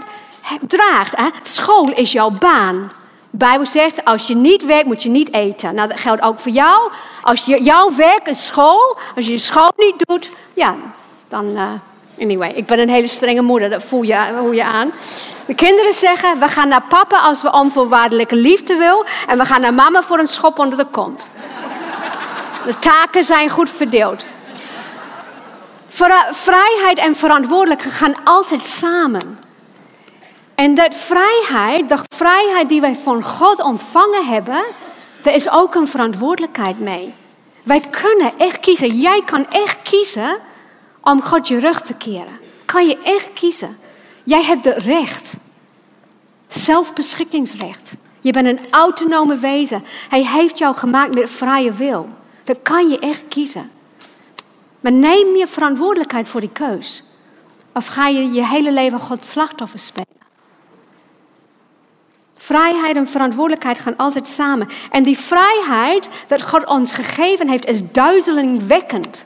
[0.67, 1.15] draagt.
[1.43, 2.91] School is jouw baan.
[3.29, 5.75] De Bijbel zegt, als je niet werkt, moet je niet eten.
[5.75, 6.91] Nou, dat geldt ook voor jou.
[7.21, 10.75] Als je, jouw werk is school, als je je school niet doet, ja,
[11.27, 11.45] dan...
[11.45, 11.71] Uh,
[12.21, 14.91] anyway, ik ben een hele strenge moeder, dat voel je, voel je aan.
[15.47, 19.05] De kinderen zeggen, we gaan naar papa als we onvoorwaardelijke liefde wil.
[19.27, 21.27] En we gaan naar mama voor een schop onder de kont.
[22.65, 24.25] De taken zijn goed verdeeld.
[26.31, 29.39] Vrijheid en verantwoordelijkheid gaan altijd samen.
[30.55, 34.63] En dat vrijheid, de vrijheid die wij van God ontvangen hebben,
[35.21, 37.13] daar is ook een verantwoordelijkheid mee.
[37.63, 38.87] Wij kunnen echt kiezen.
[38.99, 40.37] Jij kan echt kiezen
[41.01, 42.39] om God je rug te keren.
[42.65, 43.77] Kan je echt kiezen.
[44.23, 45.33] Jij hebt het recht.
[46.47, 47.93] Zelfbeschikkingsrecht.
[48.19, 49.83] Je bent een autonome wezen.
[50.09, 52.09] Hij heeft jou gemaakt met vrije wil.
[52.43, 53.71] Dat kan je echt kiezen.
[54.79, 57.03] Maar neem je verantwoordelijkheid voor die keus.
[57.73, 60.07] Of ga je je hele leven God slachtoffer spelen?
[62.35, 64.67] Vrijheid en verantwoordelijkheid gaan altijd samen.
[64.91, 69.25] En die vrijheid dat God ons gegeven heeft, is duizelingwekkend.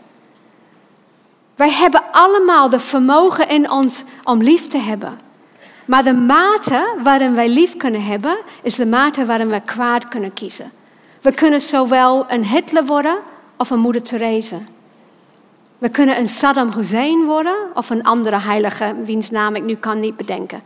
[1.55, 5.17] Wij hebben allemaal de vermogen in ons om lief te hebben.
[5.87, 10.33] Maar de mate waarin wij lief kunnen hebben, is de mate waarin we kwaad kunnen
[10.33, 10.71] kiezen.
[11.21, 13.17] We kunnen zowel een Hitler worden
[13.57, 14.57] of een Moeder Therese.
[15.77, 19.99] We kunnen een Saddam Hussein worden of een andere heilige, wiens naam ik nu kan
[19.99, 20.63] niet bedenken.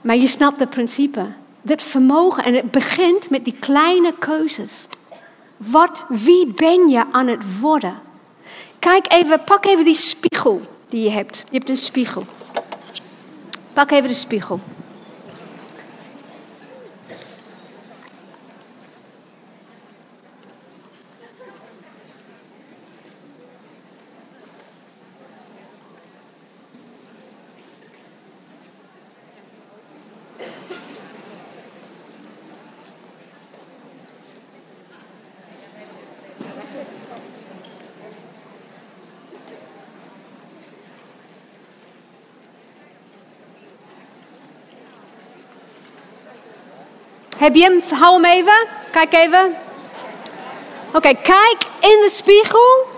[0.00, 1.26] Maar je snapt het principe.
[1.62, 4.88] Dit vermogen, en het begint met die kleine keuzes.
[5.56, 7.94] Wat, wie ben je aan het worden?
[8.80, 11.44] Kijk even, pak even die spiegel die je hebt.
[11.50, 12.22] Je hebt een spiegel.
[13.72, 14.60] Pak even de spiegel.
[47.40, 47.82] Heb je hem?
[47.98, 48.66] Hou hem even.
[48.90, 49.54] Kijk even.
[50.94, 52.88] Oké, kijk in de spiegel.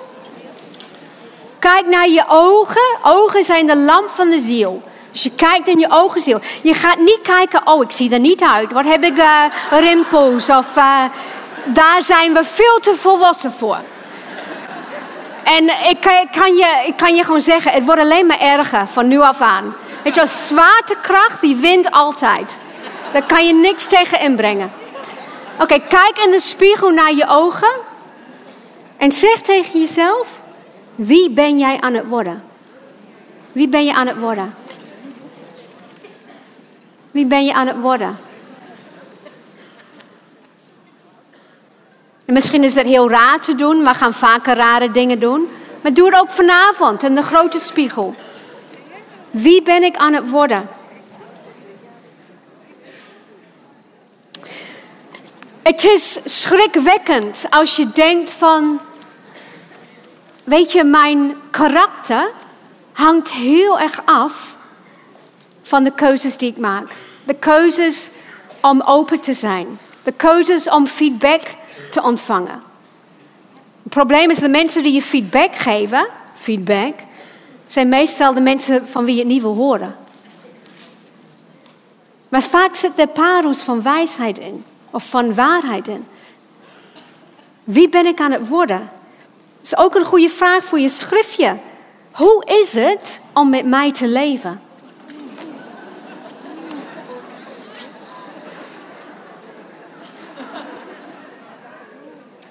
[1.58, 2.98] Kijk naar je ogen.
[3.02, 4.82] Ogen zijn de lamp van de ziel.
[5.12, 6.40] Dus je kijkt in je ogen ziel.
[6.62, 8.72] Je gaat niet kijken, oh, ik zie er niet uit.
[8.72, 10.50] Wat heb ik, uh, rimpels?
[10.50, 11.04] Of uh,
[11.64, 13.78] daar zijn we veel te volwassen voor.
[15.42, 18.86] En ik kan, kan, je, ik kan je gewoon zeggen, het wordt alleen maar erger
[18.86, 19.74] van nu af aan.
[20.04, 22.58] Weet je, zwaartekracht die wint altijd.
[23.12, 24.72] Daar kan je niks tegen inbrengen.
[25.58, 27.72] Oké, kijk in de spiegel naar je ogen.
[28.96, 30.42] En zeg tegen jezelf:
[30.94, 32.42] wie ben jij aan het worden?
[33.52, 34.54] Wie ben je aan het worden?
[37.10, 38.16] Wie ben je aan het worden?
[42.24, 45.48] En misschien is dat heel raar te doen, maar gaan vaker rare dingen doen.
[45.82, 48.14] Maar doe het ook vanavond in de grote spiegel.
[49.30, 50.68] Wie ben ik aan het worden?
[55.62, 58.80] Het is schrikwekkend als je denkt van,
[60.44, 62.30] weet je, mijn karakter
[62.92, 64.56] hangt heel erg af
[65.62, 66.92] van de keuzes die ik maak.
[67.24, 68.10] De keuzes
[68.60, 69.78] om open te zijn.
[70.02, 71.42] De keuzes om feedback
[71.90, 72.62] te ontvangen.
[73.82, 76.94] Het probleem is de mensen die je feedback geven, feedback,
[77.66, 79.96] zijn meestal de mensen van wie je het niet wil horen.
[82.28, 86.06] Maar vaak zit er parels van wijsheid in of van waarheid in?
[87.64, 88.90] Wie ben ik aan het worden?
[89.60, 91.56] Dat is ook een goede vraag voor je schriftje.
[92.12, 94.60] Hoe is het om met mij te leven?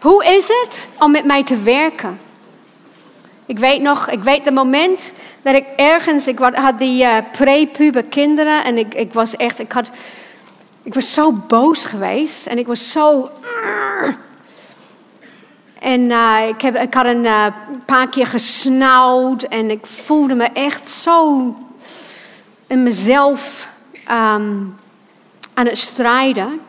[0.01, 2.19] Hoe is het om met mij te werken?
[3.45, 8.03] Ik weet nog, ik weet het moment dat ik ergens, ik had die uh, pre-puber
[8.03, 9.91] kinderen en ik, ik was echt, ik had
[10.83, 13.29] ik was zo boos geweest en ik was zo.
[15.79, 17.45] En uh, ik, heb, ik had een uh,
[17.85, 21.55] paar keer gesnauwd en ik voelde me echt zo
[22.67, 23.67] in mezelf
[24.03, 24.75] um,
[25.53, 26.61] aan het strijden.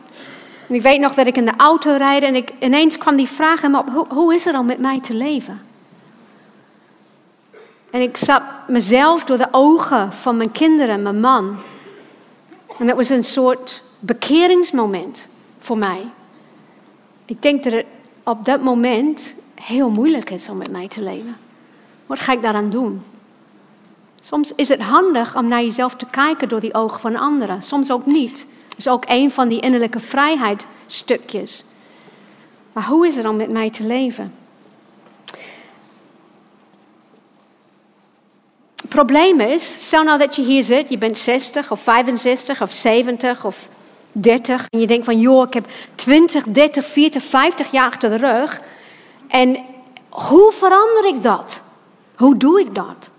[0.68, 3.28] En ik weet nog dat ik in de auto rijd en ik, ineens kwam die
[3.28, 5.62] vraag in me op, hoe, hoe is het om met mij te leven?
[7.90, 11.56] En ik zag mezelf door de ogen van mijn kinderen, mijn man.
[12.78, 15.26] En dat was een soort bekeringsmoment
[15.58, 16.00] voor mij.
[17.24, 17.86] Ik denk dat het
[18.22, 21.36] op dat moment heel moeilijk is om met mij te leven.
[22.06, 23.02] Wat ga ik daaraan doen?
[24.20, 27.90] Soms is het handig om naar jezelf te kijken door die ogen van anderen, soms
[27.90, 28.46] ook niet.
[28.68, 31.64] Dat is ook een van die innerlijke vrijheidstukjes.
[32.72, 34.34] Maar hoe is het om met mij te leven?
[38.76, 42.72] Het probleem is, stel nou dat je hier zit, je bent 60 of 65 of
[42.72, 43.68] 70 of
[44.12, 48.16] 30 en je denkt van joh, ik heb 20, 30, 40, 50 jaar achter de
[48.16, 48.60] rug.
[49.28, 49.56] En
[50.09, 51.62] hoe verander ik dat?
[52.16, 53.10] Hoe doe ik dat?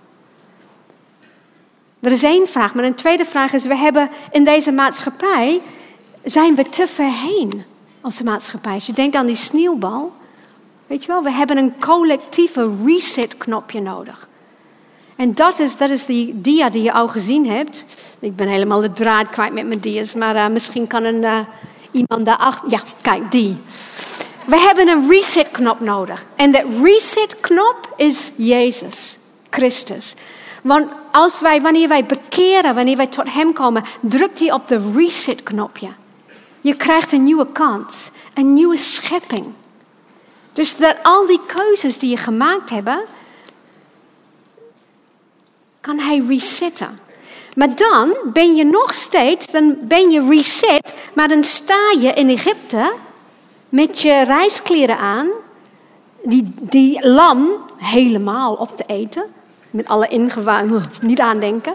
[2.00, 2.74] Dat is één vraag.
[2.74, 5.62] Maar een tweede vraag is, we hebben in deze maatschappij,
[6.24, 7.64] zijn we te ver heen
[8.02, 8.74] als maatschappij.
[8.74, 10.14] Als je denkt aan die sneeuwbal,
[10.88, 14.28] weet je wel, we hebben een collectieve reset-knopje nodig.
[15.24, 17.86] En dat is, dat is die dia die je al gezien hebt.
[18.20, 21.40] Ik ben helemaal de draad kwijt met mijn dia's, maar uh, misschien kan een, uh,
[21.92, 22.70] iemand daarachter...
[22.70, 23.58] Ja, kijk, die.
[24.46, 26.26] We hebben een reset-knop nodig.
[26.36, 29.18] En dat reset-knop is Jezus,
[29.50, 30.14] Christus.
[30.62, 34.92] Want als wij, wanneer wij bekeren, wanneer wij tot Hem komen, drukt hij op de
[34.96, 35.90] reset-knopje.
[36.62, 39.46] Je krijgt een nieuwe kans, een nieuwe schepping.
[40.54, 42.90] Dus dat al die keuzes die je gemaakt hebt,
[45.84, 47.00] kan Hij resetten.
[47.56, 52.30] Maar dan ben je nog steeds, dan ben je reset, maar dan sta je in
[52.30, 52.94] Egypte
[53.70, 55.28] met je reiskleren aan,
[56.24, 57.48] die, die lam
[57.78, 59.24] helemaal op te eten
[59.70, 61.74] met alle ingewaan, niet aandenken.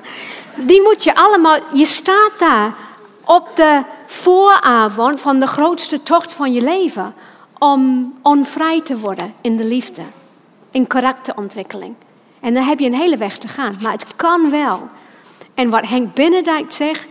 [0.56, 2.74] Die moet je allemaal, je staat daar
[3.24, 7.14] op de vooravond van de grootste tocht van je leven.
[7.58, 10.02] Om onvrij te worden in de liefde,
[10.70, 11.94] in karakterontwikkeling.
[12.40, 14.88] En dan heb je een hele weg te gaan, maar het kan wel.
[15.54, 17.08] En wat Henk Binnendijk zegt,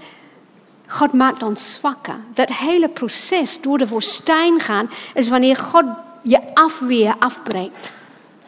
[0.87, 2.15] God maakt ons zwakker.
[2.33, 5.85] Dat hele proces door de woestijn gaan, is wanneer God
[6.21, 7.91] je afweer afbreekt.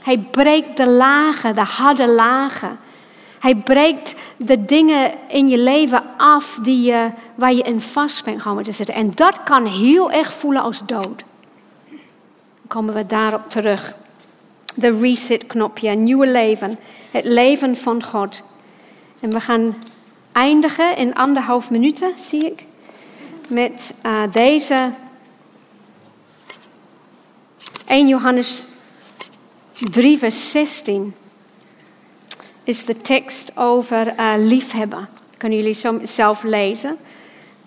[0.01, 2.80] Hij breekt de lagen, de harde lagen.
[3.39, 8.41] Hij breekt de dingen in je leven af die je, waar je in vast bent
[8.41, 8.95] komen te zitten.
[8.95, 11.23] En dat kan heel erg voelen als dood.
[11.88, 13.95] Dan komen we daarop terug.
[14.80, 16.80] De reset-knopje, nieuwe leven.
[17.11, 18.41] Het leven van God.
[19.19, 19.76] En we gaan
[20.31, 22.64] eindigen in anderhalf minuten, zie ik.
[23.47, 24.91] Met uh, deze
[27.85, 28.68] 1 Johannes
[29.73, 31.14] 3, vers 16
[32.64, 35.10] is de tekst over uh, liefhebben.
[35.38, 36.97] Kunnen jullie zelf lezen?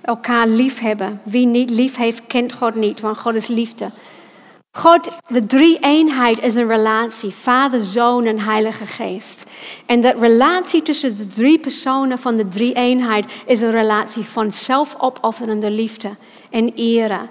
[0.01, 1.21] Elkaar liefhebben.
[1.23, 3.91] Wie niet lief heeft, kent God niet, want God is liefde.
[4.75, 7.31] God, de drie eenheid is een relatie.
[7.31, 9.47] Vader, Zoon en Heilige Geest.
[9.87, 14.53] En dat relatie tussen de drie personen van de drie eenheid is een relatie van
[14.53, 16.17] zelfopofferende liefde
[16.51, 17.29] en ere.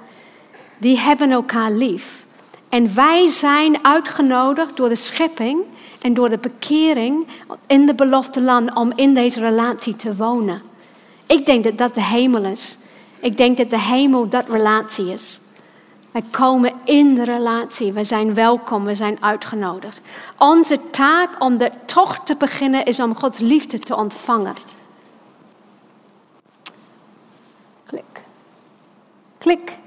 [0.77, 2.26] Die hebben elkaar lief.
[2.69, 5.63] En wij zijn uitgenodigd door de schepping
[6.01, 7.27] en door de bekering
[7.68, 10.61] in de belofte land om in deze relatie te wonen.
[11.27, 12.77] Ik denk dat dat de hemel is.
[13.19, 15.39] Ik denk dat de hemel dat relatie is.
[16.11, 17.93] Wij komen in de relatie.
[17.93, 20.01] We zijn welkom, we zijn uitgenodigd.
[20.38, 24.53] Onze taak om de tocht te beginnen is om Gods liefde te ontvangen.
[27.85, 28.23] Klik.
[29.38, 29.77] Klik.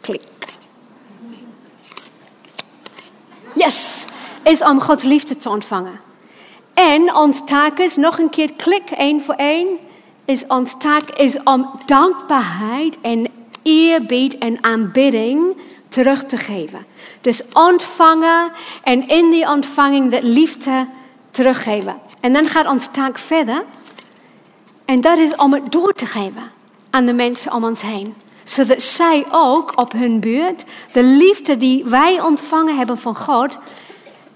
[0.00, 0.22] Klik.
[3.54, 4.04] Yes,
[4.42, 6.00] is om Gods liefde te ontvangen.
[6.74, 9.78] En ons taak is, nog een keer klik, één voor één,
[10.24, 13.26] is ons taak is om dankbaarheid en
[13.64, 15.56] eerbied en aanbidding
[15.88, 16.86] terug te geven.
[17.20, 18.50] Dus ontvangen
[18.82, 20.86] en in die ontvanging de liefde
[21.30, 21.96] teruggeven.
[22.20, 23.64] En dan gaat ons taak verder.
[24.84, 26.50] En dat is om het door te geven
[26.90, 28.14] aan de mensen om ons heen
[28.44, 33.58] zodat zij ook op hun beurt de liefde die wij ontvangen hebben van God,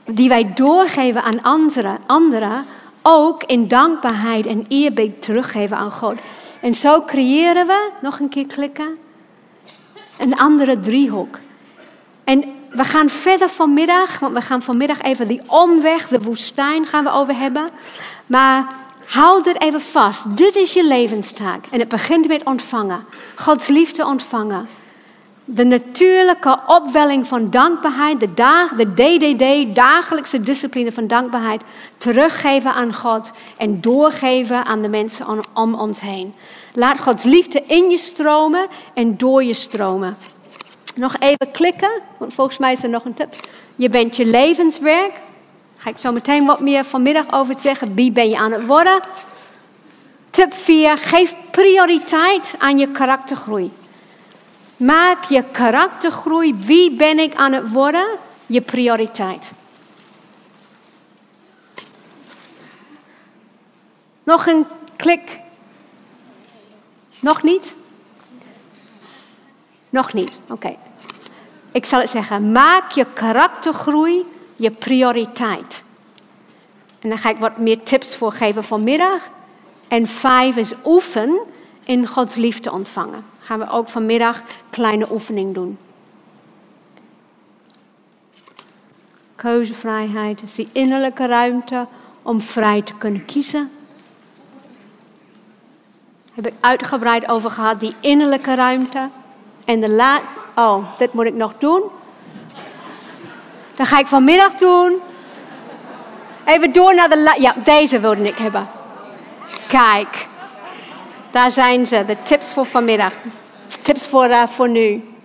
[0.04, 2.66] die wij doorgeven aan anderen, anderen
[3.02, 6.20] ook in dankbaarheid en eerbied teruggeven aan God.
[6.60, 8.96] En zo creëren we, nog een keer klikken,
[10.18, 11.38] een andere driehoek.
[12.24, 17.04] En we gaan verder vanmiddag, want we gaan vanmiddag even die omweg, de woestijn gaan
[17.04, 17.68] we over hebben.
[18.26, 18.66] Maar
[19.08, 20.36] Houd dit even vast.
[20.36, 21.66] Dit is je levenstaak.
[21.70, 23.04] En het begint met ontvangen.
[23.34, 24.68] Gods liefde ontvangen.
[25.44, 31.62] de natuurlijke opwelling van dankbaarheid, de, dag, de DDD, dagelijkse discipline van dankbaarheid,
[31.96, 36.34] teruggeven aan God en doorgeven aan de mensen om ons heen.
[36.78, 40.16] Laat Gods liefde in je stromen en door je stromen.
[40.94, 43.34] Nog even klikken, want volgens mij is er nog een tip.
[43.76, 45.12] Je bent je levenswerk.
[45.76, 47.94] Ga ik zo meteen wat meer vanmiddag over zeggen.
[47.94, 49.00] Wie ben je aan het worden?
[50.30, 50.96] Tip 4.
[50.96, 53.72] Geef prioriteit aan je karaktergroei.
[54.76, 58.06] Maak je karaktergroei, wie ben ik aan het worden,
[58.46, 59.52] je prioriteit.
[64.24, 65.46] Nog een klik.
[67.20, 67.76] Nog niet?
[69.90, 70.76] Nog niet, oké.
[71.72, 72.52] Ik zal het zeggen.
[72.52, 74.24] Maak je karaktergroei
[74.56, 75.82] je prioriteit.
[76.98, 79.30] En dan ga ik wat meer tips voor geven vanmiddag.
[79.88, 81.38] En vijf is oefen
[81.84, 83.24] in Gods liefde ontvangen.
[83.40, 85.78] Gaan we ook vanmiddag kleine oefening doen.
[89.34, 91.86] Keuzevrijheid is die innerlijke ruimte
[92.22, 93.70] om vrij te kunnen kiezen.
[96.38, 99.08] Heb ik uitgebreid over gehad, die innerlijke ruimte.
[99.64, 100.22] En de laat.
[100.54, 101.82] Oh, dit moet ik nog doen.
[103.74, 104.96] Dan ga ik vanmiddag doen.
[106.44, 107.36] Even door naar de.
[107.38, 108.68] Ja, deze wilde ik hebben.
[109.68, 110.26] Kijk.
[111.30, 113.12] Daar zijn ze, de tips voor vanmiddag.
[113.82, 115.17] Tips voor, uh, voor nu.